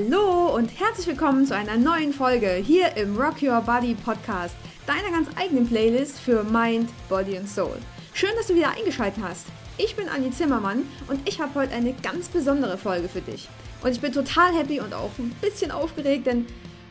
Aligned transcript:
Hallo 0.00 0.54
und 0.54 0.68
herzlich 0.80 1.06
willkommen 1.08 1.44
zu 1.44 1.54
einer 1.54 1.76
neuen 1.76 2.14
Folge 2.14 2.52
hier 2.52 2.96
im 2.96 3.18
Rock 3.18 3.42
Your 3.42 3.60
Body 3.60 3.94
Podcast, 3.94 4.54
deiner 4.86 5.10
ganz 5.10 5.28
eigenen 5.36 5.68
Playlist 5.68 6.18
für 6.18 6.42
Mind, 6.42 6.88
Body 7.10 7.36
und 7.36 7.46
Soul. 7.46 7.76
Schön, 8.14 8.30
dass 8.36 8.46
du 8.46 8.54
wieder 8.54 8.70
eingeschaltet 8.70 9.22
hast. 9.22 9.46
Ich 9.76 9.96
bin 9.96 10.08
Anni 10.08 10.30
Zimmermann 10.30 10.84
und 11.08 11.28
ich 11.28 11.38
habe 11.38 11.54
heute 11.54 11.74
eine 11.74 11.92
ganz 11.92 12.28
besondere 12.28 12.78
Folge 12.78 13.08
für 13.08 13.20
dich. 13.20 13.48
Und 13.82 13.90
ich 13.90 14.00
bin 14.00 14.12
total 14.12 14.54
happy 14.54 14.80
und 14.80 14.94
auch 14.94 15.10
ein 15.18 15.34
bisschen 15.42 15.70
aufgeregt, 15.70 16.26
denn 16.26 16.46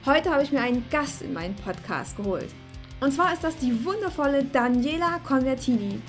heute 0.05 0.29
habe 0.29 0.43
ich 0.43 0.51
mir 0.51 0.61
einen 0.61 0.85
Gast 0.91 1.23
in 1.23 1.33
meinen 1.33 1.55
Podcast 1.55 2.15
geholt. 2.15 2.49
Und 2.99 3.11
zwar 3.11 3.33
ist 3.33 3.43
das 3.43 3.57
die 3.57 3.85
wundervolle 3.85 4.43
Daniela 4.43 5.19
Convertini. 5.27 5.99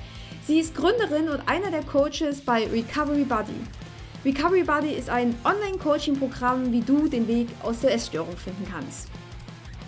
Sie 0.46 0.60
ist 0.60 0.74
Gründerin 0.74 1.30
und 1.30 1.48
einer 1.48 1.70
der 1.70 1.82
Coaches 1.82 2.42
bei 2.42 2.66
Recovery 2.66 3.24
Body. 3.24 3.56
Recovery 4.22 4.64
Body 4.64 4.92
ist 4.92 5.08
ein 5.08 5.34
Online-Coaching-Programm, 5.46 6.72
wie 6.72 6.82
du 6.82 7.08
den 7.08 7.26
Weg 7.26 7.48
aus 7.62 7.80
der 7.80 7.94
Essstörung 7.94 8.36
finden 8.36 8.68
kannst. 8.70 9.08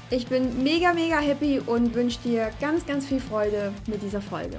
Ich 0.09 0.27
bin 0.27 0.63
mega, 0.63 0.95
mega 0.95 1.19
happy 1.19 1.61
und 1.61 1.95
wünsche 1.95 2.19
dir 2.21 2.51
ganz, 2.59 2.87
ganz 2.87 3.05
viel 3.05 3.21
Freude 3.21 3.75
mit 3.87 4.01
dieser 4.01 4.23
Folge. 4.23 4.57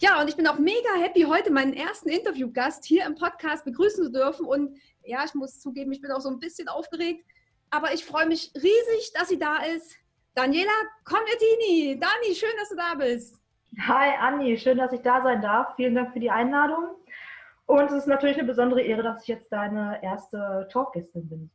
Ja, 0.00 0.20
und 0.20 0.28
ich 0.28 0.36
bin 0.36 0.46
auch 0.46 0.58
mega 0.58 0.94
happy, 1.00 1.22
heute 1.22 1.50
meinen 1.50 1.72
ersten 1.72 2.10
Interviewgast 2.10 2.84
hier 2.84 3.06
im 3.06 3.14
Podcast 3.14 3.64
begrüßen 3.64 4.04
zu 4.04 4.12
dürfen. 4.12 4.44
Und 4.44 4.76
ja, 5.02 5.24
ich 5.24 5.32
muss 5.32 5.60
zugeben, 5.60 5.92
ich 5.92 6.02
bin 6.02 6.10
auch 6.10 6.20
so 6.20 6.28
ein 6.28 6.38
bisschen 6.40 6.68
aufgeregt, 6.68 7.24
aber 7.70 7.94
ich 7.94 8.04
freue 8.04 8.26
mich 8.26 8.52
riesig, 8.54 9.12
dass 9.14 9.30
sie 9.30 9.38
da 9.38 9.62
ist. 9.62 9.96
Daniela 10.34 10.72
Convertini. 11.04 11.98
Dani, 11.98 12.34
schön, 12.34 12.50
dass 12.58 12.68
du 12.68 12.76
da 12.76 12.94
bist. 12.96 13.45
Hi 13.80 14.16
Anni, 14.18 14.56
schön, 14.56 14.78
dass 14.78 14.92
ich 14.92 15.02
da 15.02 15.22
sein 15.22 15.42
darf. 15.42 15.76
Vielen 15.76 15.94
Dank 15.94 16.12
für 16.12 16.20
die 16.20 16.30
Einladung. 16.30 16.96
Und 17.66 17.86
es 17.86 17.92
ist 17.92 18.06
natürlich 18.06 18.38
eine 18.38 18.46
besondere 18.46 18.80
Ehre, 18.80 19.02
dass 19.02 19.22
ich 19.22 19.28
jetzt 19.28 19.52
deine 19.52 20.02
erste 20.02 20.68
Talkgästin 20.70 21.28
bin. 21.28 21.50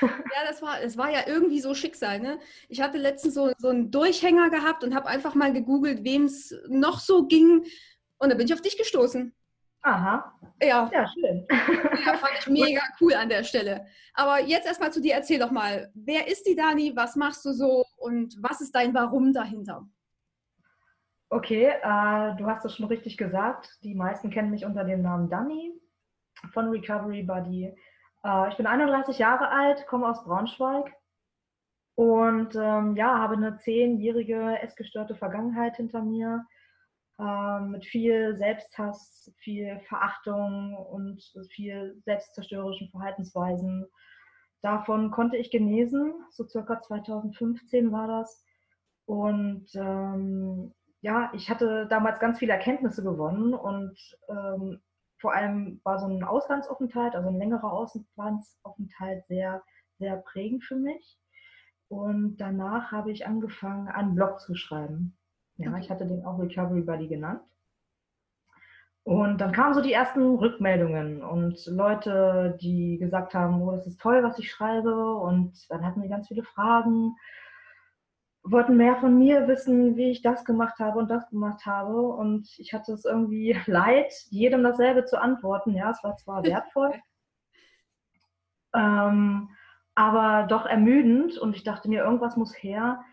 ja, 0.00 0.46
das 0.46 0.62
war, 0.62 0.80
das 0.80 0.96
war 0.96 1.10
ja 1.10 1.26
irgendwie 1.26 1.60
so 1.60 1.74
Schicksal. 1.74 2.20
Ne? 2.20 2.38
Ich 2.68 2.80
hatte 2.80 2.96
letztens 2.96 3.34
so, 3.34 3.50
so 3.58 3.68
einen 3.68 3.90
Durchhänger 3.90 4.50
gehabt 4.50 4.84
und 4.84 4.94
habe 4.94 5.08
einfach 5.08 5.34
mal 5.34 5.52
gegoogelt, 5.52 6.04
wem 6.04 6.24
es 6.24 6.54
noch 6.68 7.00
so 7.00 7.26
ging. 7.26 7.64
Und 8.18 8.30
da 8.30 8.36
bin 8.36 8.46
ich 8.46 8.54
auf 8.54 8.62
dich 8.62 8.78
gestoßen. 8.78 9.34
Aha. 9.82 10.38
Ja. 10.62 10.88
Ja, 10.92 11.08
schön. 11.08 11.44
Ja, 11.50 12.14
fand 12.14 12.32
ich 12.38 12.46
mega 12.46 12.82
cool 13.00 13.14
an 13.14 13.28
der 13.28 13.42
Stelle. 13.42 13.84
Aber 14.14 14.40
jetzt 14.40 14.66
erstmal 14.66 14.92
zu 14.92 15.00
dir, 15.00 15.14
erzähl 15.14 15.40
doch 15.40 15.50
mal, 15.50 15.90
wer 15.94 16.28
ist 16.28 16.46
die 16.46 16.54
Dani, 16.54 16.92
was 16.94 17.16
machst 17.16 17.44
du 17.44 17.52
so 17.52 17.84
und 17.96 18.36
was 18.40 18.60
ist 18.60 18.74
dein 18.74 18.94
Warum 18.94 19.32
dahinter? 19.32 19.88
Okay, 21.32 21.64
äh, 21.64 22.36
du 22.36 22.46
hast 22.46 22.62
es 22.66 22.76
schon 22.76 22.84
richtig 22.84 23.16
gesagt. 23.16 23.78
Die 23.82 23.94
meisten 23.94 24.28
kennen 24.28 24.50
mich 24.50 24.66
unter 24.66 24.84
dem 24.84 25.00
Namen 25.00 25.30
Dani 25.30 25.72
von 26.52 26.68
Recovery 26.68 27.22
Buddy. 27.22 27.74
Äh, 28.22 28.48
ich 28.50 28.58
bin 28.58 28.66
31 28.66 29.16
Jahre 29.18 29.48
alt, 29.48 29.86
komme 29.86 30.10
aus 30.10 30.22
Braunschweig 30.24 30.94
und 31.94 32.54
ähm, 32.54 32.96
ja, 32.96 33.18
habe 33.18 33.36
eine 33.36 33.56
zehnjährige 33.56 34.60
essgestörte 34.60 35.14
Vergangenheit 35.14 35.76
hinter 35.76 36.02
mir 36.02 36.44
äh, 37.18 37.60
mit 37.60 37.86
viel 37.86 38.36
Selbsthass, 38.36 39.32
viel 39.38 39.80
Verachtung 39.88 40.76
und 40.76 41.22
viel 41.48 41.98
selbstzerstörerischen 42.04 42.90
Verhaltensweisen. 42.90 43.86
Davon 44.60 45.10
konnte 45.10 45.38
ich 45.38 45.50
genesen, 45.50 46.12
so 46.28 46.46
circa 46.46 46.82
2015 46.82 47.90
war 47.90 48.06
das. 48.06 48.44
Und 49.06 49.74
ähm, 49.74 50.74
ja, 51.02 51.30
ich 51.34 51.50
hatte 51.50 51.86
damals 51.88 52.20
ganz 52.20 52.38
viele 52.38 52.52
Erkenntnisse 52.52 53.02
gewonnen 53.02 53.54
und 53.54 53.98
ähm, 54.28 54.80
vor 55.20 55.34
allem 55.34 55.80
war 55.84 55.98
so 55.98 56.06
ein 56.06 56.22
Auslandsaufenthalt, 56.22 57.14
also 57.14 57.28
ein 57.28 57.38
längerer 57.38 57.72
Auslandsaufenthalt 57.72 59.26
sehr, 59.26 59.62
sehr 59.98 60.16
prägend 60.16 60.64
für 60.64 60.76
mich. 60.76 61.18
Und 61.88 62.36
danach 62.38 62.92
habe 62.92 63.10
ich 63.10 63.26
angefangen, 63.26 63.88
einen 63.88 64.14
Blog 64.14 64.40
zu 64.40 64.54
schreiben. 64.54 65.16
Ja, 65.56 65.70
okay. 65.70 65.80
ich 65.80 65.90
hatte 65.90 66.06
den 66.06 66.24
auch 66.24 66.38
Recovery 66.38 66.82
Buddy 66.82 67.08
genannt. 67.08 67.42
Und 69.04 69.40
dann 69.40 69.52
kamen 69.52 69.74
so 69.74 69.80
die 69.80 69.92
ersten 69.92 70.36
Rückmeldungen 70.36 71.24
und 71.24 71.66
Leute, 71.66 72.56
die 72.60 72.98
gesagt 72.98 73.34
haben, 73.34 73.60
oh, 73.60 73.72
das 73.72 73.88
ist 73.88 74.00
toll, 74.00 74.22
was 74.22 74.38
ich 74.38 74.50
schreibe. 74.52 75.16
Und 75.16 75.68
dann 75.68 75.84
hatten 75.84 76.00
wir 76.00 76.08
ganz 76.08 76.28
viele 76.28 76.44
Fragen 76.44 77.16
wollten 78.44 78.76
mehr 78.76 78.96
von 78.96 79.18
mir 79.18 79.46
wissen, 79.46 79.96
wie 79.96 80.10
ich 80.10 80.22
das 80.22 80.44
gemacht 80.44 80.78
habe 80.78 80.98
und 80.98 81.08
das 81.08 81.28
gemacht 81.28 81.64
habe. 81.64 82.02
Und 82.02 82.48
ich 82.58 82.72
hatte 82.72 82.92
es 82.92 83.04
irgendwie 83.04 83.56
leid, 83.66 84.12
jedem 84.30 84.62
dasselbe 84.62 85.04
zu 85.04 85.20
antworten. 85.20 85.74
Ja, 85.74 85.90
es 85.90 86.02
war 86.02 86.16
zwar 86.16 86.42
wertvoll, 86.44 86.92
ähm, 88.74 89.50
aber 89.94 90.46
doch 90.48 90.66
ermüdend. 90.66 91.38
Und 91.38 91.56
ich 91.56 91.64
dachte 91.64 91.88
mir, 91.88 92.02
irgendwas 92.04 92.36
muss 92.36 92.54
her, 92.62 93.04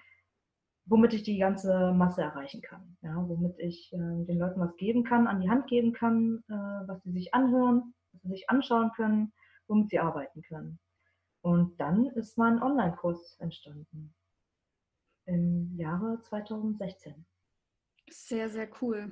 womit 0.86 1.14
ich 1.14 1.24
die 1.24 1.38
ganze 1.38 1.92
Masse 1.94 2.24
erreichen 2.24 2.62
kann. 2.62 2.98
Ja, 3.02 3.16
womit 3.28 3.60
ich 3.60 3.94
äh, 3.94 4.26
den 4.26 4.40
Leuten 4.40 4.60
was 4.60 4.76
geben 4.78 5.04
kann, 5.04 5.28
an 5.28 5.42
die 5.42 5.50
Hand 5.50 5.68
geben 5.68 5.94
kann, 5.94 6.44
äh, 6.50 6.88
was 6.88 7.04
sie 7.04 7.12
sich 7.12 7.34
anhören, 7.34 7.94
was 8.14 8.22
sie 8.24 8.30
sich 8.30 8.50
anschauen 8.50 8.92
können, 8.96 9.32
womit 9.68 9.90
sie 9.90 10.00
arbeiten 10.00 10.42
können. 10.42 10.80
Und 11.42 11.80
dann 11.80 12.08
ist 12.08 12.38
mein 12.38 12.62
Online-Kurs 12.62 13.38
entstanden 13.40 14.14
im 15.30 15.76
Jahre 15.78 16.20
2016. 16.24 17.26
Sehr, 18.10 18.50
sehr 18.50 18.68
cool. 18.82 19.12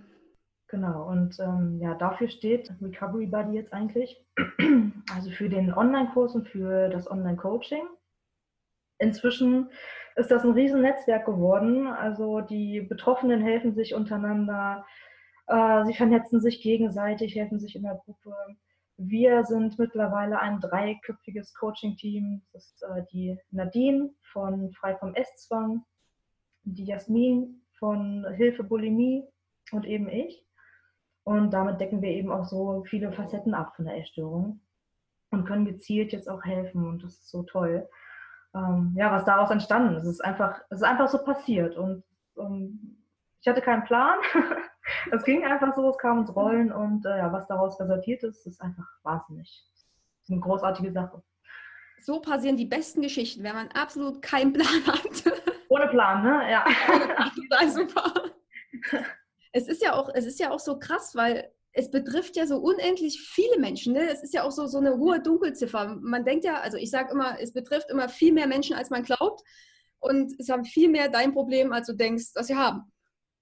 Genau, 0.70 1.08
und 1.08 1.40
ähm, 1.40 1.80
ja, 1.80 1.96
dafür 1.96 2.28
steht 2.28 2.70
Recovery 2.82 3.28
Buddy 3.28 3.54
jetzt 3.54 3.72
eigentlich, 3.72 4.26
also 5.14 5.32
für 5.32 5.48
den 5.48 5.74
Online-Kurs 5.74 6.36
und 6.36 6.50
für 6.50 6.90
das 6.90 7.10
Online-Coaching. 7.10 7.88
Inzwischen 9.00 9.70
ist 10.16 10.32
das 10.32 10.44
ein 10.44 10.52
Riesennetzwerk 10.52 11.26
geworden. 11.26 11.88
Also 11.88 12.42
die 12.42 12.82
Betroffenen 12.82 13.42
helfen 13.42 13.76
sich 13.76 13.94
untereinander, 13.94 14.86
äh, 15.48 15.86
sie 15.86 15.94
vernetzen 15.94 16.42
sich 16.42 16.62
gegenseitig, 16.62 17.36
helfen 17.36 17.60
sich 17.60 17.76
in 17.76 17.84
der 17.84 18.02
Gruppe. 18.04 18.36
Wir 18.98 19.46
sind 19.46 19.78
mittlerweile 19.78 20.40
ein 20.40 20.60
dreiköpfiges 20.60 21.54
Coaching-Team. 21.54 22.42
Das 22.52 22.66
ist 22.66 22.84
äh, 22.84 23.04
die 23.14 23.40
Nadine 23.52 24.10
von 24.34 24.74
Frei 24.74 24.98
vom 24.98 25.14
Esszwang, 25.14 25.86
die 26.76 26.86
Jasmin 26.86 27.62
von 27.80 28.26
Hilfe 28.36 28.64
Bulimie 28.64 29.24
und 29.72 29.86
eben 29.86 30.10
ich. 30.10 30.44
Und 31.24 31.52
damit 31.52 31.82
decken 31.82 32.02
wir 32.02 32.12
eben 32.12 32.32
auch 32.32 32.46
so 32.46 32.84
viele 32.88 33.12
Facetten 33.12 33.54
ab 33.54 33.76
von 33.76 33.86
der 33.86 33.98
Essstörung 33.98 34.62
und 35.32 35.46
können 35.46 35.66
gezielt 35.66 36.14
jetzt 36.14 36.30
auch 36.30 36.44
helfen. 36.44 36.88
Und 36.88 37.04
das 37.04 37.14
ist 37.14 37.30
so 37.30 37.44
toll. 37.44 37.88
Ähm, 38.56 38.94
ja, 38.96 39.12
was 39.12 39.26
daraus 39.26 39.52
entstanden 39.52 39.98
ist. 39.98 40.06
Ist 40.06 40.24
einfach, 40.24 40.62
es 40.70 40.80
ist 40.80 40.84
einfach 40.84 41.10
so 41.10 41.24
passiert. 41.24 41.76
Und 41.76 42.04
ähm, 42.38 43.04
ich 43.42 43.48
hatte 43.48 43.62
keinen 43.62 43.84
Plan. 43.84 44.18
es 45.12 45.24
ging 45.24 45.46
einfach 45.46 45.76
so, 45.76 45.90
es 45.90 45.98
kam 45.98 46.20
ins 46.20 46.36
Rollen 46.36 46.72
und 46.72 47.06
äh, 47.06 47.18
ja, 47.18 47.32
was 47.32 47.48
daraus 47.48 47.80
resultiert 47.80 48.24
ist, 48.24 48.46
ist 48.48 48.62
einfach 48.62 48.88
wahnsinnig. 49.04 49.66
Ist 50.24 50.32
eine 50.32 50.40
großartige 50.40 50.92
Sache. 50.92 51.22
So 52.00 52.22
passieren 52.22 52.58
die 52.58 52.66
besten 52.66 53.02
Geschichten, 53.02 53.44
wenn 53.44 53.56
man 53.56 53.68
absolut 53.70 54.22
keinen 54.22 54.54
Plan 54.54 54.68
hat. 54.88 55.57
Ohne 55.70 55.88
Plan, 55.88 56.24
ne? 56.24 56.52
Ja. 56.52 56.66
Total 57.36 57.70
super. 57.70 58.14
Es 59.52 59.68
ist 59.68 59.82
ja 59.82 59.94
auch, 59.94 60.10
es 60.14 60.26
ist 60.26 60.40
ja 60.40 60.52
auch 60.52 60.60
so 60.60 60.78
krass, 60.80 61.16
weil 61.16 61.52
es 61.74 61.92
betrifft 61.92 62.36
ja 62.36 62.48
so 62.48 62.58
unendlich 62.58 63.22
viele 63.22 63.60
Menschen. 63.60 63.94
Ne? 63.94 64.10
Es 64.10 64.24
ist 64.24 64.34
ja 64.34 64.44
auch 64.44 64.52
so, 64.52 64.66
so 64.66 64.80
eine 64.80 64.98
hohe 64.98 65.22
Dunkelziffer. 65.22 65.98
Man 66.02 66.26
denkt 66.26 66.44
ja, 66.44 66.60
also 66.60 66.78
ich 66.78 66.90
sage 66.90 67.12
immer, 67.12 67.40
es 67.40 67.54
betrifft 67.54 67.90
immer 67.92 68.10
viel 68.10 68.34
mehr 68.34 68.48
Menschen, 68.48 68.76
als 68.76 68.90
man 68.90 69.04
glaubt. 69.04 69.44
Und 70.00 70.34
es 70.40 70.50
haben 70.50 70.66
viel 70.66 70.90
mehr 70.90 71.10
dein 71.10 71.34
Problem, 71.34 71.72
als 71.74 71.88
du 71.88 71.94
denkst, 71.94 72.34
dass 72.34 72.48
sie 72.48 72.56
haben. 72.56 72.92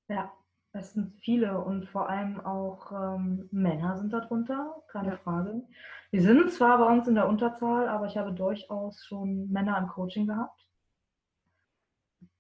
Ja, 0.10 0.32
es 0.74 0.94
sind 0.94 1.14
viele 1.22 1.60
und 1.60 1.88
vor 1.90 2.10
allem 2.10 2.40
auch 2.42 2.92
ähm, 2.92 3.48
Männer 3.52 3.98
sind 3.98 4.12
darunter, 4.12 4.76
keine 4.90 5.12
ja. 5.12 5.18
Frage. 5.18 5.64
Wir 6.12 6.22
sind 6.22 6.52
zwar 6.52 6.78
bei 6.78 6.86
uns 6.86 7.08
in 7.08 7.16
der 7.16 7.28
Unterzahl, 7.28 7.88
aber 7.88 8.06
ich 8.06 8.18
habe 8.18 8.34
durchaus 8.34 9.04
schon 9.06 9.50
Männer 9.50 9.78
im 9.78 9.88
Coaching 9.88 10.28
gehabt 10.28 10.65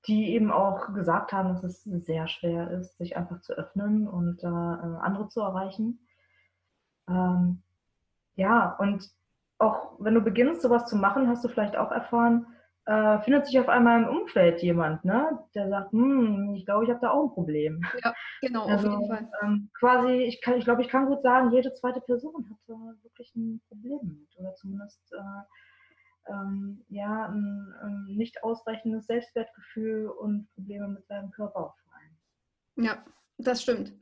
die 0.07 0.33
eben 0.33 0.51
auch 0.51 0.93
gesagt 0.93 1.33
haben, 1.33 1.49
dass 1.49 1.63
es 1.63 1.83
sehr 1.83 2.27
schwer 2.27 2.71
ist, 2.71 2.97
sich 2.97 3.17
einfach 3.17 3.41
zu 3.41 3.53
öffnen 3.53 4.07
und 4.07 4.43
äh, 4.43 4.47
andere 4.47 5.27
zu 5.29 5.41
erreichen. 5.41 5.99
Ähm, 7.07 7.61
ja, 8.35 8.75
und 8.79 9.09
auch 9.57 9.93
wenn 9.99 10.13
du 10.13 10.21
beginnst, 10.21 10.61
sowas 10.61 10.85
zu 10.85 10.95
machen, 10.95 11.27
hast 11.27 11.43
du 11.43 11.47
vielleicht 11.47 11.77
auch 11.77 11.91
erfahren, 11.91 12.47
äh, 12.85 13.19
findet 13.21 13.47
sich 13.47 13.59
auf 13.59 13.67
einmal 13.67 14.03
im 14.03 14.09
Umfeld 14.09 14.61
jemand, 14.61 15.03
ne, 15.05 15.39
der 15.55 15.69
sagt, 15.69 15.91
hm, 15.91 16.53
ich 16.55 16.65
glaube, 16.65 16.83
ich 16.83 16.89
habe 16.91 16.99
da 17.01 17.11
auch 17.11 17.23
ein 17.23 17.33
Problem. 17.33 17.81
Ja, 18.03 18.13
genau, 18.41 18.67
also, 18.67 18.89
auf 18.89 18.99
jeden 18.99 19.11
Fall. 19.11 19.29
Ähm, 19.41 19.69
quasi, 19.73 20.11
ich, 20.23 20.41
kann, 20.41 20.55
ich 20.55 20.65
glaube, 20.65 20.83
ich 20.83 20.89
kann 20.89 21.07
gut 21.07 21.23
sagen, 21.23 21.51
jede 21.51 21.73
zweite 21.73 22.01
Person 22.01 22.45
hat 22.49 22.57
da 22.67 22.75
wirklich 23.01 23.33
ein 23.35 23.61
Problem 23.69 23.99
mit 24.03 24.37
oder 24.37 24.53
zumindest 24.55 25.01
äh, 25.13 25.43
ähm, 26.27 26.83
ja, 26.89 27.27
ein, 27.27 27.73
ein, 27.81 28.05
nicht 28.15 28.43
ausreichendes 28.43 29.05
Selbstwertgefühl 29.05 30.07
und 30.07 30.47
Probleme 30.53 30.87
mit 30.87 31.05
seinem 31.07 31.31
Körper 31.31 31.73
vor 31.83 32.83
Ja, 32.83 33.03
das 33.37 33.61
stimmt. 33.61 33.93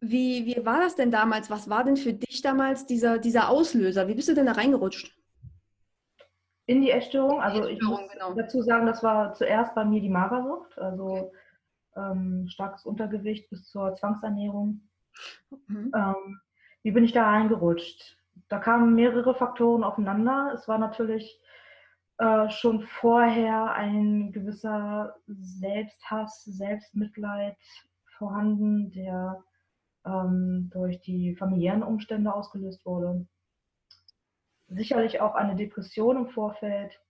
Wie, 0.00 0.46
wie 0.46 0.64
war 0.64 0.80
das 0.80 0.96
denn 0.96 1.10
damals? 1.10 1.50
Was 1.50 1.68
war 1.68 1.84
denn 1.84 1.96
für 1.96 2.14
dich 2.14 2.40
damals 2.40 2.86
dieser, 2.86 3.18
dieser 3.18 3.50
Auslöser? 3.50 4.08
Wie 4.08 4.14
bist 4.14 4.28
du 4.28 4.34
denn 4.34 4.46
da 4.46 4.52
reingerutscht? 4.52 5.14
In 6.66 6.80
die 6.80 6.90
Essstörung? 6.90 7.40
Also 7.40 7.66
ich 7.66 7.72
Essstörung, 7.72 8.02
muss 8.02 8.12
genau. 8.12 8.34
dazu 8.34 8.62
sagen, 8.62 8.86
das 8.86 9.02
war 9.02 9.34
zuerst 9.34 9.74
bei 9.74 9.84
mir 9.84 10.00
die 10.00 10.08
Magersucht, 10.08 10.78
also 10.78 11.32
ähm, 11.96 12.46
starkes 12.48 12.86
Untergewicht 12.86 13.50
bis 13.50 13.68
zur 13.68 13.94
Zwangsernährung. 13.96 14.80
Mhm. 15.66 15.92
Ähm, 15.94 16.40
wie 16.82 16.92
bin 16.92 17.04
ich 17.04 17.12
da 17.12 17.24
reingerutscht? 17.24 18.16
Da 18.48 18.58
kamen 18.58 18.94
mehrere 18.94 19.34
Faktoren 19.34 19.84
aufeinander. 19.84 20.52
Es 20.54 20.66
war 20.66 20.78
natürlich 20.78 21.40
äh, 22.20 22.50
schon 22.50 22.82
vorher 22.82 23.72
ein 23.72 24.30
gewisser 24.30 25.16
Selbsthass, 25.26 26.44
Selbstmitleid 26.44 27.56
vorhanden, 28.18 28.90
der 28.90 29.42
ähm, 30.04 30.68
durch 30.70 31.00
die 31.00 31.34
familiären 31.34 31.82
Umstände 31.82 32.34
ausgelöst 32.34 32.84
wurde. 32.84 33.26
Sicherlich 34.68 35.22
auch 35.22 35.34
eine 35.34 35.56
Depression 35.56 36.18
im 36.18 36.28
Vorfeld. 36.28 37.00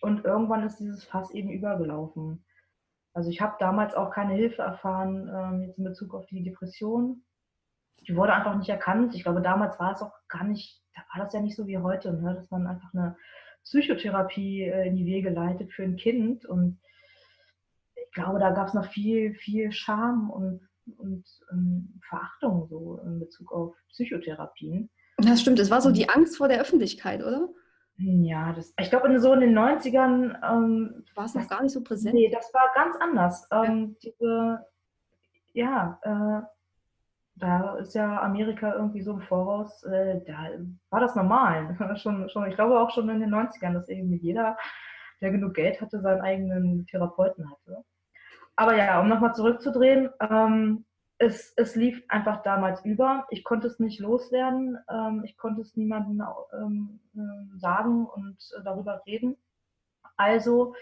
Und 0.00 0.24
irgendwann 0.24 0.64
ist 0.64 0.78
dieses 0.78 1.04
Fass 1.04 1.30
eben 1.32 1.50
übergelaufen. 1.50 2.42
Also 3.12 3.28
ich 3.28 3.42
habe 3.42 3.56
damals 3.58 3.94
auch 3.94 4.10
keine 4.10 4.32
Hilfe 4.32 4.62
erfahren, 4.62 5.28
ähm, 5.28 5.62
jetzt 5.64 5.76
in 5.76 5.84
Bezug 5.84 6.14
auf 6.14 6.24
die 6.24 6.42
Depression. 6.42 7.24
Die 8.08 8.16
wurde 8.16 8.32
einfach 8.32 8.56
nicht 8.56 8.70
erkannt. 8.70 9.14
Ich 9.14 9.24
glaube, 9.24 9.42
damals 9.42 9.78
war 9.78 9.92
es 9.92 10.00
auch 10.00 10.14
gar 10.28 10.44
nicht, 10.44 10.82
da 10.94 11.02
war 11.12 11.22
das 11.22 11.34
ja 11.34 11.40
nicht 11.40 11.56
so 11.56 11.66
wie 11.66 11.76
heute, 11.76 12.14
ne? 12.14 12.34
dass 12.36 12.50
man 12.50 12.66
einfach 12.66 12.94
eine 12.94 13.18
Psychotherapie 13.64 14.64
äh, 14.64 14.88
in 14.88 14.96
die 14.96 15.06
Wege 15.06 15.30
leitet 15.30 15.72
für 15.72 15.82
ein 15.82 15.96
Kind. 15.96 16.44
Und 16.44 16.78
ich 17.94 18.12
glaube, 18.12 18.38
da 18.38 18.50
gab 18.50 18.68
es 18.68 18.74
noch 18.74 18.86
viel, 18.86 19.34
viel 19.34 19.72
Scham 19.72 20.30
und, 20.30 20.60
und 20.98 21.24
ähm, 21.52 22.00
Verachtung 22.08 22.66
so 22.68 23.00
in 23.04 23.20
Bezug 23.20 23.52
auf 23.52 23.74
Psychotherapien. 23.90 24.90
Das 25.18 25.40
stimmt, 25.40 25.58
es 25.58 25.70
war 25.70 25.80
so 25.80 25.90
die 25.90 26.08
Angst 26.08 26.36
vor 26.38 26.48
der 26.48 26.60
Öffentlichkeit, 26.60 27.22
oder? 27.22 27.48
Ja, 27.96 28.54
das, 28.54 28.72
ich 28.80 28.88
glaube, 28.88 29.20
so 29.20 29.34
in 29.34 29.40
den 29.40 29.58
90ern, 29.58 30.38
ähm, 30.42 31.04
War 31.14 31.26
es 31.26 31.34
noch 31.34 31.46
gar 31.48 31.62
nicht 31.62 31.72
so 31.72 31.82
präsent? 31.82 32.14
nee, 32.14 32.30
das 32.30 32.50
war 32.54 32.70
ganz 32.74 32.96
anders. 32.96 33.46
Ähm, 33.52 33.96
diese, 34.02 34.64
ja, 35.52 35.98
äh, 36.02 36.46
da 37.40 37.76
ist 37.76 37.94
ja 37.94 38.22
Amerika 38.22 38.74
irgendwie 38.74 39.02
so 39.02 39.12
im 39.12 39.22
Voraus, 39.22 39.82
äh, 39.84 40.20
da 40.26 40.50
war 40.90 41.00
das 41.00 41.14
normal. 41.14 41.76
schon, 41.96 42.28
schon, 42.28 42.48
ich 42.48 42.54
glaube 42.54 42.78
auch 42.78 42.90
schon 42.90 43.08
in 43.08 43.20
den 43.20 43.34
90ern, 43.34 43.72
dass 43.72 43.88
irgendwie 43.88 44.18
jeder, 44.18 44.56
der 45.20 45.30
genug 45.30 45.54
Geld 45.54 45.80
hatte, 45.80 46.00
seinen 46.00 46.20
eigenen 46.20 46.86
Therapeuten 46.86 47.50
hatte. 47.50 47.84
Aber 48.56 48.76
ja, 48.76 49.00
um 49.00 49.08
nochmal 49.08 49.34
zurückzudrehen, 49.34 50.10
ähm, 50.20 50.84
es, 51.18 51.52
es 51.56 51.76
lief 51.76 52.02
einfach 52.08 52.42
damals 52.42 52.84
über. 52.84 53.26
Ich 53.30 53.44
konnte 53.44 53.66
es 53.66 53.78
nicht 53.78 54.00
loswerden. 54.00 54.78
Ähm, 54.90 55.22
ich 55.24 55.36
konnte 55.36 55.60
es 55.60 55.76
niemandem 55.76 56.22
ähm, 56.54 57.00
ähm, 57.14 57.52
sagen 57.58 58.06
und 58.06 58.38
äh, 58.58 58.62
darüber 58.62 59.02
reden. 59.06 59.36
Also 60.16 60.74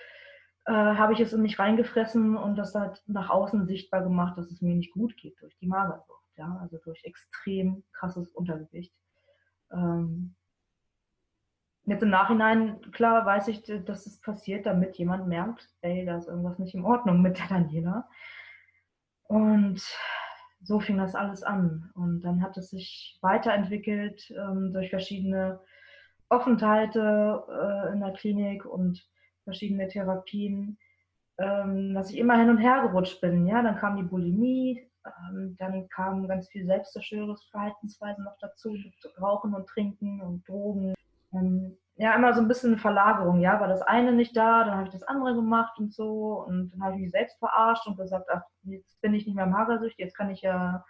äh, 0.66 0.72
habe 0.72 1.12
ich 1.12 1.20
es 1.20 1.32
in 1.32 1.42
mich 1.42 1.58
reingefressen 1.58 2.36
und 2.36 2.56
das 2.56 2.74
hat 2.74 3.02
nach 3.06 3.30
außen 3.30 3.66
sichtbar 3.66 4.02
gemacht, 4.02 4.38
dass 4.38 4.50
es 4.50 4.62
mir 4.62 4.74
nicht 4.74 4.92
gut 4.92 5.16
geht 5.16 5.40
durch 5.40 5.56
die 5.58 5.66
Magersucht. 5.66 6.17
Ja? 6.38 6.58
Also 6.62 6.78
durch 6.78 7.04
extrem 7.04 7.84
krasses 7.92 8.30
Untergewicht. 8.30 8.94
Ähm, 9.72 10.34
jetzt 11.84 12.02
im 12.02 12.10
Nachhinein, 12.10 12.80
klar, 12.92 13.26
weiß 13.26 13.48
ich, 13.48 13.62
dass 13.62 14.06
es 14.06 14.20
passiert, 14.20 14.66
damit 14.66 14.96
jemand 14.96 15.26
merkt, 15.26 15.68
ey, 15.80 16.04
da 16.04 16.16
ist 16.16 16.28
irgendwas 16.28 16.58
nicht 16.58 16.74
in 16.74 16.84
Ordnung 16.84 17.22
mit 17.22 17.38
der 17.38 17.48
Daniela. 17.48 18.08
Und 19.24 19.82
so 20.62 20.80
fing 20.80 20.98
das 20.98 21.14
alles 21.14 21.42
an. 21.42 21.90
Und 21.94 22.22
dann 22.22 22.42
hat 22.42 22.56
es 22.56 22.70
sich 22.70 23.18
weiterentwickelt 23.20 24.30
ähm, 24.30 24.72
durch 24.72 24.90
verschiedene 24.90 25.60
Aufenthalte 26.28 27.44
äh, 27.48 27.92
in 27.92 28.00
der 28.00 28.12
Klinik 28.12 28.64
und 28.64 29.06
verschiedene 29.44 29.88
Therapien, 29.88 30.78
ähm, 31.38 31.94
dass 31.94 32.10
ich 32.10 32.18
immer 32.18 32.36
hin 32.38 32.50
und 32.50 32.58
her 32.58 32.82
gerutscht 32.82 33.20
bin. 33.20 33.46
Ja, 33.46 33.62
dann 33.62 33.76
kam 33.76 33.96
die 33.96 34.02
Bulimie, 34.02 34.90
ähm, 35.30 35.56
dann 35.58 35.88
kamen 35.88 36.28
ganz 36.28 36.48
viel 36.48 36.66
selbstzerstörerische 36.66 37.48
Verhaltensweisen 37.50 38.24
noch 38.24 38.36
dazu, 38.40 38.76
Rauchen 39.20 39.54
und 39.54 39.66
Trinken 39.66 40.20
und 40.20 40.48
Drogen. 40.48 40.94
Ähm, 41.32 41.76
ja, 41.96 42.14
immer 42.14 42.32
so 42.32 42.40
ein 42.40 42.48
bisschen 42.48 42.72
eine 42.72 42.80
Verlagerung. 42.80 43.40
Ja, 43.40 43.60
war 43.60 43.68
das 43.68 43.82
eine 43.82 44.12
nicht 44.12 44.36
da, 44.36 44.64
dann 44.64 44.76
habe 44.76 44.84
ich 44.84 44.92
das 44.92 45.02
andere 45.02 45.34
gemacht 45.34 45.78
und 45.78 45.92
so. 45.92 46.44
Und 46.46 46.72
dann 46.72 46.82
habe 46.82 46.94
ich 46.94 47.02
mich 47.02 47.10
selbst 47.10 47.38
verarscht 47.38 47.86
und 47.86 47.96
gesagt, 47.96 48.28
ach, 48.32 48.42
jetzt 48.62 49.00
bin 49.00 49.14
ich 49.14 49.26
nicht 49.26 49.34
mehr 49.34 49.46
magersüchtig, 49.46 49.98
jetzt 49.98 50.16
kann 50.16 50.30
ich 50.30 50.42
ja 50.42 50.84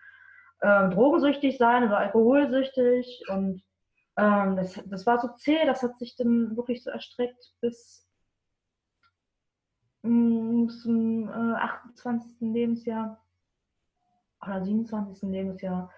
äh, 0.60 0.88
drogensüchtig 0.90 1.56
sein 1.56 1.84
oder 1.84 1.98
alkoholsüchtig. 1.98 3.24
Und 3.28 3.62
ähm, 4.18 4.56
das, 4.56 4.80
das 4.84 5.06
war 5.06 5.18
so 5.18 5.28
zäh, 5.28 5.64
das 5.64 5.82
hat 5.82 5.98
sich 5.98 6.14
dann 6.16 6.56
wirklich 6.56 6.84
so 6.84 6.90
erstreckt 6.90 7.54
bis 7.62 8.06
mh, 10.02 10.68
zum 10.82 11.28
äh, 11.28 11.54
28. 11.54 12.36
Lebensjahr 12.40 13.18
oder 14.42 14.62
27. 14.62 15.28
Lebensjahr, 15.30 15.90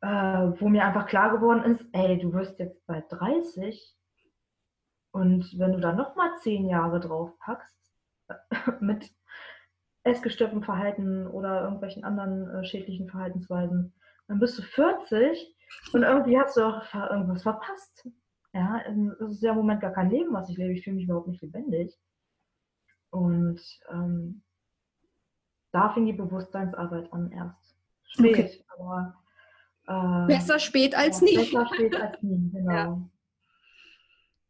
äh, 0.00 0.06
wo 0.06 0.68
mir 0.68 0.84
einfach 0.84 1.06
klar 1.06 1.30
geworden 1.30 1.64
ist, 1.64 1.84
ey, 1.92 2.18
du 2.18 2.32
wirst 2.32 2.58
jetzt 2.58 2.86
bald 2.86 3.04
30 3.10 3.96
und 5.12 5.58
wenn 5.58 5.72
du 5.72 5.80
da 5.80 5.92
nochmal 5.92 6.36
10 6.38 6.68
Jahre 6.68 7.00
drauf 7.00 7.36
packst, 7.38 7.76
mit 8.80 9.10
essgestörtem 10.04 10.62
Verhalten 10.62 11.26
oder 11.26 11.62
irgendwelchen 11.62 12.04
anderen 12.04 12.48
äh, 12.48 12.64
schädlichen 12.64 13.08
Verhaltensweisen, 13.08 13.92
dann 14.28 14.38
bist 14.38 14.58
du 14.58 14.62
40 14.62 15.56
und 15.92 16.02
irgendwie 16.02 16.38
hast 16.38 16.56
du 16.56 16.62
auch 16.62 16.94
irgendwas 16.94 17.42
verpasst. 17.42 18.08
Ja, 18.52 18.80
es 18.86 19.32
ist 19.34 19.42
ja 19.42 19.52
im 19.52 19.58
Moment 19.58 19.80
gar 19.80 19.92
kein 19.92 20.10
Leben, 20.10 20.32
was 20.32 20.48
ich 20.48 20.56
lebe. 20.56 20.72
Ich 20.72 20.82
fühle 20.82 20.96
mich 20.96 21.04
überhaupt 21.04 21.28
nicht 21.28 21.42
lebendig. 21.42 21.96
Und 23.10 23.60
ähm, 23.90 24.42
da 25.72 25.90
fing 25.90 26.06
die 26.06 26.12
Bewusstseinsarbeit 26.12 27.12
an 27.12 27.30
erst. 27.32 27.76
Spät, 28.04 28.32
Okay. 28.32 28.64
aber 28.78 29.14
äh, 29.86 30.26
Besser 30.26 30.58
spät 30.58 30.96
als 30.96 31.20
ja, 31.20 31.26
nie. 31.26 31.36
Besser 31.36 31.66
spät 31.66 31.94
als 32.00 32.22
nie, 32.22 32.50
genau. 32.52 32.72
Ja. 32.72 33.00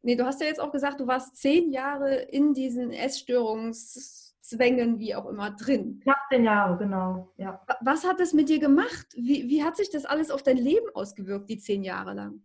Nee, 0.02 0.16
du 0.16 0.24
hast 0.24 0.40
ja 0.40 0.46
jetzt 0.46 0.60
auch 0.60 0.72
gesagt, 0.72 0.98
du 1.00 1.06
warst 1.06 1.36
zehn 1.36 1.70
Jahre 1.72 2.14
in 2.14 2.54
diesen 2.54 2.90
Essstörungszwängen, 2.90 4.98
wie 4.98 5.14
auch 5.14 5.26
immer, 5.26 5.50
drin. 5.50 6.00
Knapp 6.02 6.16
zehn 6.30 6.44
Jahre, 6.44 6.78
genau. 6.78 7.30
Ja. 7.36 7.60
Wa- 7.66 7.76
Was 7.82 8.06
hat 8.06 8.18
es 8.20 8.32
mit 8.32 8.48
dir 8.48 8.60
gemacht? 8.60 9.06
Wie, 9.14 9.46
wie 9.48 9.62
hat 9.62 9.76
sich 9.76 9.90
das 9.90 10.06
alles 10.06 10.30
auf 10.30 10.42
dein 10.42 10.56
Leben 10.56 10.86
ausgewirkt, 10.94 11.50
die 11.50 11.58
zehn 11.58 11.84
Jahre 11.84 12.14
lang? 12.14 12.42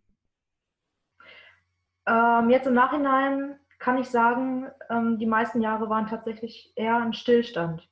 Ähm, 2.07 2.49
jetzt 2.49 2.67
im 2.67 2.73
Nachhinein 2.73 3.57
kann 3.79 3.97
ich 3.97 4.09
sagen, 4.09 4.67
ähm, 4.89 5.17
die 5.17 5.25
meisten 5.25 5.61
Jahre 5.61 5.89
waren 5.89 6.07
tatsächlich 6.07 6.73
eher 6.75 6.97
ein 6.97 7.13
Stillstand. 7.13 7.87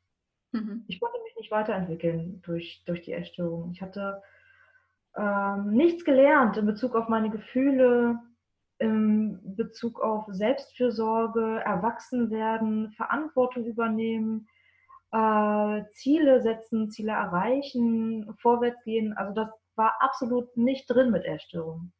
Mhm. 0.53 0.85
Ich 0.87 0.99
konnte 0.99 1.17
mich 1.23 1.35
nicht 1.35 1.51
weiterentwickeln 1.51 2.41
durch, 2.43 2.83
durch 2.85 3.01
die 3.01 3.13
Essstörung. 3.13 3.71
Ich 3.71 3.81
hatte 3.81 4.21
ähm, 5.17 5.71
nichts 5.71 6.05
gelernt 6.05 6.57
in 6.57 6.65
Bezug 6.65 6.95
auf 6.95 7.09
meine 7.09 7.29
Gefühle, 7.29 8.19
in 8.79 9.55
Bezug 9.55 9.99
auf 9.99 10.25
Selbstfürsorge, 10.29 11.61
Erwachsenwerden, 11.63 12.91
Verantwortung 12.91 13.65
übernehmen, 13.65 14.47
äh, 15.11 15.83
Ziele 15.93 16.41
setzen, 16.41 16.89
Ziele 16.89 17.11
erreichen, 17.11 18.35
vorwärts 18.39 18.83
gehen. 18.83 19.13
Also 19.13 19.33
das 19.33 19.49
war 19.75 19.95
absolut 20.01 20.55
nicht 20.57 20.85
drin 20.87 21.11
mit 21.11 21.25
Essstörung. 21.25 21.91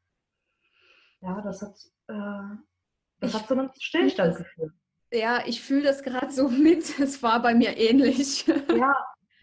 Ja, 1.22 1.41
das 1.41 1.62
hat, 1.62 1.75
äh, 2.07 2.57
das 3.19 3.33
Ich 3.33 3.39
hat 3.39 3.48
zu 3.48 3.53
einem 3.53 3.69
Stillstand 3.79 4.36
geführt. 4.36 4.74
Ja, 5.13 5.43
ich 5.46 5.62
fühle 5.62 5.84
das 5.84 6.03
gerade 6.03 6.32
so 6.32 6.50
mit. 6.50 7.00
Es 7.00 7.22
war 7.24 7.41
bei 7.41 7.53
mir 7.53 7.77
ähnlich. 7.77 8.46
Ja, 8.70 8.93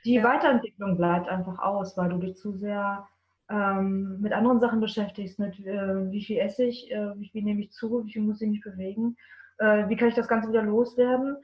die 0.05 0.15
Ja. 0.15 0.25
Weiterentwicklung 0.25 0.97
bleibt 0.97 1.29
einfach 1.29 1.59
aus, 1.61 1.97
weil 1.97 2.11
du 2.11 2.19
dich 2.19 2.37
zu 2.37 2.53
sehr 2.55 3.07
ähm, 3.49 4.21
mit 4.21 4.33
anderen 4.33 4.61
Sachen 4.61 4.81
beschäftigst, 4.81 5.39
mit 5.39 5.59
äh, 5.61 6.11
wie 6.11 6.25
viel 6.25 6.39
esse 6.39 6.65
ich, 6.65 6.91
äh, 6.91 7.19
wie 7.19 7.29
viel 7.31 7.43
nehme 7.45 7.61
ich 7.63 7.73
zu, 7.73 8.05
wie 8.05 8.13
viel 8.13 8.23
muss 8.23 8.41
ich 8.43 8.49
mich 8.51 8.63
bewegen, 8.63 9.17
äh, 9.59 9.89
wie 9.89 9.97
kann 9.97 10.09
ich 10.09 10.15
das 10.15 10.29
Ganze 10.29 10.49
wieder 10.49 10.63
loswerden. 10.63 11.37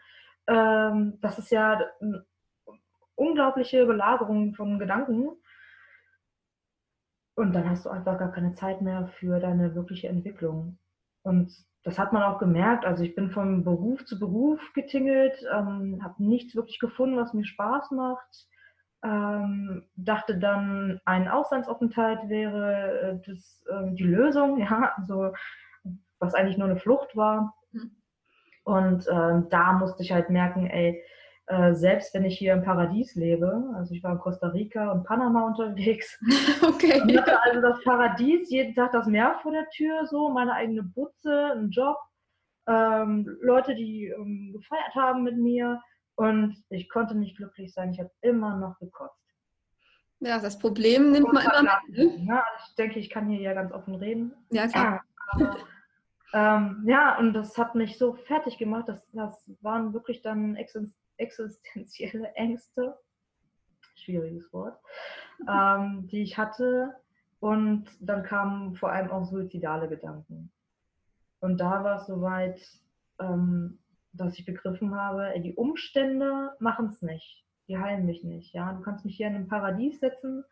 Ähm, 0.47 1.19
das 1.21 1.39
ist 1.39 1.51
ja 1.51 1.81
eine 2.01 2.25
unglaubliche 3.17 3.87
Belagerung 3.87 4.55
von 4.55 4.79
Gedanken. 4.79 5.31
Und 7.37 7.53
dann 7.53 7.69
hast 7.69 7.85
du 7.85 7.91
einfach 7.91 8.19
gar 8.19 8.33
keine 8.33 8.55
Zeit 8.55 8.81
mehr 8.83 9.09
für 9.09 9.41
deine 9.41 9.75
wirkliche 9.75 10.09
Entwicklung. 10.09 10.79
Und 11.23 11.53
das 11.87 12.01
hat 12.01 12.13
man 12.13 12.25
auch 12.25 12.41
gemerkt. 12.41 12.85
Also 12.85 13.05
ich 13.05 13.15
bin 13.15 13.31
von 13.31 13.63
Beruf 13.63 14.05
zu 14.07 14.19
Beruf 14.19 14.61
getingelt, 14.75 15.39
ähm, 15.55 16.01
habe 16.03 16.21
nichts 16.21 16.57
wirklich 16.57 16.81
gefunden, 16.81 17.17
was 17.17 17.33
mir 17.33 17.45
Spaß 17.45 17.93
macht. 17.93 18.49
Ähm, 19.05 19.85
dachte 19.95 20.37
dann, 20.37 21.01
ein 21.05 21.29
Auslandsaufenthalt 21.29 22.29
wäre 22.29 23.21
äh, 23.23 23.31
das, 23.31 23.65
ähm, 23.71 23.95
die 23.95 24.03
Lösung, 24.03 24.59
ja, 24.63 24.95
also 24.97 25.33
was 26.19 26.35
eigentlich 26.35 26.59
nur 26.59 26.69
eine 26.69 26.81
Flucht 26.81 27.15
war. 27.15 27.55
Mhm. 27.71 27.93
Und 28.65 29.07
ähm, 29.09 29.47
da 29.51 29.75
musste 29.75 30.03
ich 30.03 30.11
halt 30.11 30.29
merken, 30.29 30.67
ey, 30.67 31.01
äh, 31.47 31.75
selbst 31.75 32.13
wenn 32.13 32.25
ich 32.25 32.39
hier 32.39 32.53
im 32.53 32.63
Paradies 32.63 33.15
lebe, 33.15 33.71
also 33.77 33.95
ich 33.95 34.03
war 34.03 34.13
in 34.13 34.19
Costa 34.19 34.49
Rica 34.49 34.91
und 34.91 35.05
Panama 35.05 35.47
unterwegs, 35.47 36.19
okay. 36.63 37.01
und 37.01 37.17
hatte 37.17 37.41
also 37.43 37.61
das 37.61 37.83
Paradies, 37.85 38.51
jeden 38.51 38.75
Tag 38.75 38.93
das 38.93 39.07
Meer 39.07 39.39
vor 39.43 39.53
der 39.53 39.69
Tür, 39.69 40.07
so 40.07 40.29
meine 40.29 40.53
eigene 40.53 40.83
Butze, 40.83 41.53
einen 41.53 41.71
Job, 41.71 41.97
ähm, 42.67 43.39
Leute, 43.43 43.77
die 43.77 44.07
ähm, 44.07 44.53
gefeiert 44.55 44.95
haben 44.97 45.23
mit 45.23 45.37
mir 45.37 45.81
und 46.17 46.57
ich 46.69 46.89
konnte 46.89 47.15
nicht 47.15 47.37
glücklich 47.37 47.73
sein. 47.73 47.93
Ich 47.93 48.01
habe 48.01 48.11
immer 48.23 48.57
noch 48.57 48.79
gekotzt. 48.81 49.23
Ja, 50.19 50.41
das 50.41 50.59
Problem 50.59 51.13
nimmt 51.13 51.33
man 51.33 51.45
immer 51.45 51.81
mit. 51.87 51.97
Ne? 51.97 52.27
Ja, 52.27 52.45
ich 52.59 52.75
denke, 52.75 52.99
ich 52.99 53.11
kann 53.11 53.29
hier 53.29 53.41
ja 53.41 53.53
ganz 53.53 53.71
offen 53.71 53.95
reden. 53.95 54.33
Ja, 54.51 54.67
klar. 54.67 55.05
Aber, 55.29 55.57
ähm, 56.33 56.85
ja, 56.87 57.19
und 57.19 57.35
das 57.35 57.57
hat 57.57 57.75
mich 57.75 57.99
so 57.99 58.15
fertig 58.15 58.59
gemacht. 58.59 58.89
Das, 58.89 59.07
das 59.13 59.49
waren 59.61 59.93
wirklich 59.93 60.23
dann 60.23 60.57
existenzielle 61.19 62.33
Ängste, 62.35 62.97
schwieriges 63.95 64.53
Wort, 64.53 64.79
ähm, 65.49 66.07
die 66.09 66.23
ich 66.23 66.39
hatte. 66.39 66.95
Und 67.41 67.87
dann 68.01 68.23
kamen 68.23 68.75
vor 68.77 68.91
allem 68.91 69.11
auch 69.11 69.25
suizidale 69.25 69.89
Gedanken. 69.89 70.51
Und 71.41 71.59
da 71.59 71.85
war 71.85 72.01
es 72.01 72.07
soweit, 72.07 72.61
ähm, 73.21 73.79
dass 74.13 74.39
ich 74.39 74.47
begriffen 74.47 74.95
habe, 74.95 75.35
ey, 75.35 75.43
die 75.43 75.55
Umstände 75.55 76.57
machen 76.59 76.87
es 76.87 77.03
nicht. 77.03 77.45
Die 77.69 77.79
heilen 77.79 78.07
mich 78.07 78.25
nicht. 78.25 78.55
Ja? 78.55 78.73
Du 78.73 78.81
kannst 78.81 79.05
mich 79.05 79.17
hier 79.17 79.27
in 79.27 79.35
ein 79.35 79.49
Paradies 79.49 80.01
setzen 80.01 80.45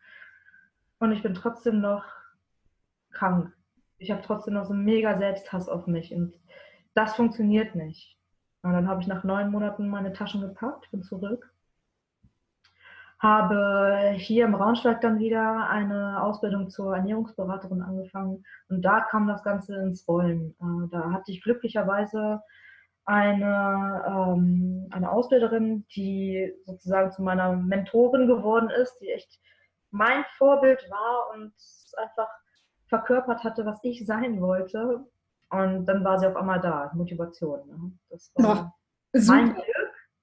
und 0.99 1.11
ich 1.11 1.23
bin 1.23 1.33
trotzdem 1.33 1.81
noch 1.81 2.05
krank. 3.11 3.51
Ich 3.97 4.11
habe 4.11 4.21
trotzdem 4.21 4.53
noch 4.53 4.65
so 4.65 4.73
einen 4.73 4.83
mega 4.83 5.17
Selbsthass 5.17 5.69
auf 5.69 5.87
mich 5.87 6.13
und 6.13 6.33
das 6.93 7.15
funktioniert 7.15 7.75
nicht. 7.75 8.17
Und 8.65 8.73
dann 8.73 8.87
habe 8.87 8.99
ich 8.99 9.05
nach 9.05 9.23
neun 9.23 9.51
Monaten 9.51 9.89
meine 9.89 10.11
Taschen 10.11 10.41
gepackt, 10.41 10.89
bin 10.89 11.03
zurück, 11.03 11.53
habe 13.19 14.13
hier 14.17 14.45
im 14.45 14.53
Braunschweig 14.53 15.01
dann 15.01 15.19
wieder 15.19 15.69
eine 15.69 16.19
Ausbildung 16.23 16.71
zur 16.71 16.95
Ernährungsberaterin 16.95 17.83
angefangen 17.83 18.43
und 18.67 18.81
da 18.81 19.01
kam 19.01 19.27
das 19.27 19.43
Ganze 19.43 19.75
ins 19.75 20.07
Rollen. 20.07 20.55
Äh, 20.59 20.89
da 20.89 21.11
hatte 21.11 21.31
ich 21.31 21.43
glücklicherweise 21.43 22.41
eine, 23.05 24.03
ähm, 24.07 24.87
eine 24.89 25.11
Ausbilderin, 25.11 25.85
die 25.95 26.51
sozusagen 26.65 27.11
zu 27.11 27.21
meiner 27.21 27.53
Mentorin 27.53 28.25
geworden 28.25 28.71
ist, 28.71 28.97
die 28.97 29.11
echt 29.11 29.39
mein 29.91 30.25
Vorbild 30.39 30.83
war 30.89 31.35
und 31.35 31.53
einfach 31.97 32.29
verkörpert 32.87 33.43
hatte, 33.43 33.63
was 33.67 33.79
ich 33.83 34.07
sein 34.07 34.41
wollte. 34.41 35.05
Und 35.49 35.85
dann 35.85 36.03
war 36.03 36.19
sie 36.19 36.27
auf 36.27 36.35
einmal 36.35 36.59
da, 36.59 36.91
Motivation. 36.93 37.67
Ne? 37.67 37.91
Das 38.09 38.31
war 38.35 38.73
oh, 39.13 39.19
mein 39.27 39.53
Glück. 39.53 39.65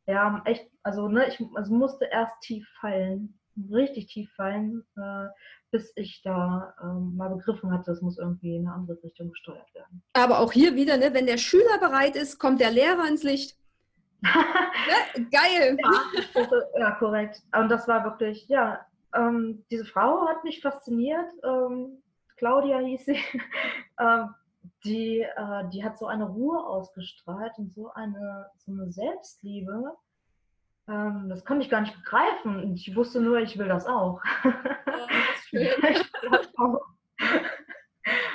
Ja, 0.06 0.42
echt, 0.44 0.68
also, 0.82 1.08
ne, 1.08 1.28
ich 1.28 1.40
also 1.54 1.74
musste 1.74 2.06
erst 2.06 2.40
tief 2.40 2.68
fallen, 2.80 3.38
richtig 3.70 4.06
tief 4.06 4.32
fallen, 4.34 4.84
äh, 4.96 5.28
bis 5.70 5.92
ich 5.96 6.22
da 6.22 6.74
ähm, 6.82 7.16
mal 7.16 7.28
begriffen 7.28 7.72
hatte, 7.72 7.92
es 7.92 8.02
muss 8.02 8.18
irgendwie 8.18 8.56
in 8.56 8.66
eine 8.66 8.74
andere 8.74 9.02
Richtung 9.02 9.30
gesteuert 9.30 9.72
werden. 9.74 10.02
Aber 10.12 10.40
auch 10.40 10.52
hier 10.52 10.74
wieder, 10.74 10.96
ne, 10.96 11.14
wenn 11.14 11.26
der 11.26 11.38
Schüler 11.38 11.78
bereit 11.78 12.16
ist, 12.16 12.38
kommt 12.38 12.60
der 12.60 12.72
Lehrer 12.72 13.06
ins 13.08 13.22
Licht. 13.22 13.56
ne? 14.22 15.26
Geil. 15.30 15.76
Ja, 16.34 16.46
ja, 16.78 16.90
korrekt. 16.92 17.42
Und 17.56 17.68
das 17.70 17.86
war 17.88 18.04
wirklich, 18.04 18.46
ja, 18.48 18.84
ähm, 19.14 19.64
diese 19.70 19.84
Frau 19.84 20.26
hat 20.28 20.44
mich 20.44 20.60
fasziniert. 20.60 21.30
Ähm, 21.44 22.02
Claudia 22.36 22.78
hieß 22.78 23.04
sie. 23.04 23.18
die, 24.84 25.20
äh, 25.20 25.68
die 25.72 25.84
hat 25.84 25.98
so 25.98 26.06
eine 26.06 26.24
Ruhe 26.24 26.64
ausgestrahlt 26.64 27.52
und 27.58 27.72
so 27.72 27.92
eine, 27.92 28.46
so 28.58 28.72
eine 28.72 28.90
Selbstliebe. 28.90 29.94
Ähm, 30.88 31.28
das 31.28 31.44
konnte 31.44 31.64
ich 31.64 31.70
gar 31.70 31.80
nicht 31.80 31.96
begreifen. 31.96 32.74
Ich 32.74 32.94
wusste 32.96 33.20
nur, 33.20 33.38
ich 33.38 33.58
will 33.58 33.68
das 33.68 33.86
auch. 33.86 34.20
Ja, 35.52 35.70
das 35.82 36.10
das 36.30 36.58
auch. 36.58 36.80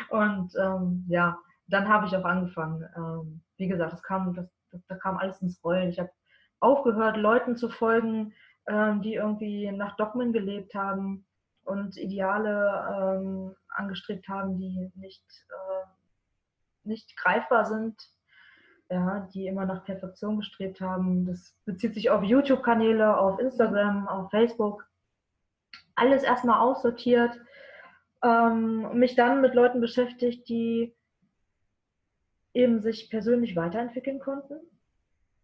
Und 0.09 0.53
ähm, 0.59 1.05
ja, 1.07 1.37
dann 1.67 1.87
habe 1.87 2.05
ich 2.07 2.15
auch 2.15 2.25
angefangen. 2.25 2.87
Ähm, 2.95 3.41
wie 3.57 3.67
gesagt, 3.67 3.93
das 3.93 4.03
kam, 4.03 4.33
das, 4.33 4.47
das, 4.71 4.85
da 4.87 4.95
kam 4.95 5.17
alles 5.17 5.41
ins 5.41 5.63
Rollen. 5.63 5.89
Ich 5.89 5.99
habe 5.99 6.11
aufgehört, 6.59 7.17
Leuten 7.17 7.57
zu 7.57 7.69
folgen, 7.69 8.33
ähm, 8.67 9.01
die 9.01 9.15
irgendwie 9.15 9.71
nach 9.71 9.95
Dogmen 9.97 10.33
gelebt 10.33 10.73
haben 10.73 11.25
und 11.63 11.97
Ideale 11.97 13.19
ähm, 13.19 13.55
angestrebt 13.69 14.27
haben, 14.29 14.57
die 14.57 14.91
nicht 14.95 15.25
äh, 15.49 15.76
nicht 16.87 17.15
greifbar 17.17 17.65
sind, 17.65 17.95
ja, 18.89 19.27
die 19.33 19.47
immer 19.47 19.65
nach 19.65 19.83
Perfektion 19.83 20.37
gestrebt 20.37 20.81
haben. 20.81 21.25
Das 21.25 21.55
bezieht 21.65 21.93
sich 21.93 22.09
auf 22.09 22.23
YouTube-Kanäle, 22.23 23.17
auf 23.17 23.39
Instagram, 23.39 24.07
auf 24.07 24.31
Facebook. 24.31 24.87
Alles 25.95 26.23
erstmal 26.23 26.59
aussortiert, 26.59 27.39
ähm, 28.23 28.97
mich 28.97 29.15
dann 29.15 29.41
mit 29.41 29.53
Leuten 29.53 29.81
beschäftigt, 29.81 30.47
die 30.47 30.95
eben 32.53 32.81
sich 32.81 33.09
persönlich 33.09 33.55
weiterentwickeln 33.55 34.19
konnten. 34.19 34.55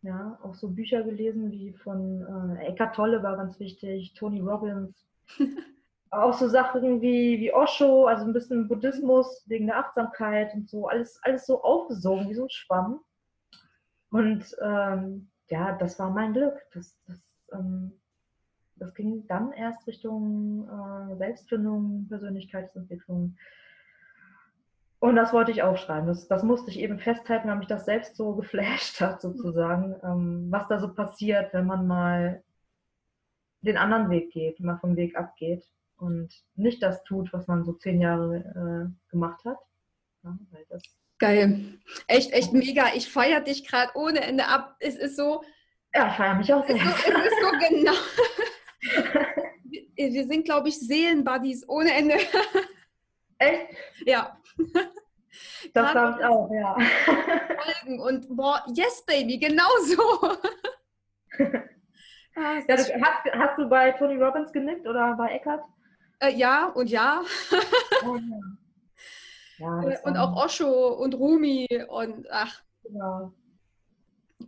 Ja, 0.01 0.37
auch 0.43 0.53
so 0.53 0.69
Bücher 0.69 1.03
gelesen 1.03 1.51
wie 1.51 1.73
von 1.73 2.57
äh, 2.57 2.65
Eckhart 2.65 2.95
Tolle 2.95 3.23
war 3.23 3.37
ganz 3.37 3.59
wichtig, 3.59 4.13
Tony 4.15 4.41
Robbins. 4.41 5.05
auch 6.13 6.33
so 6.33 6.47
Sachen 6.47 7.01
wie, 7.01 7.39
wie 7.39 7.53
Osho, 7.53 8.05
also 8.05 8.25
ein 8.25 8.33
bisschen 8.33 8.67
Buddhismus 8.67 9.43
wegen 9.47 9.67
der 9.67 9.77
Achtsamkeit 9.77 10.53
und 10.53 10.69
so, 10.69 10.87
alles, 10.87 11.19
alles 11.23 11.45
so 11.45 11.63
aufgesogen 11.63 12.29
wie 12.29 12.35
so 12.35 12.43
ein 12.43 12.49
Schwamm. 12.49 12.99
Und 14.11 14.55
ähm, 14.61 15.29
ja, 15.49 15.73
das 15.73 15.97
war 15.99 16.11
mein 16.11 16.33
Glück. 16.33 16.55
Das, 16.73 16.97
das, 17.07 17.21
ähm, 17.51 17.99
das 18.75 18.93
ging 18.93 19.25
dann 19.27 19.51
erst 19.51 19.85
Richtung 19.87 20.67
äh, 20.69 21.15
Selbstfindung, 21.15 22.07
Persönlichkeitsentwicklung. 22.09 23.35
Und 24.99 25.15
das 25.15 25.33
wollte 25.33 25.51
ich 25.51 25.63
aufschreiben. 25.63 26.07
Das, 26.07 26.27
das 26.27 26.43
musste 26.43 26.69
ich 26.69 26.79
eben 26.79 26.99
festhalten, 26.99 27.49
weil 27.49 27.57
mich 27.57 27.67
das 27.67 27.85
selbst 27.85 28.15
so 28.15 28.35
geflasht 28.35 29.01
hat, 29.01 29.21
sozusagen, 29.21 29.95
ähm, 30.03 30.47
was 30.49 30.67
da 30.67 30.79
so 30.79 30.93
passiert, 30.93 31.53
wenn 31.53 31.65
man 31.65 31.87
mal 31.87 32.43
den 33.61 33.77
anderen 33.77 34.09
Weg 34.09 34.31
geht, 34.31 34.59
mal 34.59 34.77
vom 34.77 34.95
Weg 34.95 35.17
abgeht 35.17 35.65
und 36.03 36.33
nicht 36.55 36.83
das 36.83 37.03
tut, 37.03 37.31
was 37.33 37.47
man 37.47 37.63
so 37.63 37.73
zehn 37.73 38.01
Jahre 38.01 38.37
äh, 38.37 39.09
gemacht 39.09 39.43
hat. 39.45 39.57
Ja, 40.23 40.37
Geil. 41.19 41.79
Echt, 42.07 42.31
echt 42.33 42.53
mega. 42.53 42.87
Ich 42.95 43.09
feiere 43.09 43.41
dich 43.41 43.65
gerade 43.65 43.91
ohne 43.95 44.21
Ende 44.21 44.45
ab. 44.45 44.75
Es 44.79 44.95
ist 44.95 45.15
so. 45.15 45.43
Ja, 45.93 46.09
ich 46.09 46.13
feiere 46.13 46.35
mich 46.35 46.53
auch 46.53 46.65
sehr. 46.65 46.75
Es 46.75 46.81
ist, 46.81 47.07
es 47.07 47.25
ist 47.25 47.35
so 47.41 47.51
genau. 47.69 47.93
Wir 49.95 50.27
sind, 50.27 50.45
glaube 50.45 50.69
ich, 50.69 50.79
Seelenbuddies 50.79 51.67
ohne 51.69 51.93
Ende. 51.93 52.15
Echt? 53.37 53.67
Ja. 54.05 54.37
Das 55.73 55.91
glaube 55.91 56.17
ich 56.19 56.25
auch, 56.25 56.51
ja. 56.51 56.77
Und 58.03 58.27
boah, 58.35 58.63
yes, 58.75 59.03
Baby, 59.05 59.39
genau 59.39 59.69
so. 59.85 60.37
Ah, 62.35 62.57
ja, 62.67 62.77
hast, 62.77 62.91
hast, 63.31 63.57
du 63.59 63.69
bei 63.69 63.91
Tony 63.91 64.15
Robbins 64.15 64.51
genickt 64.51 64.87
oder 64.87 65.15
bei 65.15 65.35
Eckert? 65.35 65.61
Äh, 66.23 66.35
ja 66.35 66.67
und 66.67 66.89
ja. 66.89 67.21
Oh, 68.05 68.17
ja. 69.57 69.83
ja 69.89 69.99
und 70.03 70.17
auch 70.17 70.35
Osho 70.35 70.93
und 70.93 71.15
Rumi 71.15 71.67
und 71.89 72.27
ach. 72.31 72.61
Ja. 72.89 73.31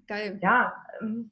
Geil. 0.08 0.39
Ja, 0.41 0.74
ähm, 1.01 1.32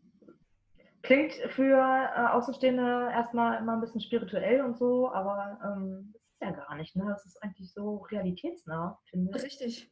klingt 1.01 1.33
für 1.49 1.77
äh, 1.77 2.27
Außenstehende 2.27 3.09
erstmal 3.13 3.59
immer 3.59 3.73
ein 3.73 3.81
bisschen 3.81 4.01
spirituell 4.01 4.61
und 4.61 4.77
so, 4.77 5.11
aber 5.11 5.59
ähm, 5.63 6.13
ist 6.33 6.41
ja 6.41 6.51
gar 6.51 6.75
nicht. 6.75 6.95
Ne? 6.95 7.05
Das 7.07 7.25
ist 7.25 7.41
eigentlich 7.41 7.71
so 7.73 7.97
realitätsnah, 8.11 8.99
finde 9.05 9.37
ich. 9.37 9.43
Richtig. 9.43 9.91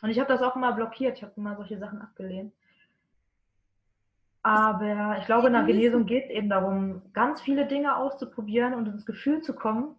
Und 0.00 0.10
ich 0.10 0.18
habe 0.18 0.32
das 0.32 0.42
auch 0.42 0.56
immer 0.56 0.72
blockiert. 0.72 1.18
Ich 1.18 1.22
habe 1.22 1.34
immer 1.36 1.56
solche 1.56 1.78
Sachen 1.78 2.00
abgelehnt. 2.00 2.52
Aber 4.42 5.16
ich 5.18 5.26
glaube, 5.26 5.48
in 5.48 5.52
der 5.52 5.64
Genesung 5.64 6.06
geht 6.06 6.26
es 6.26 6.30
eben 6.30 6.48
darum, 6.48 7.02
ganz 7.12 7.40
viele 7.40 7.66
Dinge 7.66 7.96
auszuprobieren 7.96 8.74
und 8.74 8.86
ins 8.86 9.04
Gefühl 9.04 9.42
zu 9.42 9.54
kommen, 9.54 9.96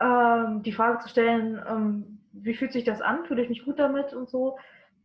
ähm, 0.00 0.62
die 0.62 0.72
Frage 0.72 0.98
zu 0.98 1.08
stellen, 1.08 1.62
ähm, 1.68 2.20
wie 2.32 2.54
fühlt 2.54 2.72
sich 2.72 2.84
das 2.84 3.00
an? 3.00 3.24
Fühle 3.26 3.42
ich 3.42 3.48
mich 3.48 3.64
gut 3.64 3.78
damit 3.78 4.12
und 4.12 4.28
so. 4.28 4.58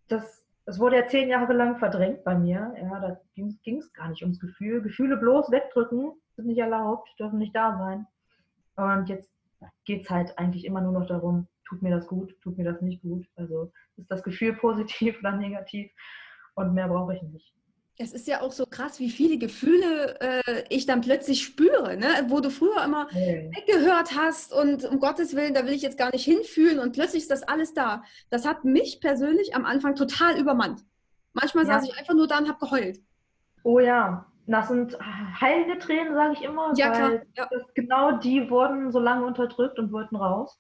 Das, 0.08 0.44
das 0.66 0.80
wurde 0.80 0.98
ja 0.98 1.08
zehn 1.08 1.30
Jahre 1.30 1.54
lang 1.54 1.78
verdrängt 1.78 2.24
bei 2.24 2.36
mir. 2.36 2.74
Ja, 2.82 3.00
da 3.00 3.20
ging 3.36 3.78
es 3.78 3.94
gar 3.94 4.10
nicht 4.10 4.24
ums 4.24 4.40
Gefühl. 4.40 4.82
Gefühle 4.82 5.18
bloß 5.18 5.52
wegdrücken 5.52 6.14
sind 6.36 6.48
nicht 6.48 6.60
erlaubt, 6.60 7.10
dürfen 7.20 7.40
nicht 7.40 7.56
da 7.56 7.78
sein. 7.78 8.08
Und 8.76 9.10
jetzt 9.10 9.30
geht 9.86 10.04
es 10.06 10.10
halt 10.10 10.38
eigentlich 10.38 10.66
immer 10.66 10.82
nur 10.82 10.94
noch 10.94 11.08
darum, 11.08 11.48
tut 11.68 11.82
mir 11.82 11.92
das 11.92 12.08
gut, 12.08 12.34
tut 12.42 12.58
mir 12.58 12.64
das 12.64 12.82
nicht 12.82 13.02
gut. 13.02 13.28
Also 13.36 13.72
ist 13.98 14.10
das 14.10 14.24
Gefühl 14.24 14.54
positiv 14.54 15.18
oder 15.20 15.34
negativ? 15.34 15.92
Und 16.60 16.74
mehr 16.74 16.88
brauche 16.88 17.16
ich 17.16 17.22
nicht. 17.24 17.54
Es 18.02 18.14
ist 18.14 18.28
ja 18.28 18.42
auch 18.42 18.54
so 18.54 18.66
krass, 18.66 19.00
wie 19.00 19.10
viele 19.10 19.38
Gefühle 19.38 20.20
äh, 20.22 20.64
ich 20.70 20.86
dann 20.86 21.02
plötzlich 21.02 21.44
spüre, 21.44 21.98
ne? 21.98 22.08
wo 22.28 22.40
du 22.40 22.50
früher 22.50 22.84
immer 22.86 23.08
okay. 23.08 23.52
weggehört 23.54 24.16
hast 24.18 24.54
und 24.54 24.86
um 24.86 25.00
Gottes 25.00 25.36
Willen, 25.36 25.54
da 25.54 25.66
will 25.66 25.74
ich 25.74 25.82
jetzt 25.82 25.98
gar 25.98 26.12
nicht 26.12 26.24
hinfühlen 26.24 26.80
und 26.80 26.94
plötzlich 26.94 27.24
ist 27.24 27.32
das 27.32 27.44
alles 27.44 27.74
da. 27.74 28.04
Das 28.30 28.48
hat 28.48 28.64
mich 28.64 29.02
persönlich 29.02 29.54
am 29.54 29.66
Anfang 29.66 29.96
total 29.96 30.40
übermannt. 30.40 30.86
Manchmal 31.34 31.66
ja. 31.66 31.74
saß 31.74 31.90
ich 31.90 31.98
einfach 31.98 32.14
nur 32.14 32.28
da 32.28 32.38
und 32.38 32.48
habe 32.48 32.60
geheult. 32.60 33.00
Oh 33.64 33.80
ja, 33.80 34.26
das 34.48 34.70
sind 34.70 34.98
heilende 35.42 35.78
Tränen, 35.78 36.14
sage 36.14 36.34
ich 36.34 36.42
immer, 36.42 36.74
ja, 36.76 36.92
weil 36.92 37.28
ja. 37.36 37.50
genau 37.76 38.14
die 38.14 38.50
wurden 38.50 38.92
so 38.92 39.00
lange 39.00 39.26
unterdrückt 39.26 39.78
und 39.78 39.92
wollten 39.92 40.16
raus. 40.16 40.60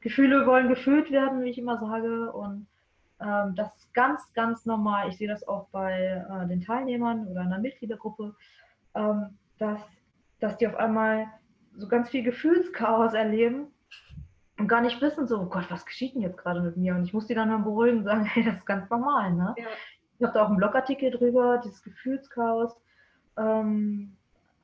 Gefühle 0.00 0.44
wollen 0.44 0.68
gefühlt 0.68 1.10
werden, 1.10 1.42
wie 1.42 1.50
ich 1.50 1.58
immer 1.58 1.78
sage. 1.78 2.32
Und 2.32 2.66
ähm, 3.20 3.54
das 3.54 3.74
ist 3.76 3.94
ganz, 3.94 4.32
ganz 4.32 4.66
normal. 4.66 5.08
Ich 5.08 5.18
sehe 5.18 5.28
das 5.28 5.46
auch 5.46 5.68
bei 5.68 6.24
äh, 6.28 6.46
den 6.48 6.60
Teilnehmern 6.60 7.28
oder 7.28 7.42
einer 7.42 7.58
Mitgliedergruppe, 7.58 8.34
ähm, 8.94 9.38
dass, 9.58 9.80
dass 10.40 10.56
die 10.58 10.66
auf 10.66 10.76
einmal 10.76 11.26
so 11.76 11.88
ganz 11.88 12.10
viel 12.10 12.22
Gefühlschaos 12.22 13.14
erleben 13.14 13.68
und 14.58 14.68
gar 14.68 14.80
nicht 14.80 15.00
wissen, 15.00 15.26
so, 15.26 15.40
oh 15.40 15.46
Gott, 15.46 15.70
was 15.70 15.86
geschieht 15.86 16.14
denn 16.14 16.22
jetzt 16.22 16.38
gerade 16.38 16.60
mit 16.60 16.76
mir? 16.76 16.94
Und 16.94 17.04
ich 17.04 17.12
muss 17.12 17.26
die 17.26 17.34
dann, 17.34 17.50
dann 17.50 17.64
beruhigen 17.64 17.98
und 17.98 18.04
sagen, 18.04 18.24
hey, 18.32 18.44
das 18.44 18.56
ist 18.56 18.66
ganz 18.66 18.88
normal. 18.90 19.32
Ne? 19.32 19.54
Ja. 19.56 19.66
Ich 20.18 20.24
habe 20.24 20.32
da 20.32 20.44
auch 20.44 20.48
einen 20.48 20.58
Blogartikel 20.58 21.10
drüber, 21.10 21.60
dieses 21.64 21.82
Gefühlschaos 21.82 22.80
ähm, 23.36 24.16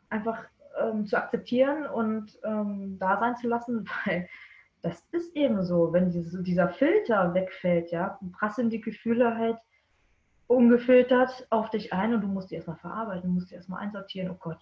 einfach 0.08 0.44
ähm, 0.80 1.06
zu 1.06 1.16
akzeptieren 1.16 1.86
und 1.86 2.38
ähm, 2.44 2.98
da 2.98 3.18
sein 3.18 3.36
zu 3.36 3.48
lassen, 3.48 3.88
weil 4.04 4.28
das 4.82 5.06
ist 5.12 5.36
eben 5.36 5.62
so, 5.62 5.92
wenn 5.92 6.10
diese, 6.10 6.42
dieser 6.42 6.68
Filter 6.68 7.34
wegfällt, 7.34 7.90
ja, 7.90 8.18
prasseln 8.32 8.70
die 8.70 8.80
Gefühle 8.80 9.36
halt 9.36 9.58
ungefiltert 10.46 11.46
auf 11.50 11.70
dich 11.70 11.92
ein 11.92 12.14
und 12.14 12.22
du 12.22 12.26
musst 12.26 12.50
die 12.50 12.56
erstmal 12.56 12.78
verarbeiten, 12.78 13.28
du 13.28 13.34
musst 13.34 13.50
die 13.50 13.54
erstmal 13.54 13.82
einsortieren, 13.82 14.30
oh 14.30 14.38
Gott. 14.38 14.58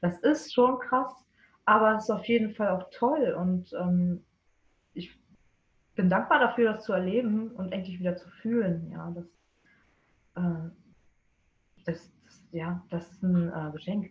Das 0.00 0.18
ist 0.18 0.52
schon 0.52 0.78
krass, 0.80 1.24
aber 1.64 1.94
es 1.94 2.04
ist 2.04 2.10
auf 2.10 2.24
jeden 2.26 2.54
Fall 2.54 2.68
auch 2.68 2.90
toll 2.90 3.34
und 3.38 3.72
ähm, 3.72 4.24
ich 4.94 5.18
bin 5.94 6.10
dankbar 6.10 6.40
dafür, 6.40 6.72
das 6.72 6.84
zu 6.84 6.92
erleben 6.92 7.52
und 7.52 7.72
endlich 7.72 7.98
wieder 7.98 8.16
zu 8.16 8.28
fühlen, 8.28 8.90
ja, 8.90 9.10
das, 9.14 9.26
äh, 10.34 10.70
das, 11.86 12.12
ja, 12.50 12.84
das 12.90 13.10
ist 13.10 13.22
ein 13.22 13.48
äh, 13.48 13.72
Geschenk. 13.72 14.10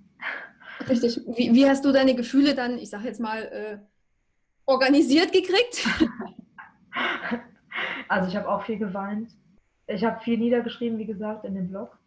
Richtig. 0.89 1.17
Wie, 1.37 1.53
wie, 1.53 1.67
hast 1.67 1.85
du 1.85 1.91
deine 1.91 2.15
Gefühle 2.15 2.55
dann, 2.55 2.77
ich 2.77 2.89
sage 2.89 3.05
jetzt 3.05 3.19
mal, 3.19 3.43
äh, 3.43 3.77
organisiert 4.71 5.31
gekriegt? 5.31 5.87
Also 8.09 8.27
ich 8.27 8.35
habe 8.35 8.49
auch 8.49 8.63
viel 8.65 8.77
geweint. 8.77 9.31
Ich 9.87 10.03
habe 10.03 10.19
viel 10.19 10.37
niedergeschrieben, 10.37 10.97
wie 10.97 11.05
gesagt, 11.05 11.45
in 11.45 11.55
dem 11.55 11.69
Blog. 11.69 11.97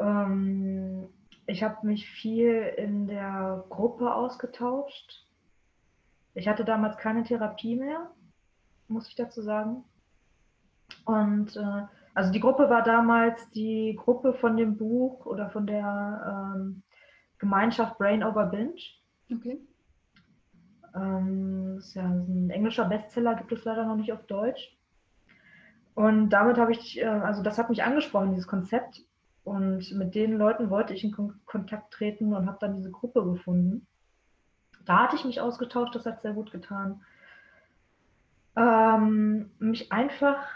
Ähm, 0.00 1.08
ich 1.46 1.62
habe 1.62 1.86
mich 1.86 2.08
viel 2.10 2.74
in 2.76 3.06
der 3.06 3.64
Gruppe 3.68 4.12
ausgetauscht. 4.12 5.26
Ich 6.34 6.48
hatte 6.48 6.64
damals 6.64 6.96
keine 6.96 7.22
Therapie 7.22 7.76
mehr, 7.76 8.10
muss 8.88 9.06
ich 9.08 9.14
dazu 9.14 9.42
sagen. 9.42 9.84
Und 11.04 11.56
äh, 11.56 11.86
also 12.14 12.32
die 12.32 12.40
Gruppe 12.40 12.68
war 12.68 12.82
damals 12.82 13.48
die 13.50 13.94
Gruppe 13.96 14.34
von 14.34 14.56
dem 14.56 14.76
Buch 14.76 15.26
oder 15.26 15.50
von 15.50 15.66
der 15.66 16.54
ähm, 16.56 16.82
Gemeinschaft 17.38 17.98
Brain 17.98 18.24
Over 18.24 18.46
Binge. 18.46 18.80
Okay. 19.32 19.60
Ähm, 20.94 21.76
ist 21.78 21.94
ja 21.94 22.04
ein 22.04 22.50
englischer 22.50 22.84
Bestseller, 22.84 23.34
gibt 23.34 23.52
es 23.52 23.64
leider 23.64 23.84
noch 23.84 23.96
nicht 23.96 24.12
auf 24.12 24.26
Deutsch. 24.26 24.76
Und 25.94 26.30
damit 26.30 26.58
habe 26.58 26.72
ich, 26.72 27.00
äh, 27.00 27.04
also 27.04 27.42
das 27.42 27.58
hat 27.58 27.70
mich 27.70 27.82
angesprochen, 27.82 28.30
dieses 28.30 28.46
Konzept. 28.46 29.02
Und 29.44 29.92
mit 29.92 30.14
den 30.14 30.38
Leuten 30.38 30.70
wollte 30.70 30.94
ich 30.94 31.04
in 31.04 31.12
Kon 31.12 31.40
Kontakt 31.44 31.92
treten 31.92 32.32
und 32.32 32.46
habe 32.46 32.58
dann 32.60 32.74
diese 32.74 32.90
Gruppe 32.90 33.24
gefunden. 33.24 33.86
Da 34.84 35.04
hatte 35.04 35.16
ich 35.16 35.24
mich 35.24 35.40
ausgetauscht, 35.40 35.94
das 35.94 36.06
hat 36.06 36.22
sehr 36.22 36.32
gut 36.32 36.50
getan. 36.50 37.02
Ähm, 38.56 39.50
mich 39.58 39.92
einfach 39.92 40.46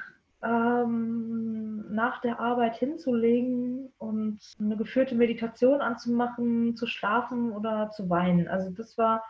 ähm, 0.42 1.92
nach 1.92 2.20
der 2.20 2.38
Arbeit 2.38 2.76
hinzulegen 2.76 3.92
und 3.98 4.38
eine 4.60 4.76
geführte 4.76 5.14
Meditation 5.14 5.80
anzumachen, 5.80 6.76
zu 6.76 6.86
schlafen 6.86 7.52
oder 7.52 7.90
zu 7.90 8.08
weinen. 8.08 8.48
Also 8.48 8.70
das 8.70 8.96
war, 8.96 9.24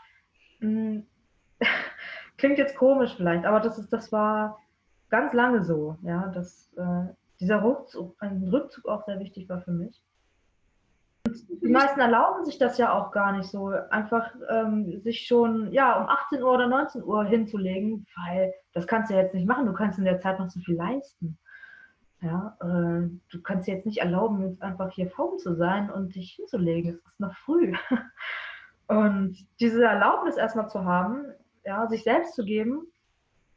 klingt 2.37 2.59
jetzt 2.59 2.77
komisch 2.77 3.15
vielleicht, 3.17 3.45
aber 3.45 3.61
das, 3.61 3.79
ist, 3.79 3.93
das 3.93 4.13
war 4.13 4.59
ganz 5.11 5.33
lange 5.33 5.65
so, 5.65 5.97
ja, 6.03 6.29
dass 6.29 6.73
äh, 6.77 7.13
dieser 7.41 7.63
Rückzug, 7.63 8.17
ein 8.21 8.49
Rückzug 8.49 8.87
auch 8.87 9.05
sehr 9.05 9.19
wichtig 9.21 9.49
war 9.49 9.61
für 9.61 9.73
mich. 9.73 10.03
Die 11.63 11.69
meisten 11.69 12.01
erlauben 12.01 12.45
sich 12.45 12.59
das 12.59 12.79
ja 12.79 12.93
auch 12.93 13.13
gar 13.13 13.33
nicht 13.33 13.51
so, 13.51 13.69
einfach 13.91 14.35
ähm, 14.49 15.01
sich 15.03 15.27
schon 15.27 15.71
ja, 15.73 16.01
um 16.01 16.09
18 16.09 16.43
Uhr 16.43 16.53
oder 16.53 16.69
19 16.69 17.05
Uhr 17.05 17.25
hinzulegen, 17.25 18.07
weil 18.17 18.55
das 18.73 18.87
kannst 18.87 19.11
du 19.11 19.15
ja 19.15 19.23
jetzt 19.23 19.35
nicht 19.35 19.47
machen. 19.47 19.67
Du 19.67 19.75
kannst 19.75 19.99
in 19.99 20.07
der 20.07 20.21
Zeit 20.21 20.39
noch 20.39 20.49
so 20.49 20.61
viel 20.61 20.77
leisten. 20.77 21.39
Ja, 22.21 22.57
äh, 22.61 23.09
du 23.31 23.43
kannst 23.43 23.69
dir 23.69 23.75
jetzt 23.75 23.87
nicht 23.87 23.99
erlauben, 23.99 24.43
jetzt 24.49 24.63
einfach 24.63 24.91
hier 24.91 25.11
faul 25.11 25.37
zu 25.37 25.55
sein 25.55 25.91
und 25.91 26.15
dich 26.15 26.33
hinzulegen. 26.33 26.93
Es 26.93 27.13
ist 27.13 27.21
noch 27.21 27.35
früh. 27.45 27.75
Und 28.89 29.47
diese 29.61 29.85
Erlaubnis 29.85 30.37
erstmal 30.37 30.69
zu 30.69 30.85
haben, 30.85 31.27
ja, 31.65 31.87
sich 31.87 32.03
selbst 32.03 32.35
zu 32.35 32.45
geben 32.45 32.87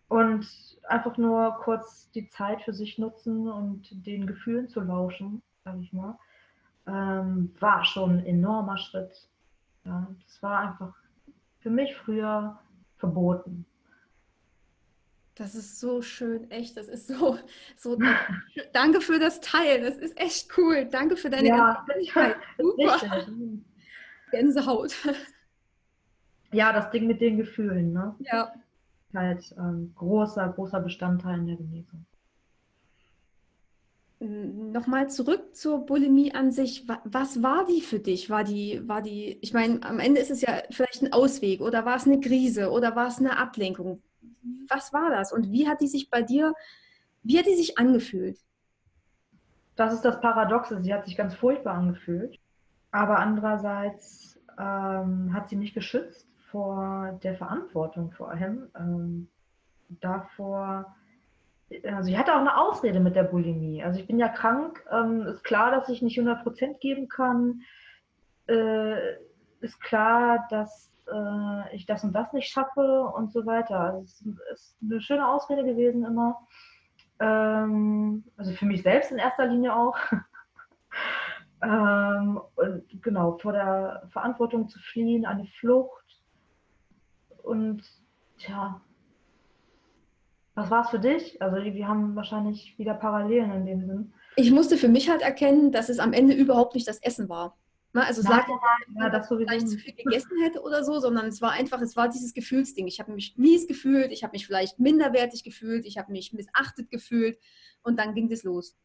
und 0.08 0.46
einfach 0.88 1.17
nur 1.17 1.58
kurz 1.63 2.12
die 2.12 2.28
Zeit 2.28 2.62
für 2.62 2.74
sich 2.74 2.98
nutzen 2.98 3.48
und 3.48 4.06
den 4.06 4.28
Gefühlen 4.28 4.67
zu 4.67 4.82
lauschen, 4.82 5.41
sage 5.63 5.80
ich 5.82 5.94
mal 5.94 6.17
ähm, 6.88 7.54
war 7.60 7.86
schon 7.86 8.17
ein 8.17 8.26
enormer 8.26 8.78
Schritt. 8.78 9.28
Ja, 9.86 10.08
das 10.24 10.41
war 10.41 10.60
einfach 10.60 10.94
für 11.60 11.70
mich 11.70 11.96
früher 11.96 12.60
verboten. 12.98 13.65
Das 15.36 15.56
ist 15.56 15.80
so 15.80 16.02
schön, 16.02 16.52
echt. 16.52 16.78
Das 16.78 16.88
ist 16.88 17.08
so, 17.08 17.38
so. 17.78 17.98
danke 18.74 19.02
für 19.02 19.17
das 19.17 19.39
Teilen. 19.41 19.84
Das 19.84 19.98
ist 19.98 20.20
echt 20.20 20.56
cool. 20.58 20.86
Danke 20.86 21.15
für 21.15 21.30
deine 21.30 21.48
ja, 21.48 21.86
ganze 21.88 22.36
Super. 22.58 23.28
Gänsehaut. 24.32 24.96
Ja, 26.54 26.74
das 26.74 26.91
Ding 26.91 27.08
mit 27.08 27.22
den 27.22 27.38
Gefühlen, 27.38 27.94
ne? 27.94 28.13
Ja. 28.20 28.52
Halt 29.15 29.56
ähm, 29.58 29.94
großer, 29.96 30.50
großer 30.50 30.82
Bestandteil 30.82 31.39
in 31.39 31.48
der 31.48 31.56
Genesung 31.56 32.06
nochmal 34.22 35.10
zurück 35.10 35.56
zur 35.56 35.86
Bulimie 35.86 36.34
an 36.34 36.52
sich. 36.52 36.88
Was 37.06 37.41
war 37.41 37.65
die 37.65 37.82
für 37.82 38.00
dich? 38.00 38.30
War 38.30 38.44
die, 38.44 38.88
war 38.88 39.02
die, 39.02 39.39
ich 39.41 39.54
meine, 39.54 39.82
am 39.84 40.00
Ende 40.00 40.22
ist 40.22 40.30
es 40.30 40.41
ja 40.41 40.62
vielleicht 40.70 41.02
ein 41.02 41.12
Ausweg 41.12 41.62
oder 41.62 41.86
war 41.86 41.96
es 41.96 42.06
eine 42.06 42.20
Krise 42.20 42.70
oder 42.70 42.96
war 42.96 43.08
es 43.08 43.17
eine 43.17 43.38
Ablenkung? 43.38 44.02
Was 44.67 44.94
war 44.94 45.10
das 45.10 45.34
und 45.34 45.52
wie 45.52 45.67
hat 45.67 45.82
die 45.82 45.88
sich 45.88 46.10
bei 46.10 46.22
dir, 46.22 46.54
wie 47.24 47.39
hat 47.39 47.48
die 47.48 47.56
sich 47.56 47.80
angefühlt? 47.80 48.38
Das 49.76 49.94
ist 49.94 50.06
das 50.06 50.22
Paradoxe. 50.22 50.82
Sie 50.84 50.94
hat 50.94 51.06
sich 51.06 51.17
ganz 51.17 51.34
furchtbar 51.34 51.74
angefühlt, 51.74 52.38
aber 52.91 53.19
andererseits 53.19 54.39
ähm, 54.60 55.34
hat 55.34 55.49
sie 55.49 55.56
mich 55.56 55.73
geschützt 55.73 56.27
vor 56.51 57.19
der 57.23 57.36
Verantwortung 57.36 58.12
vor 58.12 58.32
allem, 58.32 58.69
ähm, 58.77 59.30
davor, 59.99 60.95
also 61.86 62.10
ich 62.10 62.17
hatte 62.17 62.34
auch 62.34 62.39
eine 62.39 62.58
Ausrede 62.58 62.99
mit 62.99 63.15
der 63.15 63.23
Bulimie. 63.23 63.84
Also 63.84 63.99
ich 63.99 64.08
bin 64.08 64.19
ja 64.19 64.27
krank, 64.27 64.84
ähm, 64.91 65.21
ist 65.21 65.43
klar, 65.43 65.71
dass 65.71 65.89
ich 65.89 66.01
nicht 66.01 66.19
100% 66.19 66.80
geben 66.80 67.08
kann, 67.08 67.62
äh, 68.47 69.15
ist 69.62 69.80
klar, 69.82 70.45
dass 70.49 70.91
äh, 71.12 71.75
ich 71.75 71.86
das 71.86 72.04
und 72.04 72.13
das 72.13 72.34
nicht 72.34 72.49
schaffe 72.49 73.04
und 73.15 73.32
so 73.32 73.45
weiter. 73.45 73.80
Also 73.80 74.01
es 74.01 74.21
ist 74.54 74.77
eine 74.84 75.01
schöne 75.01 75.27
Ausrede 75.27 75.63
gewesen 75.63 76.06
immer. 76.06 76.45
Ähm, 77.19 78.23
also 78.38 78.51
für 78.54 78.65
mich 78.65 78.84
selbst 78.84 79.12
in 79.12 79.17
erster 79.17 79.45
Linie 79.47 79.75
auch. 79.75 79.97
ähm, 81.62 82.41
und 82.56 82.84
genau, 83.02 83.38
vor 83.38 83.54
der 83.54 84.08
Verantwortung 84.12 84.69
zu 84.69 84.80
fliehen, 84.80 85.26
eine 85.26 85.45
Flucht. 85.45 86.06
Und 87.43 87.84
tja, 88.38 88.82
was 90.56 90.69
war 90.69 90.84
es 90.84 90.89
für 90.89 91.00
dich? 91.00 91.41
Also 91.41 91.58
wir 91.58 91.88
haben 91.88 92.15
wahrscheinlich 92.15 92.78
wieder 92.78 92.93
Parallelen 92.93 93.52
in 93.52 93.65
dem 93.65 93.86
Sinn. 93.86 94.13
Ich 94.36 94.52
musste 94.52 94.78
für 94.78 94.88
mich 94.88 95.10
halt 95.10 95.21
erkennen, 95.21 95.71
dass 95.71 95.89
es 95.89 96.00
am 96.00 96.13
Ende 96.13 96.34
überhaupt 96.34 96.76
nicht 96.76 96.88
das 96.88 97.00
Essen 97.00 97.30
war. 97.30 97.58
Ne? 97.93 98.06
Also 98.06 98.21
sag 98.21 98.47
ja, 98.95 99.10
dass 99.10 99.30
ich 99.30 99.38
vielleicht 99.38 99.67
zu 99.67 99.78
viel 99.78 99.93
gegessen 99.93 100.41
hätte 100.43 100.62
oder 100.62 100.84
so, 100.84 101.00
sondern 101.00 101.28
es 101.28 101.41
war 101.41 101.52
einfach, 101.52 101.82
es 101.82 101.95
war 101.95 102.10
dieses 102.10 102.34
Gefühlsding. 102.34 102.88
Ich 102.88 103.00
habe 103.00 103.12
mich 103.12 103.36
mies 103.38 103.67
gefühlt, 103.67 104.12
ich 104.12 104.24
habe 104.24 104.32
mich 104.32 104.45
vielleicht 104.45 104.80
minderwertig 104.80 105.43
gefühlt, 105.43 105.86
ich 105.86 105.97
habe 105.97 106.12
mich 106.12 106.34
missachtet 106.34 106.89
gefühlt 106.89 107.38
und 107.84 107.97
dann 107.97 108.13
ging 108.13 108.30
das 108.30 108.43
los. 108.43 108.78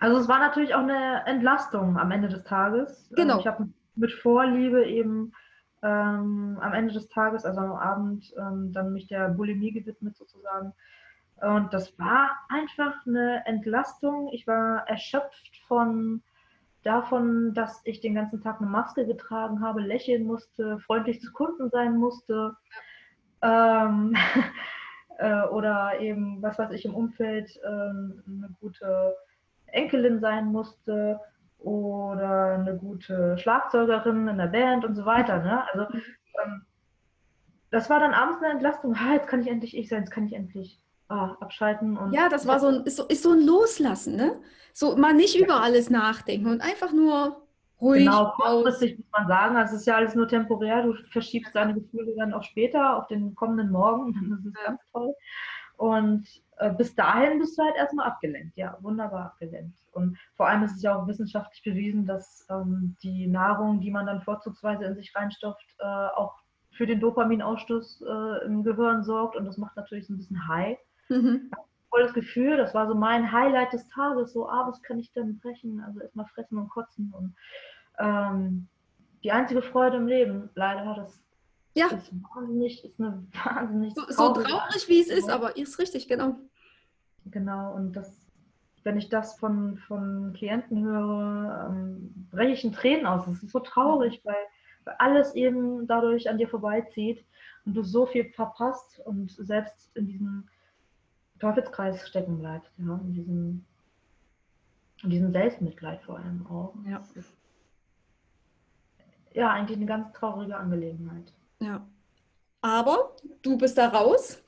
Also 0.00 0.18
es 0.18 0.28
war 0.28 0.38
natürlich 0.38 0.74
auch 0.74 0.82
eine 0.82 1.24
Entlastung 1.26 1.98
am 1.98 2.10
Ende 2.10 2.28
des 2.28 2.44
Tages. 2.44 3.10
Genau. 3.16 3.38
Ich 3.38 3.46
habe 3.46 3.68
mit 3.96 4.12
Vorliebe 4.12 4.84
eben 4.84 5.32
ähm, 5.82 6.58
am 6.60 6.72
Ende 6.72 6.94
des 6.94 7.08
Tages, 7.08 7.44
also 7.44 7.60
am 7.60 7.72
Abend, 7.72 8.32
ähm, 8.38 8.72
dann 8.72 8.92
mich 8.92 9.06
der 9.06 9.28
Bulimie 9.28 9.72
gewidmet 9.72 10.16
sozusagen. 10.16 10.72
Und 11.40 11.74
das 11.74 11.98
war 11.98 12.30
einfach 12.48 13.06
eine 13.06 13.44
Entlastung. 13.46 14.30
Ich 14.32 14.46
war 14.46 14.88
erschöpft 14.88 15.56
von 15.68 16.22
davon, 16.84 17.54
dass 17.54 17.80
ich 17.84 18.00
den 18.00 18.14
ganzen 18.14 18.40
Tag 18.40 18.60
eine 18.60 18.70
Maske 18.70 19.06
getragen 19.06 19.60
habe, 19.60 19.80
lächeln 19.80 20.24
musste, 20.24 20.78
freundlich 20.80 21.20
zu 21.20 21.32
Kunden 21.32 21.70
sein 21.70 21.96
musste. 21.96 22.56
Ähm, 23.42 24.16
äh, 25.18 25.42
oder 25.48 26.00
eben, 26.00 26.40
was 26.42 26.58
weiß 26.58 26.70
ich, 26.72 26.84
im 26.84 26.94
Umfeld 26.94 27.58
ähm, 27.66 28.22
eine 28.26 28.54
gute 28.60 29.16
Enkelin 29.74 30.20
sein 30.20 30.46
musste 30.46 31.20
oder 31.58 32.54
eine 32.54 32.76
gute 32.76 33.36
Schlagzeugerin 33.38 34.28
in 34.28 34.38
der 34.38 34.46
Band 34.46 34.84
und 34.84 34.94
so 34.94 35.04
weiter. 35.06 35.38
Ne? 35.38 35.64
Also 35.72 35.86
ähm, 36.44 36.62
das 37.70 37.90
war 37.90 38.00
dann 38.00 38.14
abends 38.14 38.42
eine 38.42 38.52
Entlastung. 38.52 38.94
Ah, 38.94 39.14
jetzt 39.14 39.26
kann 39.26 39.40
ich 39.40 39.48
endlich 39.48 39.76
ich 39.76 39.88
sein, 39.88 40.00
jetzt 40.00 40.10
kann 40.10 40.26
ich 40.26 40.34
endlich 40.34 40.80
ah, 41.08 41.36
abschalten. 41.40 41.96
Und 41.96 42.12
ja, 42.12 42.28
das 42.28 42.46
war 42.46 42.60
so 42.60 42.68
ein, 42.68 42.82
ist 42.84 42.96
so, 42.96 43.06
ist 43.06 43.22
so 43.22 43.32
ein 43.32 43.44
Loslassen, 43.44 44.16
ne? 44.16 44.40
So 44.72 44.96
mal 44.96 45.14
nicht 45.14 45.38
über 45.38 45.62
alles 45.62 45.90
nachdenken 45.90 46.48
und 46.48 46.60
einfach 46.60 46.92
nur 46.92 47.44
ruhig. 47.80 48.04
Genau, 48.04 48.32
kurzfristig 48.36 48.98
muss 48.98 49.06
man 49.12 49.28
sagen, 49.28 49.56
also 49.56 49.74
es 49.74 49.80
ist 49.80 49.86
ja 49.86 49.96
alles 49.96 50.14
nur 50.14 50.28
temporär. 50.28 50.82
Du 50.82 50.94
verschiebst 51.10 51.54
deine 51.54 51.74
Gefühle 51.74 52.14
dann 52.16 52.34
auch 52.34 52.42
später 52.42 52.96
auf 52.96 53.06
den 53.06 53.34
kommenden 53.34 53.70
Morgen. 53.70 54.12
Das 54.30 54.44
ist 54.44 54.66
ganz 54.66 54.80
toll. 54.92 55.14
Und 55.76 56.26
bis 56.76 56.94
dahin 56.94 57.38
bist 57.38 57.58
du 57.58 57.62
halt 57.62 57.76
erstmal 57.76 58.06
abgelenkt. 58.06 58.56
Ja, 58.56 58.76
wunderbar 58.80 59.26
abgelenkt. 59.26 59.78
Und 59.92 60.18
vor 60.34 60.48
allem 60.48 60.62
ist 60.62 60.76
es 60.76 60.82
ja 60.82 60.96
auch 60.96 61.06
wissenschaftlich 61.06 61.62
bewiesen, 61.62 62.06
dass 62.06 62.46
ähm, 62.50 62.96
die 63.02 63.26
Nahrung, 63.26 63.80
die 63.80 63.90
man 63.90 64.06
dann 64.06 64.22
vorzugsweise 64.22 64.84
in 64.84 64.94
sich 64.94 65.14
reinstopft, 65.14 65.66
äh, 65.78 65.84
auch 65.84 66.34
für 66.70 66.86
den 66.86 67.00
Dopaminausstoß 67.00 68.02
äh, 68.02 68.44
im 68.46 68.64
Gehirn 68.64 69.04
sorgt. 69.04 69.36
Und 69.36 69.44
das 69.44 69.58
macht 69.58 69.76
natürlich 69.76 70.06
so 70.06 70.14
ein 70.14 70.18
bisschen 70.18 70.48
high. 70.48 70.78
Mhm. 71.08 71.50
Volles 71.90 72.12
Gefühl, 72.12 72.56
das 72.56 72.74
war 72.74 72.88
so 72.88 72.94
mein 72.94 73.30
Highlight 73.30 73.72
des 73.72 73.88
Tages. 73.88 74.32
So, 74.32 74.48
ah, 74.48 74.66
was 74.66 74.82
kann 74.82 74.98
ich 74.98 75.12
denn 75.12 75.38
brechen? 75.38 75.80
Also 75.80 76.00
erstmal 76.00 76.26
fressen 76.26 76.58
und 76.58 76.68
kotzen. 76.68 77.12
Und 77.16 77.34
ähm, 77.98 78.68
die 79.22 79.32
einzige 79.32 79.62
Freude 79.62 79.96
im 79.96 80.08
Leben, 80.08 80.50
leider, 80.54 80.94
das 80.94 81.23
ja. 81.74 81.86
ist 81.88 82.12
wahnsinnig, 82.34 82.84
ist 82.84 83.00
eine 83.00 83.26
wahnsinnig. 83.44 83.94
So, 83.94 84.02
so 84.08 84.32
traurig, 84.32 84.88
wie 84.88 85.00
es 85.00 85.08
ist, 85.08 85.28
aber 85.28 85.56
ist 85.56 85.78
richtig, 85.78 86.08
genau. 86.08 86.36
Genau, 87.26 87.74
und 87.74 87.92
das, 87.94 88.26
wenn 88.82 88.98
ich 88.98 89.08
das 89.08 89.38
von, 89.38 89.78
von 89.78 90.32
Klienten 90.34 90.84
höre, 90.84 91.70
ähm, 91.70 92.28
breche 92.30 92.52
ich 92.52 92.64
in 92.64 92.72
Tränen 92.72 93.06
aus. 93.06 93.26
Es 93.26 93.42
ist 93.42 93.52
so 93.52 93.60
traurig, 93.60 94.20
weil, 94.24 94.36
weil 94.84 94.94
alles 94.98 95.34
eben 95.34 95.86
dadurch 95.86 96.28
an 96.28 96.38
dir 96.38 96.48
vorbeizieht 96.48 97.24
und 97.64 97.74
du 97.74 97.82
so 97.82 98.06
viel 98.06 98.30
verpasst 98.32 99.00
und 99.04 99.30
selbst 99.30 99.96
in 99.96 100.06
diesem 100.06 100.48
Teufelskreis 101.40 102.06
stecken 102.08 102.38
bleibst, 102.38 102.72
ja, 102.78 103.00
in 103.02 103.12
diesem, 103.12 103.64
in 105.02 105.10
diesem 105.10 105.32
Selbstmitleid 105.32 106.02
vor 106.02 106.18
allem 106.18 106.46
auch. 106.46 106.74
Ja. 106.86 107.02
ja, 109.32 109.50
eigentlich 109.50 109.78
eine 109.78 109.86
ganz 109.86 110.12
traurige 110.12 110.56
Angelegenheit. 110.56 111.32
Ja. 111.64 111.86
Aber 112.60 113.16
du 113.42 113.58
bist 113.58 113.76
da 113.78 113.88
raus. 113.88 114.42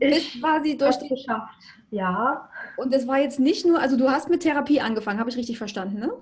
Ich 0.00 0.40
quasi 0.40 0.76
durch 0.76 0.98
die 0.98 1.08
geschafft. 1.08 1.58
Ja. 1.90 2.50
Und 2.76 2.94
es 2.94 3.06
war 3.08 3.18
jetzt 3.18 3.40
nicht 3.40 3.66
nur, 3.66 3.80
also 3.80 3.96
du 3.96 4.10
hast 4.10 4.28
mit 4.28 4.42
Therapie 4.42 4.80
angefangen, 4.80 5.18
habe 5.18 5.30
ich 5.30 5.36
richtig 5.36 5.58
verstanden, 5.58 5.98
ne? 6.00 6.12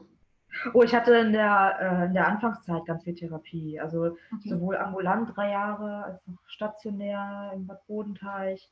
Oh, 0.73 0.83
ich 0.83 0.95
hatte 0.95 1.15
in 1.15 1.33
der, 1.33 1.77
äh, 1.81 2.07
in 2.07 2.15
der 2.15 2.29
Anfangszeit 2.29 2.87
ganz 2.87 3.05
viel 3.05 3.15
Therapie. 3.15 3.79
Also 3.79 4.05
okay. 4.05 4.49
sowohl 4.49 4.77
ambulant 4.77 5.37
drei 5.37 5.51
Jahre 5.51 6.05
als 6.05 6.23
auch 6.29 6.49
stationär 6.49 7.53
im 7.55 7.67
Bad 7.67 7.87
Bodenteich. 7.87 8.71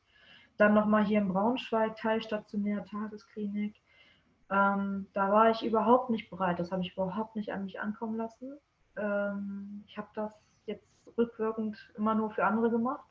Dann 0.56 0.72
nochmal 0.72 1.04
hier 1.04 1.18
in 1.18 1.28
Braunschweig, 1.28 1.96
teilstationär, 1.96 2.84
Tagesklinik. 2.84 3.76
Ähm, 4.50 5.08
da 5.12 5.30
war 5.30 5.50
ich 5.50 5.64
überhaupt 5.64 6.10
nicht 6.10 6.30
bereit. 6.30 6.58
Das 6.58 6.70
habe 6.70 6.82
ich 6.82 6.92
überhaupt 6.92 7.36
nicht 7.36 7.52
an 7.52 7.64
mich 7.64 7.80
ankommen 7.80 8.16
lassen. 8.16 8.56
Ähm, 8.96 9.84
ich 9.86 9.98
habe 9.98 10.08
das 10.14 10.32
rückwirkend 11.16 11.76
immer 11.96 12.14
nur 12.14 12.30
für 12.30 12.44
andere 12.44 12.70
gemacht 12.70 13.04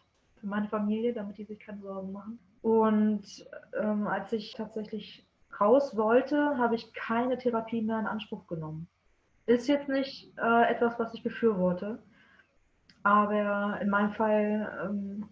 für 0.43 0.49
meine 0.49 0.67
Familie, 0.67 1.13
damit 1.13 1.37
die 1.37 1.45
sich 1.45 1.59
keine 1.59 1.81
Sorgen 1.81 2.11
machen. 2.11 2.37
Und 2.61 3.23
ähm, 3.81 4.07
als 4.07 4.33
ich 4.33 4.53
tatsächlich 4.53 5.25
raus 5.59 5.95
wollte, 5.95 6.57
habe 6.57 6.75
ich 6.75 6.93
keine 6.93 7.37
Therapie 7.37 7.81
mehr 7.81 7.99
in 7.99 8.07
Anspruch 8.07 8.45
genommen. 8.47 8.87
Ist 9.45 9.67
jetzt 9.67 9.87
nicht 9.87 10.37
äh, 10.37 10.69
etwas, 10.69 10.99
was 10.99 11.13
ich 11.13 11.23
befürworte, 11.23 11.99
aber 13.03 13.79
in 13.81 13.89
meinem 13.89 14.11
Fall 14.11 14.85
ähm, 14.85 15.29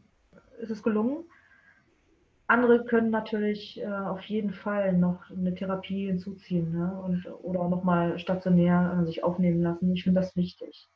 ist 0.59 0.71
es 0.71 0.81
gelungen. 0.81 1.25
Andere 2.47 2.85
können 2.85 3.09
natürlich 3.09 3.81
äh, 3.81 3.87
auf 3.87 4.21
jeden 4.23 4.53
Fall 4.53 4.93
noch 4.93 5.29
eine 5.29 5.55
Therapie 5.55 6.07
hinzuziehen 6.07 6.71
ne? 6.71 7.01
und, 7.03 7.25
oder 7.43 7.67
nochmal 7.67 8.17
stationär 8.17 8.97
äh, 9.01 9.05
sich 9.05 9.25
aufnehmen 9.25 9.61
lassen. 9.61 9.93
Ich 9.93 10.03
finde 10.03 10.21
das 10.21 10.35
wichtig 10.37 10.89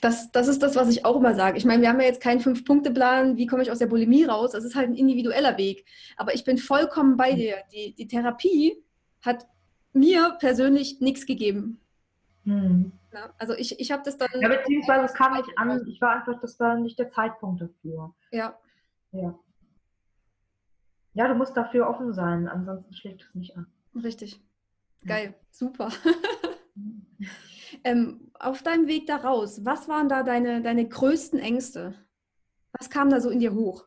das, 0.00 0.30
das 0.32 0.48
ist 0.48 0.62
das, 0.62 0.76
was 0.76 0.88
ich 0.88 1.04
auch 1.04 1.16
immer 1.16 1.34
sage. 1.34 1.58
Ich 1.58 1.64
meine, 1.64 1.82
wir 1.82 1.88
haben 1.88 2.00
ja 2.00 2.06
jetzt 2.06 2.22
keinen 2.22 2.40
Fünf-Punkte-Plan, 2.40 3.36
wie 3.36 3.46
komme 3.46 3.62
ich 3.62 3.70
aus 3.70 3.78
der 3.78 3.86
Bulimie 3.86 4.24
raus. 4.24 4.52
Das 4.52 4.64
ist 4.64 4.74
halt 4.74 4.88
ein 4.88 4.94
individueller 4.94 5.56
Weg. 5.58 5.84
Aber 6.16 6.34
ich 6.34 6.44
bin 6.44 6.58
vollkommen 6.58 7.16
bei 7.16 7.32
dir. 7.32 7.56
Die, 7.72 7.94
die 7.94 8.06
Therapie 8.06 8.82
hat 9.22 9.46
mir 9.92 10.36
persönlich 10.40 11.00
nichts 11.00 11.26
gegeben. 11.26 11.80
Hm. 12.44 12.92
Ja, 13.12 13.32
also 13.38 13.54
ich, 13.54 13.78
ich 13.78 13.92
habe 13.92 14.02
das 14.04 14.18
dann. 14.18 14.28
Ja, 14.40 14.48
beziehungsweise 14.48 15.04
es 15.04 15.14
kam 15.14 15.34
nicht 15.34 15.48
an. 15.56 15.86
Ich 15.86 16.00
war 16.00 16.16
einfach, 16.16 16.40
das 16.40 16.58
war 16.58 16.76
nicht 16.76 16.98
der 16.98 17.10
Zeitpunkt 17.10 17.62
dafür. 17.62 18.14
Ja. 18.32 18.58
Ja. 19.12 19.38
Ja, 21.14 21.28
du 21.28 21.34
musst 21.34 21.56
dafür 21.56 21.88
offen 21.88 22.12
sein, 22.12 22.48
ansonsten 22.48 22.92
schlägt 22.92 23.22
es 23.22 23.34
nicht 23.34 23.56
an. 23.56 23.68
Richtig. 23.94 24.40
Geil, 25.06 25.34
super. 25.50 25.90
Ähm, 27.82 28.23
auf 28.34 28.62
deinem 28.62 28.86
Weg 28.88 29.06
da 29.06 29.16
raus, 29.16 29.64
was 29.64 29.88
waren 29.88 30.08
da 30.08 30.22
deine, 30.22 30.62
deine 30.62 30.88
größten 30.88 31.38
Ängste? 31.38 31.94
Was 32.72 32.90
kam 32.90 33.10
da 33.10 33.20
so 33.20 33.30
in 33.30 33.40
dir 33.40 33.54
hoch? 33.54 33.86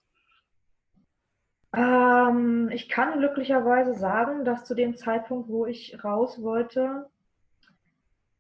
Ähm, 1.74 2.70
ich 2.72 2.90
kann 2.90 3.20
glücklicherweise 3.20 3.94
sagen, 3.94 4.46
dass 4.46 4.66
zu 4.66 4.74
dem 4.74 4.96
Zeitpunkt, 4.96 5.50
wo 5.50 5.66
ich 5.66 6.04
raus 6.04 6.42
wollte, 6.42 7.10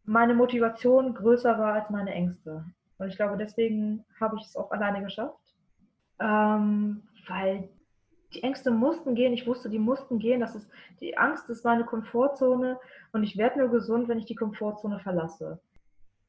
meine 0.05 0.33
Motivation 0.33 1.13
größer 1.13 1.59
war 1.59 1.73
als 1.73 1.89
meine 1.89 2.11
Ängste. 2.11 2.65
Und 2.97 3.09
ich 3.09 3.17
glaube, 3.17 3.37
deswegen 3.37 4.05
habe 4.19 4.37
ich 4.37 4.45
es 4.45 4.55
auch 4.55 4.71
alleine 4.71 5.03
geschafft. 5.03 5.53
Ähm, 6.19 7.03
weil 7.27 7.69
die 8.33 8.43
Ängste 8.43 8.71
mussten 8.71 9.15
gehen. 9.15 9.33
Ich 9.33 9.45
wusste, 9.45 9.69
die 9.69 9.79
mussten 9.79 10.19
gehen. 10.19 10.39
Das 10.39 10.55
ist, 10.55 10.69
die 10.99 11.17
Angst 11.17 11.49
ist 11.49 11.65
meine 11.65 11.85
Komfortzone 11.85 12.79
und 13.11 13.23
ich 13.23 13.37
werde 13.37 13.59
nur 13.59 13.69
gesund, 13.69 14.07
wenn 14.07 14.19
ich 14.19 14.25
die 14.25 14.35
Komfortzone 14.35 14.99
verlasse. 14.99 15.59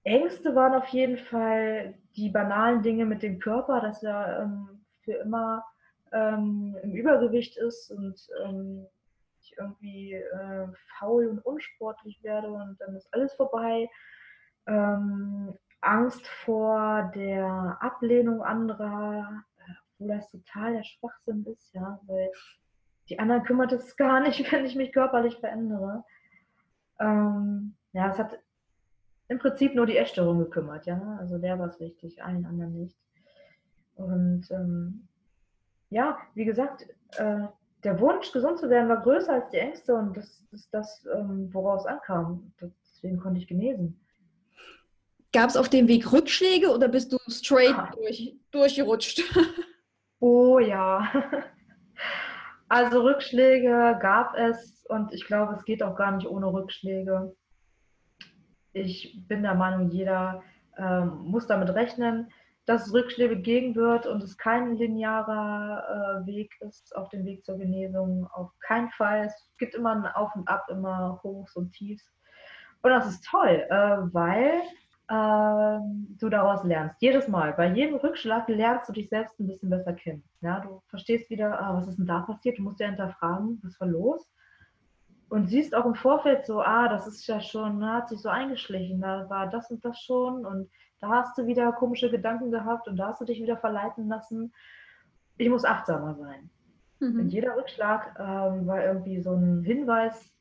Ängste 0.09 0.55
waren 0.55 0.75
auf 0.75 0.89
jeden 0.89 1.19
Fall 1.19 1.95
die 2.17 2.31
banalen 2.31 2.83
Dinge 2.83 3.05
mit 3.05 3.23
dem 3.23 3.39
Körper, 3.39 3.81
dass 3.81 4.03
er 4.03 4.43
ähm, 4.43 4.85
für 5.03 5.13
immer 5.13 5.65
ähm, 6.13 6.77
im 6.83 6.93
Übergewicht 6.93 7.57
ist 7.57 7.91
und 7.91 8.21
ähm, 8.45 8.87
ich 9.41 9.57
irgendwie 9.59 10.15
äh, 10.15 10.67
faul 10.99 11.29
und 11.29 11.39
unsportlich 11.45 12.23
werde 12.23 12.49
und 12.49 12.77
dann 12.81 12.97
ist 12.97 13.13
alles 13.13 13.35
vorbei. 13.35 13.89
Ähm, 14.67 15.55
Angst 15.81 16.27
vor 16.27 17.11
der 17.15 17.79
Ablehnung 17.81 18.43
anderer, 18.43 19.45
obwohl 19.95 20.17
das 20.17 20.31
total 20.31 20.75
der 20.75 20.85
Schwachsinn 20.85 21.47
ist, 21.47 21.73
ja, 21.73 22.01
weil 22.07 22.31
die 23.09 23.19
anderen 23.19 23.45
kümmert 23.45 23.73
es 23.73 23.97
gar 23.97 24.21
nicht, 24.21 24.41
wenn 24.53 24.65
ich 24.65 24.75
mich 24.75 24.93
körperlich 24.93 25.39
verändere. 25.39 26.05
Ähm, 27.01 27.77
ja, 27.93 28.09
es 28.09 28.19
hat 28.19 28.39
im 29.29 29.39
Prinzip 29.39 29.75
nur 29.75 29.87
die 29.87 29.97
Essstörung 29.97 30.39
gekümmert, 30.39 30.87
ja, 30.87 31.17
also 31.21 31.39
der 31.39 31.59
war 31.59 31.69
es 31.69 31.79
wichtig, 31.81 32.23
allen 32.23 32.47
anderen 32.47 32.83
nicht. 32.83 32.97
Und 33.95 34.51
ähm, 34.51 35.09
ja, 35.91 36.19
wie 36.35 36.45
gesagt, 36.45 36.87
äh, 37.17 37.47
der 37.85 38.01
Wunsch, 38.01 38.33
gesund 38.33 38.59
zu 38.59 38.69
werden, 38.71 38.89
war 38.89 39.03
größer 39.03 39.33
als 39.33 39.51
die 39.51 39.59
Ängste 39.59 39.95
und 39.95 40.17
das 40.17 40.45
ist 40.53 40.73
das, 40.73 41.07
ähm, 41.15 41.49
woraus 41.53 41.87
ankam. 41.87 42.53
Deswegen 42.61 43.19
konnte 43.19 43.39
ich 43.39 43.47
genesen. 43.47 44.01
Gab 45.33 45.51
es 45.51 45.57
auf 45.57 45.69
dem 45.69 45.89
Weg 45.89 46.11
Rückschläge 46.11 46.73
oder 46.73 46.89
bist 46.89 47.13
du 47.13 47.19
straight 47.29 47.75
ah. 47.77 47.91
durch, 47.95 48.35
durchgerutscht? 48.51 49.23
Oh 50.21 50.59
ja. 50.59 51.09
Also 52.71 53.01
Rückschläge 53.01 53.97
gab 54.03 54.35
es 54.37 54.85
und 54.89 55.15
ich 55.15 55.25
glaube, 55.25 55.55
es 55.55 55.65
geht 55.65 55.83
auch 55.83 55.97
gar 55.97 56.15
nicht 56.15 56.27
ohne 56.27 56.53
Rückschläge. 56.53 57.35
Ich 58.73 59.27
bin 59.29 59.43
der 59.43 59.55
Meinung, 59.55 59.91
jeder 59.91 60.43
ähm, 60.77 61.19
muss 61.25 61.47
damit 61.47 61.71
rechnen, 61.75 62.31
dass 62.67 62.87
es 62.87 62.93
Rückschläge 62.93 63.37
geben 63.37 63.75
wird 63.75 64.07
und 64.07 64.23
es 64.23 64.37
kein 64.37 64.77
linearer 64.77 66.23
äh, 66.23 66.27
Weg 66.27 66.55
ist 66.61 66.95
auf 66.95 67.09
dem 67.09 67.25
Weg 67.25 67.45
zur 67.45 67.57
Genesung. 67.57 68.27
Auf 68.33 68.51
keinen 68.61 68.91
Fall. 68.91 69.25
Es 69.25 69.51
gibt 69.59 69.75
immer 69.75 69.93
ein 69.93 70.07
Auf 70.07 70.35
und 70.37 70.47
Ab, 70.49 70.67
immer 70.69 71.19
Hochs 71.23 71.57
und 71.57 71.73
Tiefs. 71.73 72.13
Und 72.83 72.91
das 72.91 73.09
ist 73.09 73.25
toll, 73.25 73.67
äh, 73.71 73.99
weil 74.13 74.63
ähm, 75.11 76.17
du 76.21 76.29
daraus 76.29 76.63
lernst. 76.65 77.01
Jedes 77.01 77.27
Mal, 77.29 77.55
bei 77.55 77.69
jedem 77.73 77.97
Rückschlag 77.97 78.49
lernst 78.49 78.89
du 78.89 78.93
dich 78.93 79.09
selbst 79.09 79.41
ein 79.41 79.47
bisschen 79.47 79.71
besser 79.71 79.95
kennen. 79.95 80.23
Ja, 80.43 80.61
du 80.61 80.83
verstehst 80.89 81.31
wieder, 81.31 81.59
ah, 81.61 81.75
was 81.75 81.89
ist 81.89 81.97
denn 81.97 82.07
da 82.07 82.21
passiert? 82.21 82.59
Du 82.59 82.63
musst 82.63 82.81
ja 82.81 82.89
hinterfragen, 82.89 83.59
was 83.63 83.81
war 83.81 83.89
los? 83.89 84.29
Und 85.29 85.49
siehst 85.49 85.75
auch 85.75 85.85
im 85.85 85.95
Vorfeld 85.95 86.47
so, 86.47 86.61
ah, 86.61 86.89
das 86.89 87.07
ist 87.07 87.27
ja 87.27 87.41
schon, 87.41 87.79
ne, 87.79 87.93
hat 87.93 88.09
sich 88.09 88.21
so 88.21 88.31
eingeschlichen, 88.31 89.01
da 89.01 89.29
war 89.29 89.49
das 89.49 89.71
und 89.71 89.85
das 89.85 90.01
schon 90.01 90.47
und 90.47 90.71
da 91.01 91.11
hast 91.11 91.37
du 91.39 91.47
wieder 91.47 91.71
komische 91.73 92.11
Gedanken 92.11 92.51
gehabt 92.51 92.89
und 92.89 92.97
da 92.97 93.09
hast 93.09 93.21
du 93.21 93.25
dich 93.25 93.41
wieder 93.41 93.57
verleiten 93.57 94.09
lassen. 94.09 94.53
Ich 95.37 95.49
muss 95.49 95.65
achtsamer 95.65 96.15
sein. 96.15 96.51
Mhm. 97.01 97.21
Und 97.21 97.29
jeder 97.29 97.57
Rückschlag 97.57 98.17
ähm, 98.19 98.67
war 98.67 98.85
irgendwie 98.85 99.21
so 99.21 99.35
ein 99.35 99.63
Hinweis, 99.63 100.33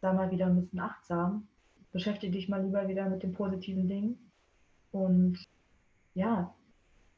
sei 0.00 0.12
mal 0.12 0.30
wieder 0.30 0.46
ein 0.46 0.60
bisschen 0.60 0.80
achtsam, 0.80 1.48
beschäftige 1.92 2.32
dich 2.32 2.48
mal 2.48 2.62
lieber 2.62 2.86
wieder 2.86 3.08
mit 3.08 3.22
den 3.22 3.32
positiven 3.32 3.88
Dingen. 3.88 4.30
Und 4.92 5.38
ja, 6.14 6.54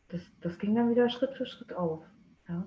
das, 0.09 0.23
das 0.41 0.59
ging 0.59 0.75
dann 0.75 0.91
wieder 0.91 1.11
Schritt 1.11 1.35
für 1.35 1.47
Schritt 1.47 1.75
auf. 1.75 2.03
Ja. 2.49 2.67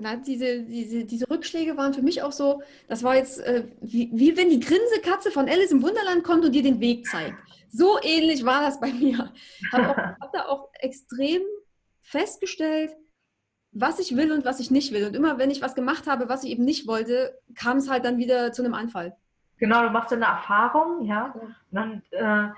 Na, 0.00 0.16
diese, 0.16 0.62
diese, 0.62 1.04
diese 1.04 1.30
Rückschläge 1.30 1.76
waren 1.76 1.94
für 1.94 2.02
mich 2.02 2.22
auch 2.22 2.32
so, 2.32 2.62
das 2.88 3.02
war 3.02 3.16
jetzt 3.16 3.40
äh, 3.40 3.64
wie, 3.80 4.10
wie 4.12 4.36
wenn 4.36 4.50
die 4.50 4.60
Grinsekatze 4.60 5.30
von 5.30 5.48
Alice 5.48 5.72
im 5.72 5.82
Wunderland 5.82 6.24
kommt 6.24 6.44
und 6.44 6.52
dir 6.52 6.62
den 6.62 6.80
Weg 6.80 7.06
zeigt. 7.06 7.36
So 7.70 7.98
ähnlich 8.02 8.44
war 8.44 8.62
das 8.62 8.80
bei 8.80 8.92
mir. 8.92 9.32
Ich 9.60 9.72
habe 9.72 10.16
hab 10.20 10.32
da 10.32 10.46
auch 10.46 10.70
extrem 10.80 11.42
festgestellt, 12.02 12.92
was 13.72 13.98
ich 13.98 14.16
will 14.16 14.32
und 14.32 14.44
was 14.44 14.60
ich 14.60 14.70
nicht 14.70 14.92
will. 14.92 15.06
Und 15.06 15.14
immer 15.14 15.38
wenn 15.38 15.50
ich 15.50 15.60
was 15.60 15.74
gemacht 15.74 16.06
habe, 16.06 16.28
was 16.28 16.44
ich 16.44 16.50
eben 16.50 16.64
nicht 16.64 16.86
wollte, 16.86 17.38
kam 17.54 17.78
es 17.78 17.90
halt 17.90 18.04
dann 18.04 18.18
wieder 18.18 18.52
zu 18.52 18.62
einem 18.62 18.74
Anfall. 18.74 19.16
Genau, 19.58 19.82
du 19.82 19.90
machst 19.90 20.12
eine 20.12 20.24
Erfahrung, 20.24 21.04
ja, 21.04 21.34
und 21.34 21.54
dann 21.72 22.02
äh, 22.12 22.48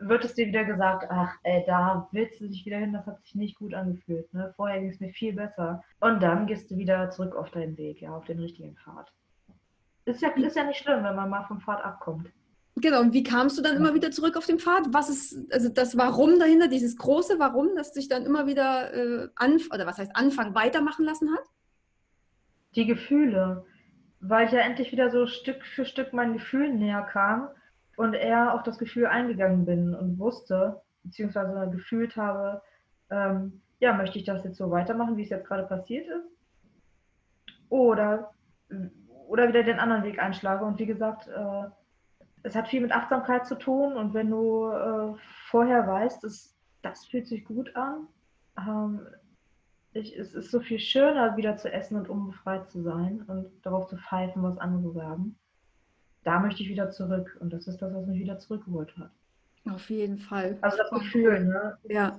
wird 0.00 0.24
es 0.24 0.34
dir 0.34 0.46
wieder 0.46 0.64
gesagt, 0.64 1.06
ach, 1.10 1.34
ey, 1.42 1.64
da 1.66 2.08
willst 2.12 2.40
du 2.40 2.48
dich 2.48 2.64
wieder 2.64 2.78
hin, 2.78 2.92
das 2.92 3.06
hat 3.06 3.20
sich 3.22 3.34
nicht 3.34 3.58
gut 3.58 3.74
angefühlt. 3.74 4.32
Ne? 4.32 4.52
Vorher 4.56 4.80
ging 4.80 4.90
es 4.90 5.00
mir 5.00 5.10
viel 5.10 5.32
besser. 5.32 5.82
Und 6.00 6.22
dann 6.22 6.46
gehst 6.46 6.70
du 6.70 6.76
wieder 6.76 7.10
zurück 7.10 7.34
auf 7.34 7.50
deinen 7.50 7.76
Weg, 7.76 8.00
ja, 8.00 8.10
auf 8.16 8.24
den 8.24 8.38
richtigen 8.38 8.76
Pfad. 8.76 9.12
Ist 10.04 10.22
ja, 10.22 10.28
ist 10.30 10.56
ja 10.56 10.64
nicht 10.64 10.78
schlimm, 10.78 11.02
wenn 11.02 11.16
man 11.16 11.30
mal 11.30 11.44
vom 11.44 11.60
Pfad 11.60 11.84
abkommt. 11.84 12.30
Genau, 12.76 13.00
und 13.00 13.14
wie 13.14 13.22
kamst 13.22 13.56
du 13.56 13.62
dann 13.62 13.76
immer 13.76 13.94
wieder 13.94 14.10
zurück 14.10 14.36
auf 14.36 14.44
den 14.44 14.58
Pfad? 14.58 14.84
Was 14.90 15.08
ist, 15.08 15.50
also 15.52 15.70
das 15.70 15.96
Warum 15.96 16.38
dahinter, 16.38 16.68
dieses 16.68 16.96
große 16.96 17.38
Warum, 17.38 17.70
das 17.74 17.92
dich 17.92 18.08
dann 18.08 18.26
immer 18.26 18.46
wieder 18.46 18.92
äh, 18.92 19.28
an, 19.34 19.58
oder 19.72 19.86
was 19.86 19.98
heißt 19.98 20.14
Anfang 20.14 20.54
weitermachen 20.54 21.06
lassen 21.06 21.32
hat? 21.32 21.42
Die 22.74 22.84
Gefühle, 22.84 23.64
weil 24.20 24.46
ich 24.46 24.52
ja 24.52 24.60
endlich 24.60 24.92
wieder 24.92 25.10
so 25.10 25.26
Stück 25.26 25.64
für 25.64 25.86
Stück 25.86 26.12
meinen 26.12 26.34
Gefühlen 26.34 26.78
näher 26.78 27.02
kam 27.02 27.48
und 27.96 28.14
eher 28.14 28.54
auf 28.54 28.62
das 28.62 28.78
Gefühl 28.78 29.06
eingegangen 29.06 29.64
bin 29.64 29.94
und 29.94 30.18
wusste, 30.18 30.80
beziehungsweise 31.02 31.70
gefühlt 31.70 32.16
habe, 32.16 32.62
ähm, 33.10 33.62
ja, 33.78 33.94
möchte 33.94 34.18
ich 34.18 34.24
das 34.24 34.44
jetzt 34.44 34.58
so 34.58 34.70
weitermachen, 34.70 35.16
wie 35.16 35.22
es 35.22 35.30
jetzt 35.30 35.46
gerade 35.46 35.64
passiert 35.64 36.06
ist? 36.06 36.28
Oder, 37.68 38.30
oder 39.26 39.48
wieder 39.48 39.62
den 39.62 39.80
anderen 39.80 40.04
Weg 40.04 40.18
einschlage. 40.18 40.64
Und 40.64 40.78
wie 40.78 40.86
gesagt, 40.86 41.28
äh, 41.28 41.64
es 42.42 42.54
hat 42.54 42.68
viel 42.68 42.80
mit 42.80 42.92
Achtsamkeit 42.92 43.46
zu 43.46 43.56
tun 43.56 43.94
und 43.94 44.14
wenn 44.14 44.30
du 44.30 44.68
äh, 44.68 45.14
vorher 45.50 45.86
weißt, 45.86 46.22
dass, 46.22 46.56
das 46.82 47.04
fühlt 47.06 47.26
sich 47.26 47.44
gut 47.44 47.74
an, 47.74 48.06
ähm, 48.58 49.06
ich, 49.92 50.16
es 50.16 50.34
ist 50.34 50.50
so 50.50 50.60
viel 50.60 50.78
schöner, 50.78 51.36
wieder 51.36 51.56
zu 51.56 51.72
essen 51.72 51.96
und 51.96 52.08
unbefreit 52.08 52.70
zu 52.70 52.82
sein 52.82 53.22
und 53.26 53.50
darauf 53.64 53.86
zu 53.86 53.96
pfeifen, 53.96 54.42
was 54.42 54.58
andere 54.58 54.92
sagen 54.92 55.38
da 56.26 56.40
möchte 56.40 56.62
ich 56.62 56.68
wieder 56.68 56.90
zurück. 56.90 57.36
Und 57.40 57.52
das 57.52 57.68
ist 57.68 57.80
das, 57.80 57.94
was 57.94 58.06
mich 58.06 58.18
wieder 58.18 58.38
zurückgeholt 58.38 58.92
hat. 58.98 59.10
Auf 59.70 59.88
jeden 59.88 60.18
Fall. 60.18 60.58
Also 60.60 60.76
das 60.76 60.90
Gefühl, 60.90 61.44
ne? 61.44 61.78
Ja. 61.84 62.18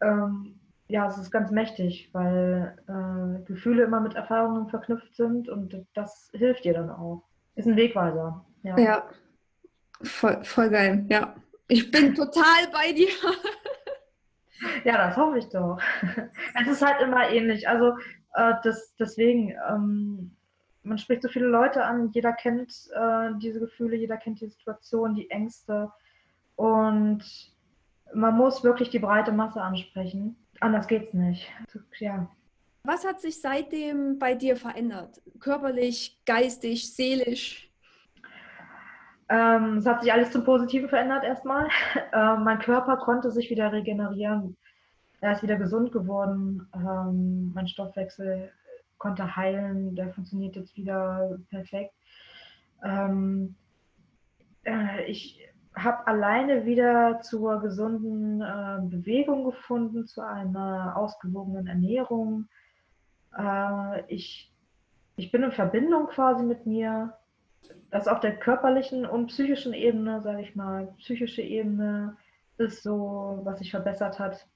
Ähm, 0.00 0.60
ja, 0.88 1.08
es 1.08 1.18
ist 1.18 1.32
ganz 1.32 1.50
mächtig, 1.50 2.08
weil 2.12 2.76
äh, 2.86 3.44
Gefühle 3.44 3.82
immer 3.82 4.00
mit 4.00 4.14
Erfahrungen 4.14 4.68
verknüpft 4.68 5.16
sind 5.16 5.48
und 5.48 5.84
das 5.94 6.30
hilft 6.34 6.64
dir 6.64 6.74
dann 6.74 6.90
auch. 6.90 7.24
Ist 7.56 7.66
ein 7.66 7.76
Wegweiser. 7.76 8.44
Ja, 8.62 8.78
ja. 8.78 9.04
Voll, 10.02 10.44
voll 10.44 10.70
geil. 10.70 11.04
Ja. 11.08 11.34
Ich 11.66 11.90
bin 11.90 12.14
total 12.14 12.68
bei 12.72 12.92
dir. 12.92 13.08
ja, 14.84 14.98
das 14.98 15.16
hoffe 15.16 15.38
ich 15.38 15.48
doch. 15.48 15.80
es 16.60 16.68
ist 16.68 16.82
halt 16.82 17.00
immer 17.00 17.28
ähnlich. 17.28 17.68
Also 17.68 17.96
äh, 18.34 18.54
das, 18.62 18.94
deswegen, 18.96 19.56
ähm, 19.68 20.35
man 20.86 20.98
spricht 20.98 21.22
so 21.22 21.28
viele 21.28 21.46
Leute 21.46 21.84
an, 21.84 22.10
jeder 22.12 22.32
kennt 22.32 22.88
äh, 22.94 23.30
diese 23.38 23.60
Gefühle, 23.60 23.96
jeder 23.96 24.16
kennt 24.16 24.40
die 24.40 24.46
Situation, 24.46 25.14
die 25.14 25.30
Ängste. 25.30 25.90
Und 26.54 27.24
man 28.14 28.36
muss 28.36 28.62
wirklich 28.62 28.90
die 28.90 29.00
breite 29.00 29.32
Masse 29.32 29.60
ansprechen. 29.60 30.36
Anders 30.60 30.86
geht's 30.86 31.12
nicht. 31.12 31.50
Ja. 31.98 32.28
Was 32.84 33.04
hat 33.04 33.20
sich 33.20 33.40
seitdem 33.40 34.18
bei 34.18 34.34
dir 34.34 34.56
verändert? 34.56 35.20
Körperlich, 35.40 36.20
geistig, 36.24 36.94
seelisch? 36.94 37.68
Ähm, 39.28 39.78
es 39.78 39.86
hat 39.86 40.02
sich 40.02 40.12
alles 40.12 40.30
zum 40.30 40.44
Positiven 40.44 40.88
verändert 40.88 41.24
erstmal. 41.24 41.68
Äh, 42.12 42.36
mein 42.36 42.60
Körper 42.60 42.96
konnte 42.98 43.30
sich 43.32 43.50
wieder 43.50 43.72
regenerieren. 43.72 44.56
Er 45.20 45.32
ist 45.32 45.42
wieder 45.42 45.56
gesund 45.56 45.90
geworden. 45.90 46.68
Ähm, 46.72 47.52
mein 47.52 47.66
Stoffwechsel 47.66 48.52
konnte 48.98 49.36
heilen, 49.36 49.94
der 49.94 50.12
funktioniert 50.12 50.56
jetzt 50.56 50.76
wieder 50.76 51.38
perfekt. 51.50 51.94
Ähm, 52.82 53.56
äh, 54.64 55.04
ich 55.04 55.40
habe 55.74 56.06
alleine 56.06 56.64
wieder 56.64 57.20
zur 57.20 57.60
gesunden 57.60 58.40
äh, 58.40 58.78
Bewegung 58.82 59.44
gefunden, 59.44 60.06
zu 60.06 60.22
einer 60.22 60.96
ausgewogenen 60.96 61.66
Ernährung. 61.66 62.48
Äh, 63.36 64.02
ich, 64.08 64.52
ich 65.16 65.30
bin 65.30 65.42
in 65.42 65.52
Verbindung 65.52 66.06
quasi 66.06 66.44
mit 66.44 66.66
mir. 66.66 67.14
Das 67.90 68.08
auf 68.08 68.20
der 68.20 68.36
körperlichen 68.36 69.04
und 69.04 69.26
psychischen 69.26 69.72
Ebene, 69.72 70.22
sage 70.22 70.42
ich 70.42 70.54
mal, 70.54 70.94
psychische 70.98 71.42
Ebene 71.42 72.16
ist 72.58 72.82
so, 72.82 73.40
was 73.42 73.58
sich 73.58 73.70
verbessert 73.70 74.18
hat 74.18 74.46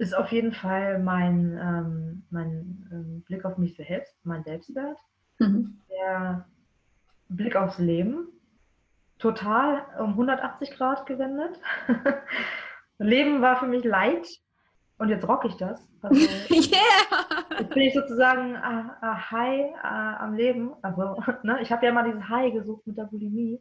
ist 0.00 0.16
auf 0.16 0.32
jeden 0.32 0.54
Fall 0.54 0.98
mein, 0.98 1.60
ähm, 1.62 2.22
mein 2.30 2.88
ähm, 2.90 3.22
Blick 3.26 3.44
auf 3.44 3.58
mich 3.58 3.76
selbst, 3.76 4.16
mein 4.24 4.42
Selbstwert, 4.44 4.96
mhm. 5.38 5.78
der 5.90 6.46
Blick 7.28 7.54
aufs 7.54 7.78
Leben, 7.78 8.28
total 9.18 9.84
um 9.98 10.12
180 10.12 10.70
Grad 10.70 11.04
gewendet. 11.04 11.60
Leben 12.98 13.42
war 13.42 13.56
für 13.58 13.66
mich 13.66 13.84
Leid 13.84 14.26
und 14.96 15.10
jetzt 15.10 15.28
rock 15.28 15.44
ich 15.44 15.56
das. 15.56 15.86
Also, 16.00 16.16
yeah! 16.50 17.58
Jetzt 17.58 17.74
bin 17.74 17.82
ich 17.82 17.92
sozusagen 17.92 18.54
uh, 18.54 19.06
uh, 19.06 19.30
high 19.30 19.70
uh, 19.84 20.22
am 20.24 20.32
Leben. 20.32 20.72
Also, 20.80 21.22
ne, 21.42 21.60
ich 21.60 21.70
habe 21.70 21.84
ja 21.84 21.92
mal 21.92 22.04
dieses 22.04 22.26
High 22.26 22.54
gesucht 22.54 22.86
mit 22.86 22.96
der 22.96 23.04
Bulimie. 23.04 23.60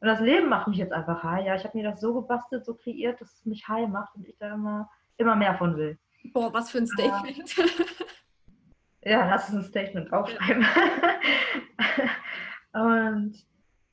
Und 0.00 0.08
das 0.08 0.20
Leben 0.20 0.48
macht 0.48 0.68
mich 0.68 0.78
jetzt 0.78 0.92
einfach 0.92 1.22
high. 1.22 1.44
Ja, 1.44 1.54
ich 1.54 1.64
habe 1.64 1.76
mir 1.76 1.84
das 1.84 2.00
so 2.00 2.14
gebastelt, 2.14 2.64
so 2.64 2.74
kreiert, 2.74 3.20
dass 3.20 3.34
es 3.34 3.44
mich 3.44 3.68
high 3.68 3.88
macht 3.88 4.14
und 4.14 4.26
ich 4.26 4.38
da 4.38 4.54
immer 4.54 4.88
immer 5.18 5.36
mehr 5.36 5.54
von 5.54 5.76
will. 5.76 5.98
Boah, 6.32 6.52
was 6.52 6.70
für 6.70 6.78
ein 6.78 6.86
Statement. 6.86 7.56
ja, 9.02 9.28
lass 9.28 9.50
uns 9.50 9.64
ein 9.64 9.68
Statement 9.68 10.12
aufschreiben. 10.12 10.64
und 12.72 13.34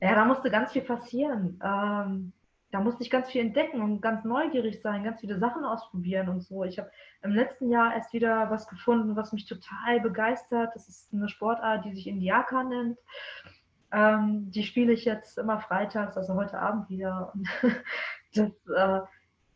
ja, 0.00 0.14
da 0.14 0.24
musste 0.24 0.50
ganz 0.50 0.72
viel 0.72 0.82
passieren. 0.82 1.60
Ähm, 1.64 2.32
da 2.74 2.80
musste 2.80 3.04
ich 3.04 3.10
ganz 3.10 3.30
viel 3.30 3.40
entdecken 3.40 3.82
und 3.82 4.00
ganz 4.00 4.24
neugierig 4.24 4.82
sein, 4.82 5.04
ganz 5.04 5.20
viele 5.20 5.38
Sachen 5.38 5.64
ausprobieren 5.64 6.28
und 6.28 6.42
so. 6.42 6.64
Ich 6.64 6.80
habe 6.80 6.90
im 7.22 7.30
letzten 7.30 7.70
Jahr 7.70 7.94
erst 7.94 8.12
wieder 8.12 8.50
was 8.50 8.66
gefunden, 8.66 9.14
was 9.14 9.32
mich 9.32 9.46
total 9.46 10.00
begeistert. 10.00 10.74
Das 10.74 10.88
ist 10.88 11.14
eine 11.14 11.28
Sportart, 11.28 11.84
die 11.84 11.94
sich 11.94 12.08
Indiaka 12.08 12.64
nennt. 12.64 12.98
Ähm, 13.92 14.50
die 14.50 14.64
spiele 14.64 14.92
ich 14.92 15.04
jetzt 15.04 15.38
immer 15.38 15.60
freitags, 15.60 16.16
also 16.16 16.34
heute 16.34 16.58
Abend 16.58 16.90
wieder. 16.90 17.30
Und 17.32 17.48
das 18.34 18.50
äh, 18.66 19.06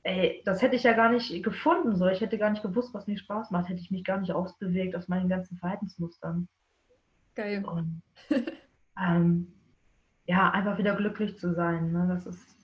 ey, 0.09 0.43
das 0.45 0.63
hätte 0.63 0.77
ich 0.77 0.83
ja 0.83 0.95
gar 0.95 1.11
nicht 1.11 1.43
gefunden. 1.43 1.97
So. 1.97 2.07
Ich 2.07 2.21
hätte 2.21 2.39
gar 2.39 2.51
nicht 2.51 2.63
gewusst, 2.63 2.95
was 2.95 3.07
mir 3.07 3.19
Spaß 3.19 3.51
macht. 3.51 3.69
Hätte 3.69 3.81
ich 3.81 3.91
mich 3.91 4.05
gar 4.05 4.19
nicht 4.19 4.33
ausbewegt 4.33 4.97
aus 4.97 5.09
meinen 5.09 5.29
ganzen 5.29 5.59
Verhaltensmustern. 5.59 6.49
Geil. 7.35 7.65
Und, 7.65 8.03
ähm, 8.99 9.53
ja, 10.25 10.51
einfach 10.51 10.79
wieder 10.79 10.95
glücklich 10.97 11.39
zu 11.39 11.55
sein. 11.55 11.93
Ne? 11.93 12.07
Das 12.09 12.27
ist. 12.27 12.57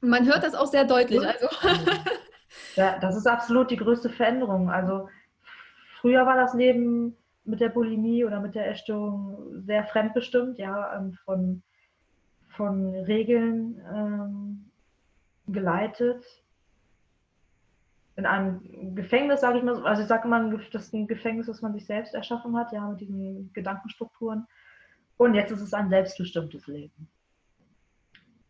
Man 0.00 0.26
hört 0.26 0.42
das 0.42 0.54
auch 0.54 0.66
sehr 0.66 0.84
deutlich. 0.84 1.26
Also. 1.26 1.48
ja, 2.76 2.98
das 2.98 3.16
ist 3.16 3.26
absolut 3.26 3.70
die 3.70 3.76
größte 3.76 4.10
Veränderung. 4.10 4.70
Also 4.70 5.08
früher 6.00 6.26
war 6.26 6.36
das 6.36 6.54
Leben 6.54 7.16
mit 7.44 7.60
der 7.60 7.70
Bulimie 7.70 8.24
oder 8.24 8.40
mit 8.40 8.54
der 8.54 8.68
Essstörung 8.68 9.62
sehr 9.62 9.84
fremdbestimmt, 9.84 10.58
ja, 10.58 10.96
ähm, 10.96 11.14
von, 11.24 11.62
von 12.48 12.94
Regeln 12.94 13.80
ähm, 13.92 14.70
geleitet 15.46 16.24
in 18.20 18.26
einem 18.26 18.94
Gefängnis, 18.94 19.40
sage 19.40 19.58
ich 19.58 19.64
mal, 19.64 19.82
also 19.86 20.02
ich 20.02 20.08
sage 20.08 20.28
immer, 20.28 20.58
das 20.72 20.84
ist 20.84 20.94
ein 20.94 21.06
Gefängnis, 21.06 21.46
das 21.46 21.62
man 21.62 21.72
sich 21.72 21.86
selbst 21.86 22.14
erschaffen 22.14 22.54
hat, 22.54 22.70
ja, 22.70 22.86
mit 22.86 23.00
diesen 23.00 23.50
Gedankenstrukturen. 23.54 24.46
Und 25.16 25.34
jetzt 25.34 25.50
ist 25.50 25.62
es 25.62 25.72
ein 25.72 25.88
selbstbestimmtes 25.88 26.66
Leben, 26.66 27.08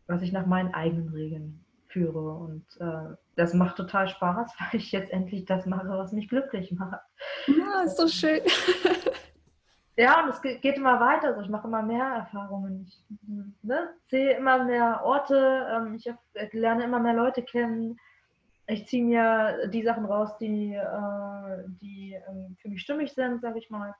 was 0.07 0.21
ich 0.21 0.33
nach 0.33 0.45
meinen 0.45 0.73
eigenen 0.73 1.07
Regeln 1.09 1.63
führe. 1.87 2.33
Und 2.33 2.65
äh, 2.81 3.15
das 3.37 3.53
macht 3.53 3.77
total 3.77 4.09
Spaß, 4.09 4.53
weil 4.59 4.79
ich 4.81 4.91
jetzt 4.91 5.11
endlich 5.11 5.45
das 5.45 5.65
mache, 5.65 5.87
was 5.87 6.11
mich 6.11 6.27
glücklich 6.27 6.73
macht. 6.73 6.99
Ja, 7.47 7.83
ist 7.83 7.97
so 7.97 8.07
schön. 8.07 8.41
Ja, 9.97 10.23
und 10.23 10.29
es 10.29 10.41
geht 10.41 10.77
immer 10.77 11.01
weiter. 11.01 11.27
Also 11.27 11.41
ich 11.41 11.49
mache 11.49 11.67
immer 11.67 11.83
mehr 11.83 12.05
Erfahrungen. 12.05 12.87
Ich 12.87 13.03
ne, 13.61 13.89
sehe 14.07 14.37
immer 14.37 14.63
mehr 14.63 15.01
Orte. 15.03 15.67
Ähm, 15.69 15.95
ich 15.95 16.09
lerne 16.53 16.85
immer 16.85 16.99
mehr 16.99 17.13
Leute 17.13 17.43
kennen 17.43 17.99
ich 18.71 18.87
ziehe 18.87 19.03
mir 19.03 19.67
die 19.67 19.83
Sachen 19.83 20.05
raus, 20.05 20.37
die, 20.39 20.73
äh, 20.73 21.63
die 21.81 22.17
ähm, 22.27 22.55
für 22.59 22.69
mich 22.69 22.81
stimmig 22.81 23.13
sind, 23.13 23.41
sage 23.41 23.59
ich 23.59 23.69
mal. 23.69 23.93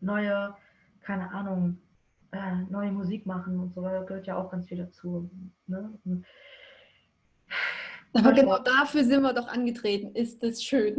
Neue 0.00 0.54
keine 1.04 1.30
Ahnung, 1.30 1.78
äh, 2.32 2.56
neue 2.70 2.90
Musik 2.90 3.26
machen 3.26 3.60
und 3.60 3.74
so, 3.74 3.82
da 3.82 4.02
gehört 4.02 4.26
ja 4.26 4.36
auch 4.36 4.50
ganz 4.50 4.66
viel 4.66 4.78
dazu. 4.78 5.30
Ne? 5.66 5.92
Aber 8.14 8.32
genau 8.32 8.58
dafür 8.58 9.04
sind 9.04 9.22
wir 9.22 9.32
doch 9.32 9.48
angetreten. 9.48 10.14
Ist 10.14 10.42
das 10.42 10.62
schön. 10.62 10.96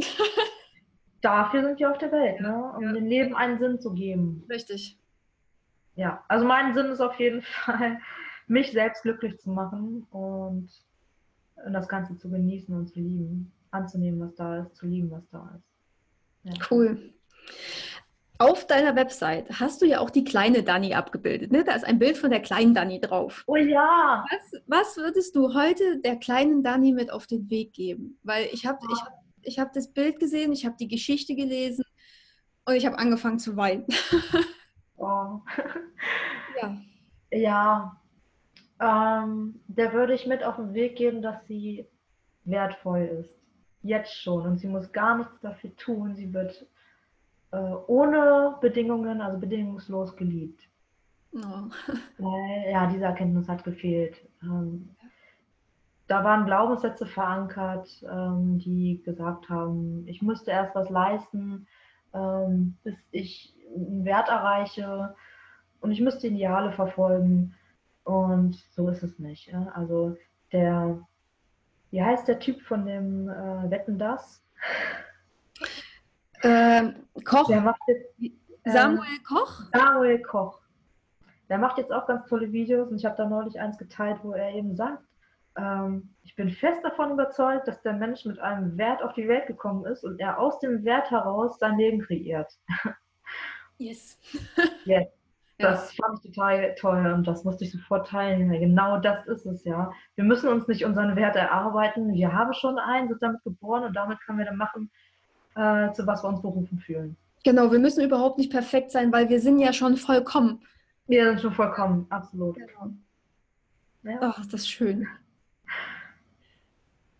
dafür 1.20 1.62
sind 1.62 1.78
wir 1.78 1.90
auf 1.90 1.98
der 1.98 2.12
Welt, 2.12 2.40
ne? 2.40 2.72
um 2.76 2.82
ja. 2.82 2.92
dem 2.92 3.06
Leben 3.06 3.34
einen 3.34 3.58
Sinn 3.58 3.80
zu 3.80 3.92
geben. 3.92 4.44
Richtig. 4.48 4.98
Ja, 5.96 6.22
also 6.28 6.46
mein 6.46 6.74
Sinn 6.74 6.86
ist 6.86 7.00
auf 7.00 7.18
jeden 7.18 7.42
Fall, 7.64 7.98
mich 8.46 8.70
selbst 8.72 9.02
glücklich 9.02 9.38
zu 9.40 9.50
machen 9.50 10.06
und 10.10 10.70
das 11.72 11.88
Ganze 11.88 12.16
zu 12.16 12.30
genießen 12.30 12.74
und 12.74 12.88
zu 12.88 13.00
lieben, 13.00 13.52
anzunehmen, 13.70 14.20
was 14.20 14.34
da 14.34 14.60
ist, 14.60 14.76
zu 14.76 14.86
lieben, 14.86 15.10
was 15.10 15.28
da 15.30 15.56
ist. 15.56 15.66
Ja. 16.44 16.66
Cool. 16.70 17.12
Auf 18.38 18.66
deiner 18.66 18.94
Website 18.96 19.48
hast 19.50 19.80
du 19.80 19.86
ja 19.86 20.00
auch 20.00 20.10
die 20.10 20.24
kleine 20.24 20.62
Dani 20.62 20.94
abgebildet. 20.94 21.52
Ne? 21.52 21.64
Da 21.64 21.72
ist 21.72 21.86
ein 21.86 21.98
Bild 21.98 22.18
von 22.18 22.30
der 22.30 22.40
kleinen 22.40 22.74
Dani 22.74 23.00
drauf. 23.00 23.44
Oh 23.46 23.56
ja. 23.56 24.24
Was, 24.30 24.62
was 24.66 24.96
würdest 24.98 25.34
du 25.34 25.54
heute 25.54 26.00
der 26.00 26.16
kleinen 26.16 26.62
Dani 26.62 26.92
mit 26.92 27.10
auf 27.10 27.26
den 27.26 27.48
Weg 27.48 27.72
geben? 27.72 28.18
Weil 28.22 28.48
ich 28.52 28.66
habe 28.66 28.78
ich 28.92 28.98
ich 29.46 29.58
hab 29.58 29.72
das 29.72 29.92
Bild 29.92 30.18
gesehen, 30.18 30.52
ich 30.52 30.66
habe 30.66 30.76
die 30.78 30.88
Geschichte 30.88 31.34
gelesen 31.34 31.84
und 32.66 32.74
ich 32.74 32.84
habe 32.84 32.98
angefangen 32.98 33.38
zu 33.38 33.56
weinen. 33.56 33.86
oh. 34.96 35.40
ja. 36.60 36.76
Ja. 37.30 38.00
Ähm, 38.80 39.60
der 39.68 39.92
würde 39.92 40.14
ich 40.14 40.26
mit 40.26 40.44
auf 40.44 40.56
den 40.56 40.74
Weg 40.74 40.96
geben, 40.96 41.22
dass 41.22 41.44
sie 41.46 41.86
wertvoll 42.44 43.02
ist. 43.02 43.34
Jetzt 43.82 44.14
schon. 44.14 44.42
Und 44.42 44.58
sie 44.58 44.68
muss 44.68 44.92
gar 44.92 45.18
nichts 45.18 45.40
dafür 45.40 45.74
tun. 45.76 46.14
Sie 46.14 46.32
wird 46.32 46.66
äh, 47.52 47.74
ohne 47.86 48.56
Bedingungen, 48.60 49.20
also 49.20 49.38
bedingungslos 49.38 50.16
geliebt. 50.16 50.60
Oh. 51.34 51.38
Weil, 52.18 52.70
ja, 52.70 52.86
diese 52.86 53.04
Erkenntnis 53.04 53.48
hat 53.48 53.64
gefehlt. 53.64 54.16
Ähm, 54.42 54.90
da 56.06 56.22
waren 56.22 56.46
Glaubenssätze 56.46 57.06
verankert, 57.06 57.88
ähm, 58.10 58.58
die 58.58 59.02
gesagt 59.04 59.48
haben, 59.48 60.06
ich 60.06 60.22
müsste 60.22 60.52
erst 60.52 60.74
was 60.74 60.88
leisten, 60.88 61.66
ähm, 62.14 62.76
bis 62.84 62.94
ich 63.10 63.54
einen 63.74 64.04
Wert 64.04 64.28
erreiche 64.28 65.14
und 65.80 65.90
ich 65.90 66.00
müsste 66.00 66.28
Ideale 66.28 66.72
verfolgen. 66.72 67.54
Und 68.06 68.54
so 68.70 68.88
ist 68.88 69.02
es 69.02 69.18
nicht. 69.18 69.48
Ja? 69.48 69.72
Also 69.74 70.16
der, 70.52 71.00
wie 71.90 72.00
heißt 72.00 72.28
der 72.28 72.38
Typ 72.38 72.62
von 72.62 72.86
dem 72.86 73.28
äh, 73.28 73.68
Wetten 73.68 73.98
das? 73.98 74.44
Ähm, 76.44 76.94
Koch. 77.24 77.48
Jetzt, 77.48 78.14
ähm, 78.20 78.32
Samuel 78.64 79.18
Koch? 79.26 79.62
Samuel 79.74 80.22
Koch. 80.22 80.60
Der 81.48 81.58
macht 81.58 81.78
jetzt 81.78 81.92
auch 81.92 82.06
ganz 82.06 82.28
tolle 82.28 82.52
Videos 82.52 82.90
und 82.90 82.98
ich 82.98 83.04
habe 83.04 83.16
da 83.16 83.28
neulich 83.28 83.58
eins 83.58 83.76
geteilt, 83.76 84.20
wo 84.22 84.32
er 84.34 84.54
eben 84.54 84.76
sagt, 84.76 85.02
ähm, 85.56 86.14
ich 86.22 86.36
bin 86.36 86.48
fest 86.48 86.84
davon 86.84 87.10
überzeugt, 87.10 87.66
dass 87.66 87.82
der 87.82 87.94
Mensch 87.94 88.24
mit 88.24 88.38
einem 88.38 88.78
Wert 88.78 89.02
auf 89.02 89.14
die 89.14 89.26
Welt 89.26 89.48
gekommen 89.48 89.84
ist 89.84 90.04
und 90.04 90.20
er 90.20 90.38
aus 90.38 90.60
dem 90.60 90.84
Wert 90.84 91.10
heraus 91.10 91.58
sein 91.58 91.76
Leben 91.76 92.00
kreiert. 92.02 92.52
Yes. 93.78 94.18
yes. 94.84 95.08
Das 95.58 95.94
fand 95.94 96.18
ich 96.22 96.32
total 96.32 96.74
toll 96.74 97.12
und 97.12 97.26
das 97.26 97.44
musste 97.44 97.64
ich 97.64 97.72
sofort 97.72 98.08
teilen. 98.08 98.50
Genau 98.50 98.98
das 98.98 99.26
ist 99.26 99.46
es, 99.46 99.64
ja. 99.64 99.90
Wir 100.14 100.24
müssen 100.24 100.48
uns 100.50 100.68
nicht 100.68 100.84
unseren 100.84 101.16
Wert 101.16 101.34
erarbeiten. 101.34 102.12
Wir 102.12 102.32
haben 102.32 102.52
schon 102.52 102.78
einen, 102.78 103.08
sind 103.08 103.22
damit 103.22 103.42
geboren 103.42 103.84
und 103.84 103.94
damit 103.94 104.20
können 104.20 104.38
wir 104.38 104.44
dann 104.44 104.58
machen, 104.58 104.90
äh, 105.54 105.92
zu 105.92 106.06
was 106.06 106.22
wir 106.22 106.28
uns 106.28 106.42
berufen 106.42 106.78
fühlen. 106.78 107.16
Genau, 107.42 107.72
wir 107.72 107.78
müssen 107.78 108.04
überhaupt 108.04 108.38
nicht 108.38 108.50
perfekt 108.50 108.90
sein, 108.90 109.12
weil 109.12 109.28
wir 109.30 109.40
sind 109.40 109.58
ja 109.58 109.72
schon 109.72 109.96
vollkommen. 109.96 110.60
Wir 111.06 111.24
sind 111.30 111.40
schon 111.40 111.52
vollkommen, 111.52 112.06
absolut. 112.10 112.56
Genau. 112.56 112.90
Ja. 114.02 114.18
Das 114.20 114.52
ist 114.52 114.68
schön. 114.68 115.06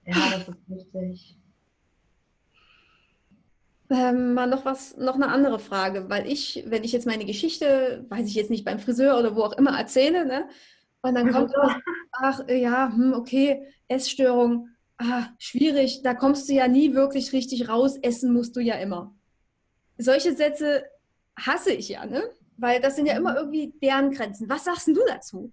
Ja, 0.05 0.15
das 0.33 0.49
ist 0.49 0.69
wichtig. 0.69 1.37
Ähm, 3.89 4.35
mal 4.35 4.49
noch 4.49 4.65
was, 4.65 4.97
noch 4.97 5.15
eine 5.15 5.29
andere 5.29 5.59
Frage, 5.59 6.09
weil 6.11 6.27
ich, 6.27 6.65
wenn 6.67 6.83
ich 6.83 6.93
jetzt 6.93 7.07
meine 7.07 7.25
Geschichte, 7.25 8.05
weiß 8.09 8.27
ich 8.27 8.35
jetzt 8.35 8.51
nicht, 8.51 8.65
beim 8.65 8.81
Friseur 8.81 9.19
oder 9.19 9.37
wo 9.37 9.43
auch 9.43 9.53
immer 9.53 9.79
erzähle, 9.79 10.27
ne? 10.27 10.49
Und 11.03 11.15
dann 11.15 11.31
kommt, 11.31 11.53
ach 12.13 12.41
ja, 12.49 12.91
hm, 12.93 13.13
okay, 13.13 13.63
Essstörung, 13.87 14.71
ah, 14.99 15.29
schwierig, 15.39 16.03
da 16.03 16.15
kommst 16.15 16.49
du 16.49 16.55
ja 16.55 16.67
nie 16.67 16.95
wirklich 16.95 17.33
richtig 17.33 17.69
raus, 17.69 17.97
essen 18.03 18.33
musst 18.33 18.57
du 18.57 18.61
ja 18.61 18.75
immer. 18.75 19.15
Solche 19.99 20.35
Sätze 20.35 20.85
hasse 21.39 21.73
ich 21.73 21.89
ja, 21.89 22.07
ne? 22.07 22.25
Weil 22.57 22.81
das 22.81 22.97
sind 22.97 23.07
ja 23.07 23.17
immer 23.17 23.33
mhm. 23.33 23.37
irgendwie 23.37 23.75
deren 23.83 24.11
Grenzen. 24.11 24.49
Was 24.49 24.65
sagst 24.65 24.89
du 24.89 25.01
dazu? 25.07 25.53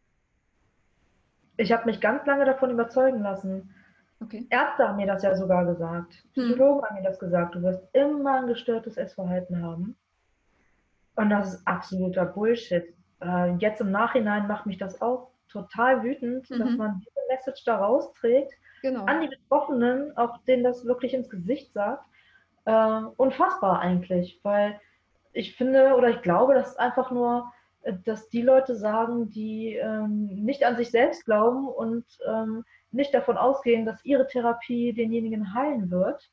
Ich 1.58 1.72
habe 1.72 1.86
mich 1.86 2.00
ganz 2.00 2.26
lange 2.26 2.46
davon 2.46 2.72
überzeugen 2.72 3.22
lassen. 3.22 3.76
Okay. 4.24 4.48
Ärzte 4.50 4.88
haben 4.88 4.98
mir 4.98 5.08
das 5.08 5.24
ja 5.24 5.36
sogar 5.36 5.66
gesagt. 5.66 6.14
Hm. 6.34 6.44
Psychologen 6.46 6.82
hm. 6.82 6.86
haben 6.90 6.96
mir 6.96 7.10
das 7.10 7.20
gesagt. 7.20 7.56
Du 7.56 7.62
wirst 7.62 7.84
immer 7.94 8.42
ein 8.42 8.48
gestörtes 8.48 8.98
Essverhalten 8.98 9.64
haben. 9.64 9.96
Und 11.16 11.30
das 11.30 11.54
ist 11.54 11.68
absoluter 11.68 12.26
Bullshit. 12.26 12.94
Äh, 13.22 13.56
jetzt 13.58 13.82
im 13.82 13.92
Nachhinein 13.92 14.48
macht 14.48 14.66
mich 14.66 14.78
das 14.78 15.02
auch 15.02 15.30
total 15.48 16.04
wütend, 16.04 16.50
mhm. 16.50 16.60
dass 16.60 16.72
man 16.76 17.00
diese 17.00 17.20
Message 17.30 17.64
da 17.64 17.78
rausträgt 17.78 18.54
genau. 18.82 19.06
an 19.06 19.22
die 19.22 19.28
Betroffenen, 19.28 20.18
auch 20.18 20.40
denen 20.46 20.64
das 20.64 20.86
wirklich 20.86 21.14
ins 21.14 21.30
Gesicht 21.30 21.72
sagt. 21.74 22.04
Äh, 22.66 23.02
unfassbar 23.18 23.80
eigentlich, 23.80 24.40
weil 24.44 24.80
ich 25.32 25.56
finde 25.56 25.96
oder 25.96 26.10
ich 26.10 26.22
glaube, 26.22 26.54
das 26.54 26.70
ist 26.70 26.80
einfach 26.80 27.12
nur, 27.12 27.52
äh, 27.84 27.94
dass 28.06 28.30
die 28.30 28.42
Leute 28.42 28.76
sagen, 28.76 29.30
die 29.30 29.76
ähm, 29.76 30.28
nicht 30.28 30.66
an 30.66 30.76
sich 30.76 30.90
selbst 30.90 31.26
glauben 31.26 31.68
und 31.68 32.06
ähm, 32.28 32.66
nicht 32.94 33.14
davon 33.14 33.38
ausgehen, 33.38 33.86
dass 33.86 34.04
ihre 34.06 34.28
Therapie 34.28 34.94
denjenigen 34.94 35.54
heilen 35.54 35.90
wird 35.90 36.30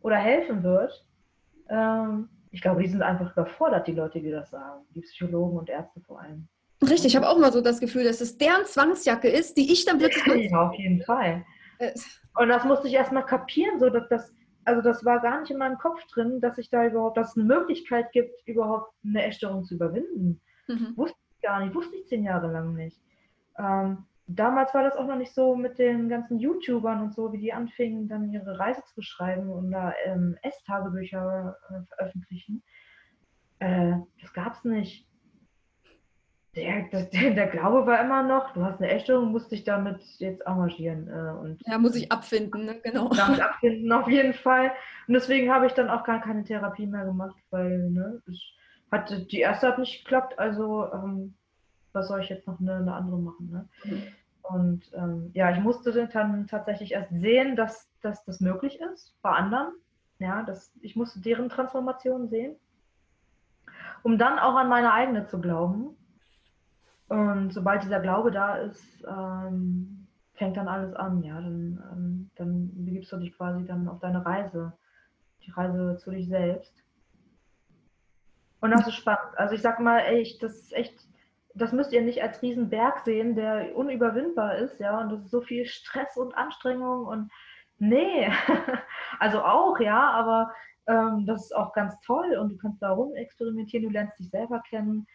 oder 0.00 0.16
helfen 0.16 0.62
wird. 0.62 1.04
Ähm, 1.68 2.28
ich 2.52 2.62
glaube, 2.62 2.82
die 2.82 2.88
sind 2.88 3.02
einfach 3.02 3.32
überfordert, 3.32 3.86
die 3.86 3.92
Leute, 3.92 4.20
die 4.20 4.30
das 4.30 4.50
sagen, 4.50 4.84
die 4.94 5.00
Psychologen 5.00 5.58
und 5.58 5.68
Ärzte 5.68 6.00
vor 6.00 6.20
allem. 6.20 6.48
Richtig, 6.82 7.06
ich 7.06 7.16
habe 7.16 7.28
auch 7.28 7.38
mal 7.38 7.52
so 7.52 7.60
das 7.60 7.78
Gefühl, 7.78 8.04
dass 8.04 8.20
es 8.20 8.38
deren 8.38 8.64
Zwangsjacke 8.64 9.28
ist, 9.28 9.56
die 9.56 9.70
ich 9.70 9.84
dann 9.84 9.98
plötzlich. 9.98 10.50
Ja, 10.50 10.68
auf 10.68 10.74
jeden 10.74 11.02
Fall. 11.02 11.44
Und 12.38 12.48
das 12.48 12.64
musste 12.64 12.88
ich 12.88 12.94
erstmal 12.94 13.26
kapieren, 13.26 13.78
so 13.78 13.90
dass 13.90 14.08
das, 14.08 14.32
also 14.64 14.80
das 14.80 15.04
war 15.04 15.20
gar 15.20 15.40
nicht 15.40 15.50
in 15.50 15.58
meinem 15.58 15.78
Kopf 15.78 16.04
drin, 16.06 16.40
dass 16.40 16.56
ich 16.58 16.70
da 16.70 16.86
überhaupt, 16.86 17.16
dass 17.16 17.30
es 17.30 17.36
eine 17.36 17.44
Möglichkeit 17.44 18.12
gibt, 18.12 18.46
überhaupt 18.46 18.94
eine 19.04 19.24
Essstörung 19.26 19.64
zu 19.64 19.74
überwinden. 19.74 20.40
Mhm. 20.68 20.96
Wusste 20.96 21.18
ich 21.34 21.42
gar 21.42 21.60
nicht, 21.60 21.74
wusste 21.74 21.96
ich 21.96 22.06
zehn 22.06 22.24
Jahre 22.24 22.50
lang 22.50 22.74
nicht. 22.74 22.98
Ähm, 23.58 24.06
damals 24.36 24.74
war 24.74 24.82
das 24.82 24.96
auch 24.96 25.06
noch 25.06 25.16
nicht 25.16 25.34
so 25.34 25.54
mit 25.54 25.78
den 25.78 26.08
ganzen 26.08 26.38
YouTubern 26.38 27.02
und 27.02 27.14
so, 27.14 27.32
wie 27.32 27.38
die 27.38 27.52
anfingen, 27.52 28.08
dann 28.08 28.32
ihre 28.32 28.58
Reise 28.58 28.82
zu 28.84 28.94
beschreiben 28.96 29.50
und 29.50 29.70
da 29.70 29.92
ähm, 30.04 30.36
Esstagebücher 30.42 31.56
äh, 31.68 31.86
veröffentlichen. 31.94 32.62
Äh, 33.58 33.94
das 34.20 34.32
gab 34.32 34.54
es 34.54 34.64
nicht 34.64 35.10
der, 36.56 36.82
der, 36.88 37.34
der, 37.34 37.46
Glaube 37.46 37.86
war 37.86 38.00
immer 38.00 38.24
noch, 38.24 38.52
du 38.54 38.64
hast 38.64 38.80
eine 38.80 38.90
Essstörung, 38.90 39.30
musst 39.30 39.52
dich 39.52 39.62
damit 39.62 40.02
jetzt 40.18 40.44
engagieren. 40.46 41.06
Äh, 41.08 41.38
und 41.38 41.62
ja, 41.64 41.78
muss 41.78 41.94
ich 41.94 42.10
abfinden, 42.10 42.64
ne? 42.64 42.80
genau. 42.82 43.08
Damit 43.16 43.40
abfinden, 43.40 43.92
auf 43.92 44.08
jeden 44.08 44.34
Fall. 44.34 44.72
Und 45.06 45.14
deswegen 45.14 45.52
habe 45.52 45.66
ich 45.66 45.72
dann 45.74 45.88
auch 45.88 46.02
gar 46.02 46.20
keine 46.20 46.42
Therapie 46.42 46.88
mehr 46.88 47.04
gemacht, 47.04 47.36
weil 47.50 47.90
ne, 47.90 48.20
ich 48.26 48.58
hatte, 48.90 49.24
die 49.26 49.40
erste 49.40 49.68
hat 49.68 49.78
nicht 49.78 50.02
geklappt, 50.02 50.38
also 50.40 50.92
ähm, 50.92 51.34
was 51.92 52.08
soll 52.08 52.20
ich 52.20 52.28
jetzt 52.28 52.48
noch 52.48 52.58
eine, 52.58 52.76
eine 52.76 52.94
andere 52.94 53.18
machen? 53.18 53.50
Ne? 53.50 53.68
Mhm. 53.84 54.02
Und 54.52 54.90
ähm, 54.94 55.30
ja, 55.34 55.50
ich 55.50 55.60
musste 55.60 55.92
dann 55.92 56.46
tatsächlich 56.46 56.92
erst 56.92 57.10
sehen, 57.10 57.56
dass, 57.56 57.88
dass 58.00 58.24
das 58.24 58.40
möglich 58.40 58.80
ist 58.80 59.16
bei 59.22 59.30
anderen. 59.30 59.72
Ja, 60.18 60.42
dass, 60.42 60.72
ich 60.82 60.96
musste 60.96 61.20
deren 61.20 61.48
Transformation 61.48 62.28
sehen, 62.28 62.56
um 64.02 64.18
dann 64.18 64.38
auch 64.38 64.54
an 64.54 64.68
meine 64.68 64.92
eigene 64.92 65.26
zu 65.26 65.40
glauben 65.40 65.96
und 67.10 67.52
sobald 67.52 67.82
dieser 67.82 67.98
Glaube 67.98 68.30
da 68.30 68.54
ist, 68.54 69.04
ähm, 69.04 70.06
fängt 70.34 70.56
dann 70.56 70.68
alles 70.68 70.94
an, 70.94 71.24
ja, 71.24 71.40
dann, 71.40 71.82
ähm, 71.92 72.30
dann 72.36 72.70
begibst 72.84 73.10
du 73.10 73.16
dich 73.16 73.36
quasi 73.36 73.64
dann 73.64 73.88
auf 73.88 73.98
deine 73.98 74.24
Reise, 74.24 74.72
die 75.42 75.50
Reise 75.50 75.96
zu 75.96 76.12
dich 76.12 76.28
selbst. 76.28 76.72
Und 78.60 78.70
das 78.70 78.86
ist 78.86 78.94
spannend. 78.94 79.36
Also 79.36 79.56
ich 79.56 79.60
sag 79.60 79.80
mal, 79.80 79.98
echt, 80.00 80.40
das 80.40 80.52
ist 80.52 80.72
echt, 80.72 80.94
das 81.54 81.72
müsst 81.72 81.92
ihr 81.92 82.02
nicht 82.02 82.22
als 82.22 82.42
Riesenberg 82.42 83.00
sehen, 83.00 83.34
der 83.34 83.76
unüberwindbar 83.76 84.56
ist, 84.56 84.78
ja, 84.80 85.00
und 85.00 85.10
das 85.10 85.24
ist 85.24 85.30
so 85.30 85.40
viel 85.40 85.64
Stress 85.64 86.16
und 86.16 86.34
Anstrengung 86.34 87.06
und 87.06 87.30
nee, 87.78 88.28
also 89.18 89.42
auch, 89.42 89.78
ja, 89.80 90.10
aber 90.10 90.52
ähm, 90.86 91.26
das 91.26 91.44
ist 91.44 91.56
auch 91.56 91.72
ganz 91.72 91.98
toll 92.00 92.36
und 92.36 92.50
du 92.50 92.56
kannst 92.56 92.82
da 92.82 92.90
rum 92.90 93.14
experimentieren, 93.14 93.86
du 93.86 93.92
lernst 93.92 94.18
dich 94.18 94.30
selber 94.30 94.62
kennen, 94.68 95.06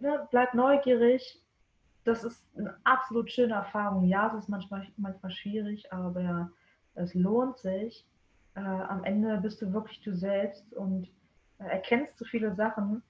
ne, 0.00 0.26
bleib 0.30 0.54
neugierig. 0.54 1.42
Das 2.04 2.24
ist 2.24 2.46
eine 2.56 2.76
absolut 2.84 3.30
schöne 3.30 3.54
Erfahrung. 3.54 4.04
Ja, 4.06 4.28
es 4.28 4.44
ist 4.44 4.48
manchmal, 4.48 4.86
manchmal 4.96 5.30
schwierig, 5.30 5.92
aber 5.92 6.50
es 6.94 7.14
lohnt 7.14 7.58
sich. 7.58 8.06
Äh, 8.54 8.60
am 8.60 9.04
Ende 9.04 9.38
bist 9.38 9.60
du 9.60 9.72
wirklich 9.72 10.00
du 10.00 10.14
selbst 10.14 10.72
und 10.74 11.08
äh, 11.58 11.64
erkennst 11.64 12.18
so 12.18 12.24
viele 12.24 12.54
Sachen. 12.54 13.02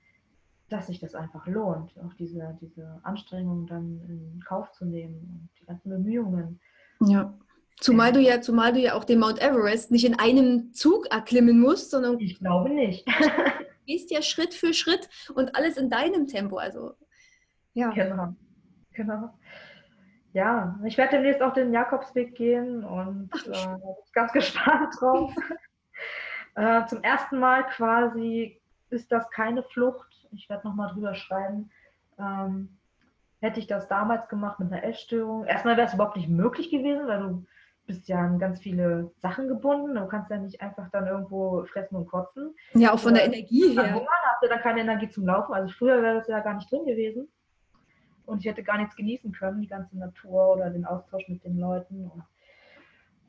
Dass 0.68 0.86
sich 0.88 1.00
das 1.00 1.14
einfach 1.14 1.46
lohnt, 1.46 1.92
auch 2.04 2.14
diese, 2.14 2.56
diese 2.60 3.00
Anstrengung 3.02 3.66
dann 3.66 4.00
in 4.08 4.42
Kauf 4.46 4.70
zu 4.72 4.84
nehmen 4.84 5.16
und 5.16 5.48
die 5.60 5.66
ganzen 5.66 5.90
Bemühungen. 5.90 6.60
Ja. 7.00 7.34
Zumal 7.80 8.12
du 8.12 8.20
ja, 8.20 8.40
zumal 8.40 8.72
du 8.72 8.80
ja 8.80 8.94
auch 8.94 9.04
den 9.04 9.20
Mount 9.20 9.40
Everest 9.40 9.92
nicht 9.92 10.04
in 10.04 10.18
einem 10.18 10.72
Zug 10.72 11.06
erklimmen 11.12 11.60
musst, 11.60 11.92
sondern 11.92 12.18
ich 12.18 12.38
glaube 12.38 12.70
nicht. 12.70 13.06
du 13.20 13.84
gehst 13.86 14.10
ja 14.10 14.20
Schritt 14.20 14.52
für 14.52 14.74
Schritt 14.74 15.08
und 15.34 15.54
alles 15.54 15.76
in 15.76 15.88
deinem 15.88 16.26
Tempo. 16.26 16.56
Also 16.56 16.94
ja. 17.74 17.90
Genau. 17.90 18.34
Genau. 18.92 19.30
Ja, 20.32 20.78
ich 20.84 20.98
werde 20.98 21.12
demnächst 21.12 21.40
auch 21.40 21.52
den 21.52 21.72
Jakobsweg 21.72 22.34
gehen 22.34 22.84
und 22.84 23.30
äh, 23.46 23.50
bin 23.50 23.94
ganz 24.12 24.32
gespannt 24.32 24.94
drauf. 24.98 25.32
äh, 26.56 26.84
zum 26.86 27.02
ersten 27.02 27.38
Mal 27.38 27.64
quasi 27.66 28.60
ist 28.90 29.10
das 29.12 29.28
keine 29.30 29.62
Flucht. 29.62 30.07
Ich 30.32 30.48
werde 30.48 30.66
nochmal 30.66 30.92
drüber 30.92 31.14
schreiben. 31.14 31.70
Ähm, 32.18 32.78
hätte 33.40 33.60
ich 33.60 33.66
das 33.66 33.88
damals 33.88 34.28
gemacht 34.28 34.58
mit 34.58 34.72
einer 34.72 34.84
Essstörung, 34.84 35.44
erstmal 35.44 35.76
wäre 35.76 35.86
es 35.86 35.94
überhaupt 35.94 36.16
nicht 36.16 36.28
möglich 36.28 36.70
gewesen, 36.70 37.06
weil 37.06 37.20
du 37.20 37.46
bist 37.86 38.06
ja 38.08 38.18
an 38.18 38.38
ganz 38.38 38.60
viele 38.60 39.10
Sachen 39.16 39.48
gebunden. 39.48 39.94
Du 39.94 40.06
kannst 40.06 40.30
ja 40.30 40.36
nicht 40.36 40.60
einfach 40.60 40.90
dann 40.90 41.06
irgendwo 41.06 41.64
fressen 41.64 41.96
und 41.96 42.06
kotzen. 42.06 42.54
Ja, 42.74 42.92
auch 42.92 42.98
von 42.98 43.14
der 43.14 43.24
Energie 43.24 43.70
her. 43.70 43.94
Hungern, 43.94 44.08
hast 44.30 44.42
du 44.42 44.48
dann 44.48 44.60
keine 44.60 44.80
Energie 44.80 45.08
zum 45.08 45.26
Laufen. 45.26 45.54
Also 45.54 45.72
früher 45.72 46.02
wäre 46.02 46.16
das 46.16 46.28
ja 46.28 46.40
gar 46.40 46.54
nicht 46.54 46.70
drin 46.70 46.84
gewesen. 46.84 47.28
Und 48.26 48.40
ich 48.40 48.46
hätte 48.46 48.62
gar 48.62 48.76
nichts 48.76 48.94
genießen 48.94 49.32
können, 49.32 49.62
die 49.62 49.68
ganze 49.68 49.96
Natur 49.96 50.52
oder 50.54 50.68
den 50.68 50.84
Austausch 50.84 51.26
mit 51.28 51.42
den 51.44 51.58
Leuten. 51.58 52.10
Und, 52.10 52.22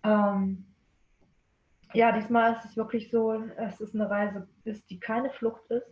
ähm, 0.03 0.65
ja, 1.93 2.11
diesmal 2.11 2.53
ist 2.53 2.65
es 2.65 2.75
wirklich 2.75 3.09
so, 3.09 3.41
es 3.55 3.79
ist 3.79 3.95
eine 3.95 4.09
Reise, 4.09 4.45
ist, 4.65 4.89
die 4.89 4.99
keine 4.99 5.29
Flucht 5.29 5.65
ist. 5.71 5.87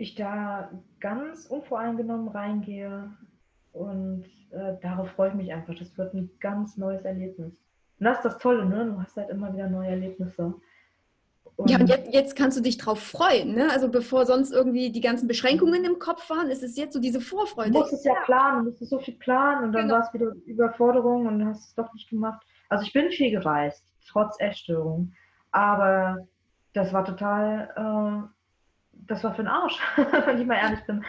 Ich 0.00 0.14
da 0.14 0.70
ganz 0.98 1.46
unvoreingenommen 1.46 2.28
reingehe, 2.28 3.10
und 3.72 4.24
äh, 4.50 4.74
darauf 4.80 5.10
freue 5.10 5.28
ich 5.30 5.34
mich 5.34 5.52
einfach. 5.52 5.74
Das 5.74 5.96
wird 5.96 6.14
ein 6.14 6.30
ganz 6.40 6.76
neues 6.76 7.02
Erlebnis. 7.02 7.54
Und 7.98 8.04
das 8.04 8.18
ist 8.18 8.24
das 8.24 8.38
Tolle, 8.38 8.64
ne? 8.64 8.86
Du 8.86 9.00
hast 9.00 9.16
halt 9.16 9.30
immer 9.30 9.52
wieder 9.52 9.68
neue 9.68 9.90
Erlebnisse. 9.90 10.54
Und 11.56 11.70
ja, 11.70 11.78
und 11.78 11.88
jetzt, 11.88 12.12
jetzt, 12.12 12.36
kannst 12.36 12.56
du 12.56 12.62
dich 12.62 12.78
drauf 12.78 13.00
freuen, 13.00 13.54
ne? 13.54 13.70
Also 13.70 13.90
bevor 13.90 14.24
sonst 14.24 14.50
irgendwie 14.50 14.90
die 14.90 15.00
ganzen 15.00 15.28
Beschränkungen 15.28 15.84
im 15.84 15.98
Kopf 15.98 16.28
waren, 16.30 16.48
ist 16.48 16.62
es 16.62 16.76
jetzt 16.76 16.94
so 16.94 17.00
diese 17.00 17.20
Vorfreude. 17.20 17.70
Du 17.70 17.78
musstest 17.78 18.04
ja 18.04 18.14
planen, 18.24 18.64
du 18.64 18.70
musstest 18.70 18.90
so 18.90 18.98
viel 18.98 19.14
planen 19.14 19.64
und 19.64 19.72
dann 19.72 19.82
genau. 19.82 19.94
war 19.94 20.06
es 20.06 20.14
wieder 20.14 20.32
Überforderung 20.46 21.26
und 21.26 21.44
hast 21.44 21.68
es 21.68 21.74
doch 21.74 21.92
nicht 21.92 22.08
gemacht. 22.08 22.42
Also 22.70 22.84
ich 22.84 22.92
bin 22.92 23.10
viel 23.10 23.30
gereist, 23.30 23.84
trotz 24.08 24.40
Essstörung. 24.40 25.12
Aber 25.52 26.26
das 26.72 26.92
war 26.92 27.04
total 27.04 27.68
äh, 27.76 28.39
das 29.06 29.24
war 29.24 29.34
für 29.34 29.42
ein 29.42 29.48
Arsch, 29.48 29.78
wenn 29.96 30.40
ich 30.40 30.46
mal 30.46 30.56
ehrlich 30.56 30.84
bin. 30.86 31.04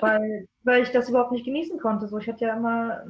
weil, 0.00 0.48
weil 0.64 0.82
ich 0.82 0.90
das 0.90 1.08
überhaupt 1.08 1.32
nicht 1.32 1.44
genießen 1.44 1.78
konnte. 1.78 2.08
So, 2.08 2.18
ich 2.18 2.28
hatte 2.28 2.44
ja 2.44 2.56
immer 2.56 3.02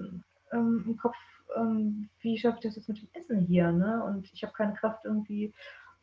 ähm, 0.52 0.84
im 0.86 0.96
Kopf, 0.96 1.16
ähm, 1.56 2.08
wie 2.20 2.38
schaffe 2.38 2.58
ich 2.58 2.64
das 2.64 2.76
jetzt 2.76 2.88
mit 2.88 2.98
dem 2.98 3.08
Essen 3.12 3.40
hier? 3.40 3.70
Ne? 3.72 4.02
Und 4.04 4.30
ich 4.32 4.42
habe 4.42 4.52
keine 4.52 4.74
Kraft, 4.74 5.04
irgendwie 5.04 5.52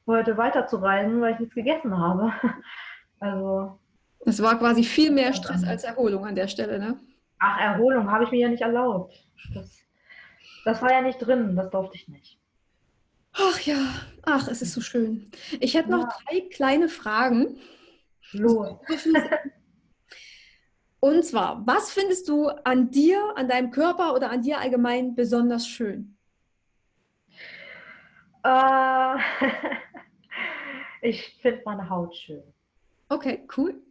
heute 0.08 0.38
weiterzureisen, 0.38 1.22
weil 1.22 1.34
ich 1.34 1.40
nichts 1.40 1.56
gegessen 1.56 1.98
habe. 1.98 2.34
also. 3.20 3.80
Es 4.26 4.42
war 4.42 4.58
quasi 4.60 4.84
viel 4.84 5.12
mehr 5.12 5.34
Stress 5.34 5.64
als 5.64 5.84
Erholung 5.84 6.26
an 6.26 6.36
der 6.36 6.48
Stelle, 6.48 6.80
ne? 6.80 7.00
Ach, 7.40 7.60
Erholung 7.60 8.12
habe 8.12 8.26
ich 8.26 8.32
mir 8.32 8.40
ja 8.40 8.50
nicht 8.50 8.62
erlaubt. 8.62 9.14
Das, 9.54 9.80
das 10.66 10.82
war 10.82 10.92
ja 10.92 11.02
nicht 11.02 11.20
drin, 11.20 11.56
das 11.56 11.70
durfte 11.70 11.96
ich 11.96 12.10
nicht. 12.10 12.38
Ach 13.34 13.60
ja, 13.62 13.78
ach, 14.24 14.48
es 14.50 14.62
ist 14.62 14.74
so 14.74 14.82
schön. 14.82 15.32
Ich 15.62 15.76
hätte 15.76 15.92
noch 15.92 16.04
ja. 16.04 16.14
drei 16.26 16.42
kleine 16.50 16.90
Fragen. 16.90 17.58
Los. 18.34 18.78
Und 21.02 21.24
zwar, 21.24 21.66
was 21.66 21.92
findest 21.92 22.28
du 22.28 22.50
an 22.50 22.92
dir, 22.92 23.34
an 23.38 23.48
deinem 23.48 23.72
Körper 23.72 24.14
oder 24.14 24.30
an 24.32 24.42
dir 24.42 24.60
allgemein 24.60 25.16
besonders 25.16 25.66
schön? 25.66 26.18
Äh, 28.44 29.16
ich 31.02 31.40
finde 31.42 31.62
meine 31.64 31.90
Haut 31.90 32.16
schön. 32.16 32.44
Okay, 33.08 33.48
cool. 33.58 33.82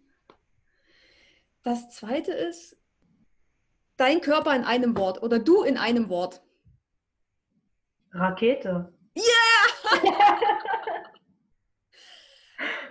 Das 1.62 1.91
zweite 1.91 2.32
ist 2.32 2.76
dein 3.97 4.20
Körper 4.20 4.55
in 4.55 4.64
einem 4.64 4.97
Wort 4.97 5.22
oder 5.22 5.39
du 5.39 5.62
in 5.62 5.78
einem 5.78 6.09
Wort. 6.11 6.43
Rakete. 8.12 8.93
Yeah! 9.16 9.24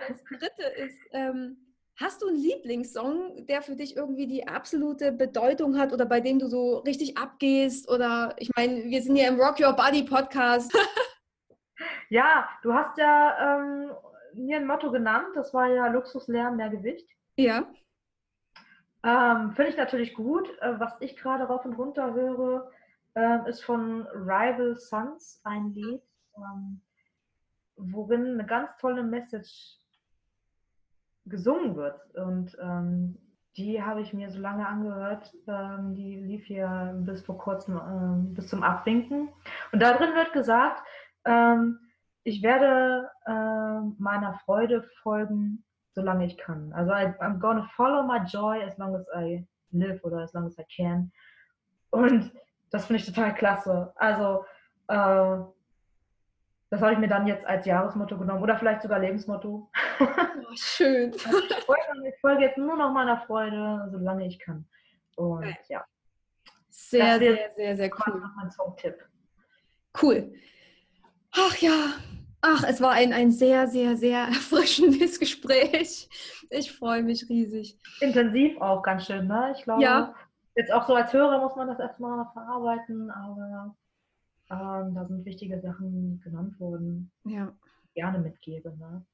das 0.08 0.22
dritte 0.24 0.62
ist, 0.76 0.98
ähm, 1.12 1.56
hast 1.96 2.22
du 2.22 2.28
einen 2.28 2.38
Lieblingssong, 2.38 3.46
der 3.46 3.62
für 3.62 3.76
dich 3.76 3.96
irgendwie 3.96 4.26
die 4.26 4.46
absolute 4.46 5.12
Bedeutung 5.12 5.78
hat 5.78 5.92
oder 5.92 6.06
bei 6.06 6.20
dem 6.20 6.38
du 6.38 6.48
so 6.48 6.78
richtig 6.78 7.18
abgehst? 7.18 7.90
Oder 7.90 8.34
ich 8.38 8.50
meine, 8.56 8.84
wir 8.84 9.02
sind 9.02 9.16
ja 9.16 9.28
im 9.28 9.40
Rock 9.40 9.60
Your 9.60 9.74
Body 9.74 10.04
Podcast. 10.04 10.72
ja, 12.08 12.48
du 12.62 12.72
hast 12.72 12.96
ja 12.98 13.58
ähm, 13.58 13.90
mir 14.34 14.56
ein 14.56 14.66
Motto 14.66 14.90
genannt, 14.90 15.28
das 15.34 15.52
war 15.52 15.68
ja 15.68 15.88
Luxus 15.88 16.28
lernen, 16.28 16.56
mehr 16.56 16.70
Gewicht. 16.70 17.08
Ja. 17.36 17.66
Ähm, 19.04 19.52
Finde 19.52 19.70
ich 19.70 19.76
natürlich 19.76 20.14
gut. 20.14 20.48
Äh, 20.60 20.78
was 20.78 20.92
ich 21.00 21.16
gerade 21.16 21.44
rauf 21.44 21.64
und 21.64 21.74
runter 21.74 22.14
höre, 22.14 22.70
äh, 23.14 23.48
ist 23.48 23.64
von 23.64 24.06
Rival 24.08 24.76
Sons 24.76 25.40
ein 25.44 25.72
Lied, 25.72 26.02
ähm, 26.36 26.80
worin 27.78 28.34
eine 28.34 28.46
ganz 28.46 28.70
tolle 28.78 29.02
Message 29.02 29.78
gesungen 31.26 31.76
wird. 31.76 31.98
Und 32.14 32.56
ähm, 32.60 33.18
die 33.56 33.82
habe 33.82 34.00
ich 34.00 34.12
mir 34.12 34.30
so 34.30 34.38
lange 34.38 34.66
angehört. 34.66 35.34
Ähm, 35.46 35.94
die 35.94 36.16
lief 36.16 36.44
hier 36.46 36.94
bis 37.00 37.24
vor 37.24 37.38
kurzem, 37.38 37.76
ähm, 37.76 38.34
bis 38.34 38.48
zum 38.48 38.62
Abwinken. 38.62 39.28
Und 39.72 39.80
da 39.80 39.96
drin 39.96 40.14
wird 40.14 40.32
gesagt, 40.32 40.82
ähm, 41.24 41.78
ich 42.24 42.42
werde 42.42 43.10
äh, 43.26 43.80
meiner 43.98 44.34
Freude 44.44 44.82
folgen, 45.02 45.64
solange 45.92 46.26
ich 46.26 46.36
kann. 46.38 46.72
Also 46.72 46.92
I, 46.92 47.06
I'm 47.20 47.38
gonna 47.38 47.68
follow 47.74 48.02
my 48.02 48.18
joy 48.26 48.62
as 48.62 48.76
long 48.78 48.94
as 48.94 49.06
I 49.14 49.46
live 49.72 50.02
oder 50.04 50.18
as 50.18 50.32
long 50.34 50.46
as 50.46 50.58
I 50.58 50.64
can. 50.74 51.10
Und 51.90 52.32
das 52.70 52.86
finde 52.86 53.00
ich 53.00 53.06
total 53.06 53.34
klasse. 53.34 53.92
Also 53.96 54.44
äh, 54.88 55.38
das 56.70 56.82
habe 56.82 56.92
ich 56.92 56.98
mir 56.98 57.08
dann 57.08 57.26
jetzt 57.26 57.46
als 57.46 57.64
Jahresmotto 57.64 58.18
genommen 58.18 58.42
oder 58.42 58.58
vielleicht 58.58 58.82
sogar 58.82 58.98
Lebensmotto. 58.98 59.70
Oh, 60.00 60.06
schön. 60.54 61.12
ich 61.14 62.20
folge 62.20 62.42
jetzt 62.42 62.58
nur 62.58 62.76
noch 62.76 62.92
meiner 62.92 63.20
Freude, 63.22 63.88
solange 63.90 64.26
ich 64.26 64.38
kann. 64.38 64.66
Und 65.16 65.38
okay. 65.38 65.56
ja. 65.68 65.84
Sehr, 66.68 67.18
sehr, 67.18 67.50
sehr, 67.56 67.76
sehr 67.76 67.90
cool. 67.90 68.22
Mein 68.36 68.50
Songtipp. 68.50 68.96
Cool. 70.00 70.32
Ach 71.32 71.56
ja, 71.56 71.94
ach, 72.40 72.64
es 72.66 72.80
war 72.80 72.92
ein, 72.92 73.12
ein 73.12 73.30
sehr, 73.30 73.66
sehr, 73.66 73.96
sehr 73.96 74.18
erfrischendes 74.28 75.18
Gespräch. 75.18 76.08
Ich 76.50 76.72
freue 76.72 77.02
mich 77.02 77.28
riesig. 77.28 77.78
Intensiv 78.00 78.60
auch 78.60 78.82
ganz 78.82 79.06
schön, 79.06 79.26
ne? 79.26 79.54
Ich 79.56 79.64
glaube, 79.64 79.82
ja. 79.82 80.14
jetzt 80.54 80.72
auch 80.72 80.86
so 80.86 80.94
als 80.94 81.12
Hörer 81.12 81.40
muss 81.40 81.56
man 81.56 81.68
das 81.68 81.78
erstmal 81.78 82.26
verarbeiten, 82.32 83.10
aber 83.10 83.74
ähm, 84.50 84.94
da 84.94 85.04
sind 85.06 85.24
wichtige 85.24 85.60
Sachen 85.60 86.20
genannt 86.22 86.58
worden, 86.58 87.10
ja. 87.24 87.46
die 87.46 87.84
ich 87.84 87.94
gerne 87.94 88.18
mitgebe. 88.18 88.76
Ne? 88.76 89.04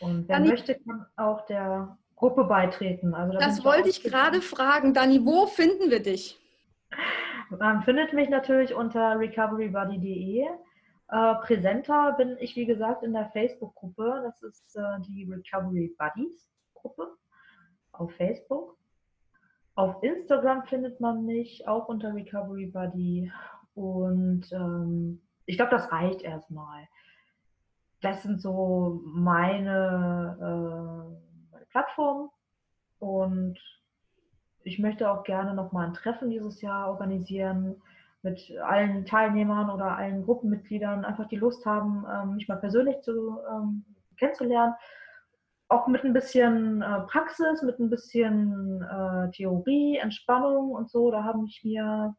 Und 0.00 0.28
wer 0.28 0.36
Dani, 0.36 0.48
möchte, 0.48 0.74
kann 0.74 1.06
auch 1.16 1.44
der 1.46 1.98
Gruppe 2.16 2.44
beitreten. 2.44 3.14
Also 3.14 3.34
da 3.34 3.38
das 3.40 3.64
wollte 3.64 3.88
ich 3.88 4.02
gerade 4.02 4.40
fragen. 4.40 4.94
Dani, 4.94 5.24
wo 5.24 5.46
finden 5.46 5.90
wir 5.90 6.02
dich? 6.02 6.38
Man 7.50 7.82
findet 7.82 8.12
mich 8.12 8.28
natürlich 8.28 8.74
unter 8.74 9.18
recoverybuddy.de. 9.18 10.46
Äh, 11.10 11.34
präsenter 11.42 12.14
bin 12.16 12.36
ich, 12.40 12.56
wie 12.56 12.66
gesagt, 12.66 13.02
in 13.02 13.12
der 13.12 13.26
Facebook-Gruppe. 13.30 14.22
Das 14.24 14.42
ist 14.42 14.76
äh, 14.76 15.00
die 15.06 15.24
Recovery 15.30 15.94
Buddies 15.98 16.48
Gruppe 16.74 17.08
auf 17.92 18.12
Facebook. 18.14 18.76
Auf 19.74 20.02
Instagram 20.02 20.64
findet 20.64 21.00
man 21.00 21.24
mich 21.24 21.66
auch 21.66 21.88
unter 21.88 22.14
Recovery 22.14 22.66
Buddy 22.66 23.30
und 23.74 24.50
ähm, 24.52 25.20
ich 25.46 25.56
glaube, 25.56 25.72
das 25.72 25.90
reicht 25.92 26.22
erstmal. 26.22 26.88
Das 28.00 28.22
sind 28.22 28.40
so 28.40 29.02
meine, 29.04 30.36
äh, 30.40 31.52
meine 31.52 31.66
Plattformen. 31.70 32.30
Und 32.98 33.58
ich 34.62 34.78
möchte 34.78 35.10
auch 35.10 35.24
gerne 35.24 35.54
nochmal 35.54 35.86
ein 35.86 35.94
Treffen 35.94 36.30
dieses 36.30 36.60
Jahr 36.62 36.88
organisieren 36.88 37.82
mit 38.22 38.56
allen 38.62 39.04
Teilnehmern 39.04 39.68
oder 39.68 39.96
allen 39.96 40.24
Gruppenmitgliedern, 40.24 41.04
einfach 41.04 41.28
die 41.28 41.36
Lust 41.36 41.66
haben, 41.66 42.06
ähm, 42.10 42.36
mich 42.36 42.48
mal 42.48 42.56
persönlich 42.56 43.02
zu, 43.02 43.38
ähm, 43.50 43.84
kennenzulernen. 44.16 44.74
Auch 45.68 45.88
mit 45.88 46.04
ein 46.04 46.14
bisschen 46.14 46.80
äh, 46.80 47.00
Praxis, 47.00 47.62
mit 47.62 47.78
ein 47.78 47.90
bisschen 47.90 48.82
äh, 48.82 49.30
Theorie, 49.32 49.98
Entspannung 49.98 50.70
und 50.70 50.90
so. 50.90 51.10
Da 51.10 51.24
habe 51.24 51.44
ich 51.46 51.62
mir 51.64 52.14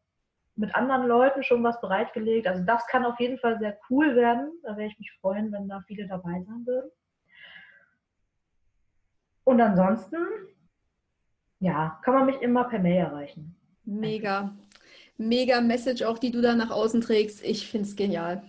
mit 0.56 0.74
anderen 0.74 1.06
Leuten 1.06 1.42
schon 1.42 1.62
was 1.62 1.80
bereitgelegt. 1.80 2.46
Also 2.46 2.64
das 2.64 2.86
kann 2.86 3.04
auf 3.04 3.20
jeden 3.20 3.38
Fall 3.38 3.58
sehr 3.58 3.78
cool 3.90 4.16
werden. 4.16 4.52
Da 4.62 4.70
werde 4.70 4.90
ich 4.90 4.98
mich 4.98 5.12
freuen, 5.20 5.52
wenn 5.52 5.68
da 5.68 5.82
viele 5.86 6.08
dabei 6.08 6.42
sein 6.46 6.66
würden. 6.66 6.90
Und 9.44 9.60
ansonsten, 9.60 10.16
ja, 11.60 12.00
kann 12.02 12.14
man 12.14 12.26
mich 12.26 12.40
immer 12.40 12.64
per 12.64 12.80
Mail 12.80 12.96
erreichen. 12.96 13.54
Mega. 13.84 14.56
Mega 15.18 15.60
Message 15.60 16.02
auch, 16.02 16.18
die 16.18 16.30
du 16.30 16.40
da 16.40 16.54
nach 16.54 16.70
außen 16.70 17.00
trägst. 17.00 17.44
Ich 17.44 17.70
finde 17.70 17.86
es 17.86 17.94
genial. 17.94 18.42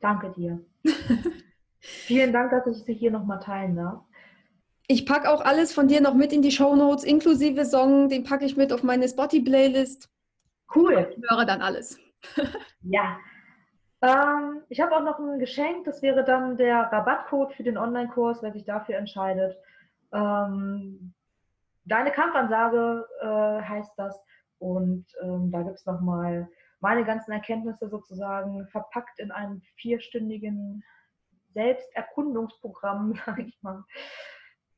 Danke 0.00 0.30
dir. 0.30 0.60
Vielen 1.80 2.32
Dank, 2.32 2.50
dass 2.50 2.66
ich 2.66 2.84
sie 2.84 2.94
hier 2.94 3.10
nochmal 3.10 3.40
teilen 3.40 3.76
darf. 3.76 4.02
Ich 4.88 5.06
packe 5.06 5.30
auch 5.30 5.40
alles 5.40 5.72
von 5.72 5.88
dir 5.88 6.00
noch 6.00 6.14
mit 6.14 6.32
in 6.32 6.42
die 6.42 6.50
Show 6.50 6.74
Notes, 6.76 7.04
inklusive 7.04 7.64
Song, 7.64 8.08
den 8.08 8.24
packe 8.24 8.44
ich 8.44 8.56
mit 8.56 8.72
auf 8.72 8.82
meine 8.82 9.08
Spotify-Playlist. 9.08 10.11
Cool. 10.74 11.14
Ich 11.16 11.30
höre 11.30 11.44
dann 11.44 11.62
alles. 11.62 11.98
ja. 12.82 13.18
Ähm, 14.02 14.62
ich 14.68 14.80
habe 14.80 14.96
auch 14.96 15.02
noch 15.02 15.18
ein 15.18 15.38
Geschenk, 15.38 15.84
das 15.84 16.02
wäre 16.02 16.24
dann 16.24 16.56
der 16.56 16.92
Rabattcode 16.92 17.52
für 17.54 17.62
den 17.62 17.78
Online-Kurs, 17.78 18.42
wer 18.42 18.52
sich 18.52 18.64
dafür 18.64 18.96
entscheidet. 18.96 19.56
Ähm, 20.12 21.14
deine 21.84 22.10
Kampfansage 22.10 23.06
äh, 23.20 23.62
heißt 23.62 23.92
das. 23.96 24.20
Und 24.58 25.06
ähm, 25.22 25.50
da 25.50 25.62
gibt 25.62 25.76
es 25.76 25.86
nochmal 25.86 26.48
meine 26.80 27.04
ganzen 27.04 27.32
Erkenntnisse 27.32 27.88
sozusagen 27.88 28.66
verpackt 28.68 29.18
in 29.18 29.30
einem 29.30 29.60
vierstündigen 29.76 30.84
Selbsterkundungsprogramm, 31.54 33.14
sage 33.26 33.42
ich 33.42 33.62
mal. 33.62 33.84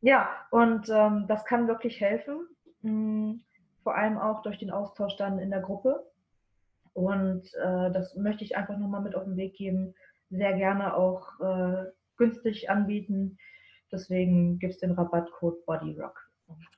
Ja, 0.00 0.28
und 0.50 0.88
ähm, 0.90 1.26
das 1.28 1.44
kann 1.46 1.66
wirklich 1.66 2.00
helfen, 2.00 2.46
mm, 2.82 3.36
vor 3.84 3.94
allem 3.94 4.18
auch 4.18 4.42
durch 4.42 4.58
den 4.58 4.72
Austausch 4.72 5.16
dann 5.16 5.38
in 5.38 5.50
der 5.50 5.60
Gruppe. 5.60 6.04
Und 6.94 7.46
äh, 7.54 7.92
das 7.92 8.16
möchte 8.16 8.42
ich 8.42 8.56
einfach 8.56 8.78
nochmal 8.78 9.02
mit 9.02 9.14
auf 9.14 9.24
den 9.24 9.36
Weg 9.36 9.54
geben. 9.54 9.94
Sehr 10.30 10.54
gerne 10.54 10.96
auch 10.96 11.28
äh, 11.40 11.84
günstig 12.16 12.70
anbieten. 12.70 13.38
Deswegen 13.92 14.58
gibt 14.58 14.74
es 14.74 14.80
den 14.80 14.92
Rabattcode 14.92 15.64
BodyRock. 15.66 16.18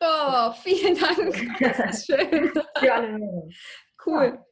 Oh, 0.00 0.52
vielen 0.62 0.98
Dank. 0.98 1.58
Das 1.60 1.78
ist 1.78 2.06
schön. 2.06 2.52
Alle 2.90 3.48
Cool. 4.04 4.44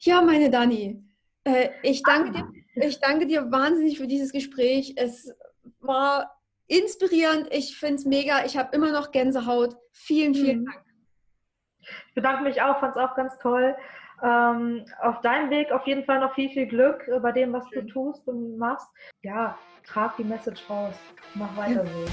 Ja, 0.00 0.22
meine 0.22 0.50
Dani, 0.50 1.02
äh, 1.44 1.70
ich, 1.82 2.02
danke 2.02 2.32
dir, 2.32 2.48
ich 2.86 3.00
danke 3.00 3.26
dir 3.26 3.50
wahnsinnig 3.50 3.98
für 3.98 4.06
dieses 4.06 4.32
Gespräch. 4.32 4.94
Es 4.96 5.32
war 5.80 6.38
inspirierend. 6.66 7.48
Ich 7.52 7.76
finde 7.76 7.96
es 7.96 8.04
mega. 8.04 8.44
Ich 8.44 8.56
habe 8.56 8.74
immer 8.76 8.92
noch 8.92 9.10
Gänsehaut. 9.10 9.76
Vielen, 9.90 10.34
vielen 10.34 10.60
mhm. 10.60 10.66
Dank. 10.66 10.87
Ich 12.08 12.14
bedanke 12.14 12.42
mich 12.42 12.62
auch, 12.62 12.80
fand 12.80 12.96
es 12.96 13.02
auch 13.02 13.14
ganz 13.14 13.38
toll. 13.38 13.74
Ähm, 14.22 14.84
auf 15.00 15.20
deinem 15.20 15.50
Weg 15.50 15.70
auf 15.70 15.86
jeden 15.86 16.04
Fall 16.04 16.20
noch 16.20 16.34
viel, 16.34 16.50
viel 16.50 16.66
Glück 16.66 17.06
äh, 17.08 17.20
bei 17.20 17.30
dem, 17.30 17.52
was 17.52 17.68
du 17.70 17.86
tust 17.86 18.26
und 18.26 18.58
machst. 18.58 18.88
Ja, 19.22 19.56
trag 19.86 20.16
die 20.16 20.24
Message 20.24 20.68
raus. 20.68 20.94
Mach 21.34 21.56
weiter 21.56 21.86
so. 21.86 22.04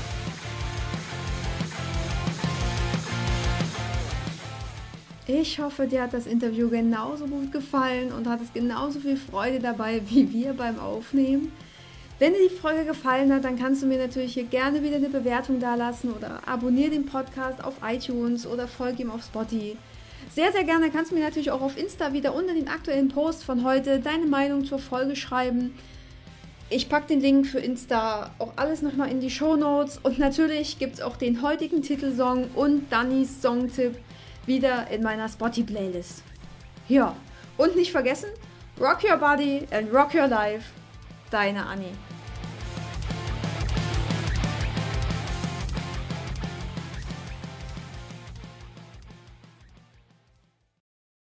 Ich 5.27 5.59
hoffe, 5.59 5.87
dir 5.87 6.03
hat 6.03 6.13
das 6.13 6.27
Interview 6.27 6.69
genauso 6.69 7.25
gut 7.25 7.51
gefallen 7.51 8.13
und 8.13 8.29
hat 8.29 8.41
es 8.41 8.53
genauso 8.53 8.99
viel 8.99 9.17
Freude 9.17 9.59
dabei 9.59 10.01
wie 10.05 10.31
wir 10.31 10.53
beim 10.53 10.79
Aufnehmen. 10.79 11.51
Wenn 12.17 12.31
dir 12.31 12.47
die 12.47 12.55
Folge 12.55 12.85
gefallen 12.85 13.33
hat, 13.33 13.43
dann 13.43 13.59
kannst 13.59 13.81
du 13.81 13.87
mir 13.87 13.97
natürlich 13.97 14.35
hier 14.35 14.45
gerne 14.45 14.81
wieder 14.81 14.95
eine 14.95 15.09
Bewertung 15.09 15.59
dalassen 15.59 16.13
oder 16.13 16.47
abonniere 16.47 16.91
den 16.91 17.05
Podcast 17.05 17.61
auf 17.61 17.73
iTunes 17.85 18.47
oder 18.47 18.69
folge 18.69 19.03
ihm 19.03 19.11
auf 19.11 19.23
Spotify. 19.23 19.75
Sehr, 20.33 20.53
sehr 20.53 20.63
gerne 20.63 20.89
kannst 20.91 21.11
du 21.11 21.15
mir 21.15 21.23
natürlich 21.23 21.51
auch 21.51 21.61
auf 21.61 21.77
Insta 21.77 22.13
wieder 22.13 22.33
unter 22.33 22.53
den 22.53 22.69
aktuellen 22.69 23.09
Post 23.09 23.43
von 23.43 23.65
heute 23.65 23.99
deine 23.99 24.25
Meinung 24.25 24.63
zur 24.63 24.79
Folge 24.79 25.17
schreiben. 25.17 25.77
Ich 26.69 26.87
packe 26.87 27.07
den 27.07 27.19
Link 27.19 27.47
für 27.47 27.59
Insta 27.59 28.31
auch 28.39 28.53
alles 28.55 28.81
nochmal 28.81 29.11
in 29.11 29.19
die 29.19 29.29
Show 29.29 29.57
Notes 29.57 29.99
und 30.01 30.17
natürlich 30.17 30.79
gibt 30.79 30.95
es 30.95 31.01
auch 31.01 31.17
den 31.17 31.41
heutigen 31.41 31.81
Titelsong 31.81 32.49
und 32.55 32.89
Dannys 32.91 33.41
Songtipp 33.41 33.97
wieder 34.45 34.89
in 34.89 35.03
meiner 35.03 35.27
Spotify-Playlist. 35.27 36.23
Ja, 36.87 37.15
und 37.57 37.75
nicht 37.75 37.91
vergessen, 37.91 38.29
rock 38.79 39.03
your 39.03 39.17
body 39.17 39.67
and 39.71 39.93
rock 39.93 40.13
your 40.15 40.27
life. 40.27 40.71
Deine 41.29 41.65
Annie. 41.65 41.93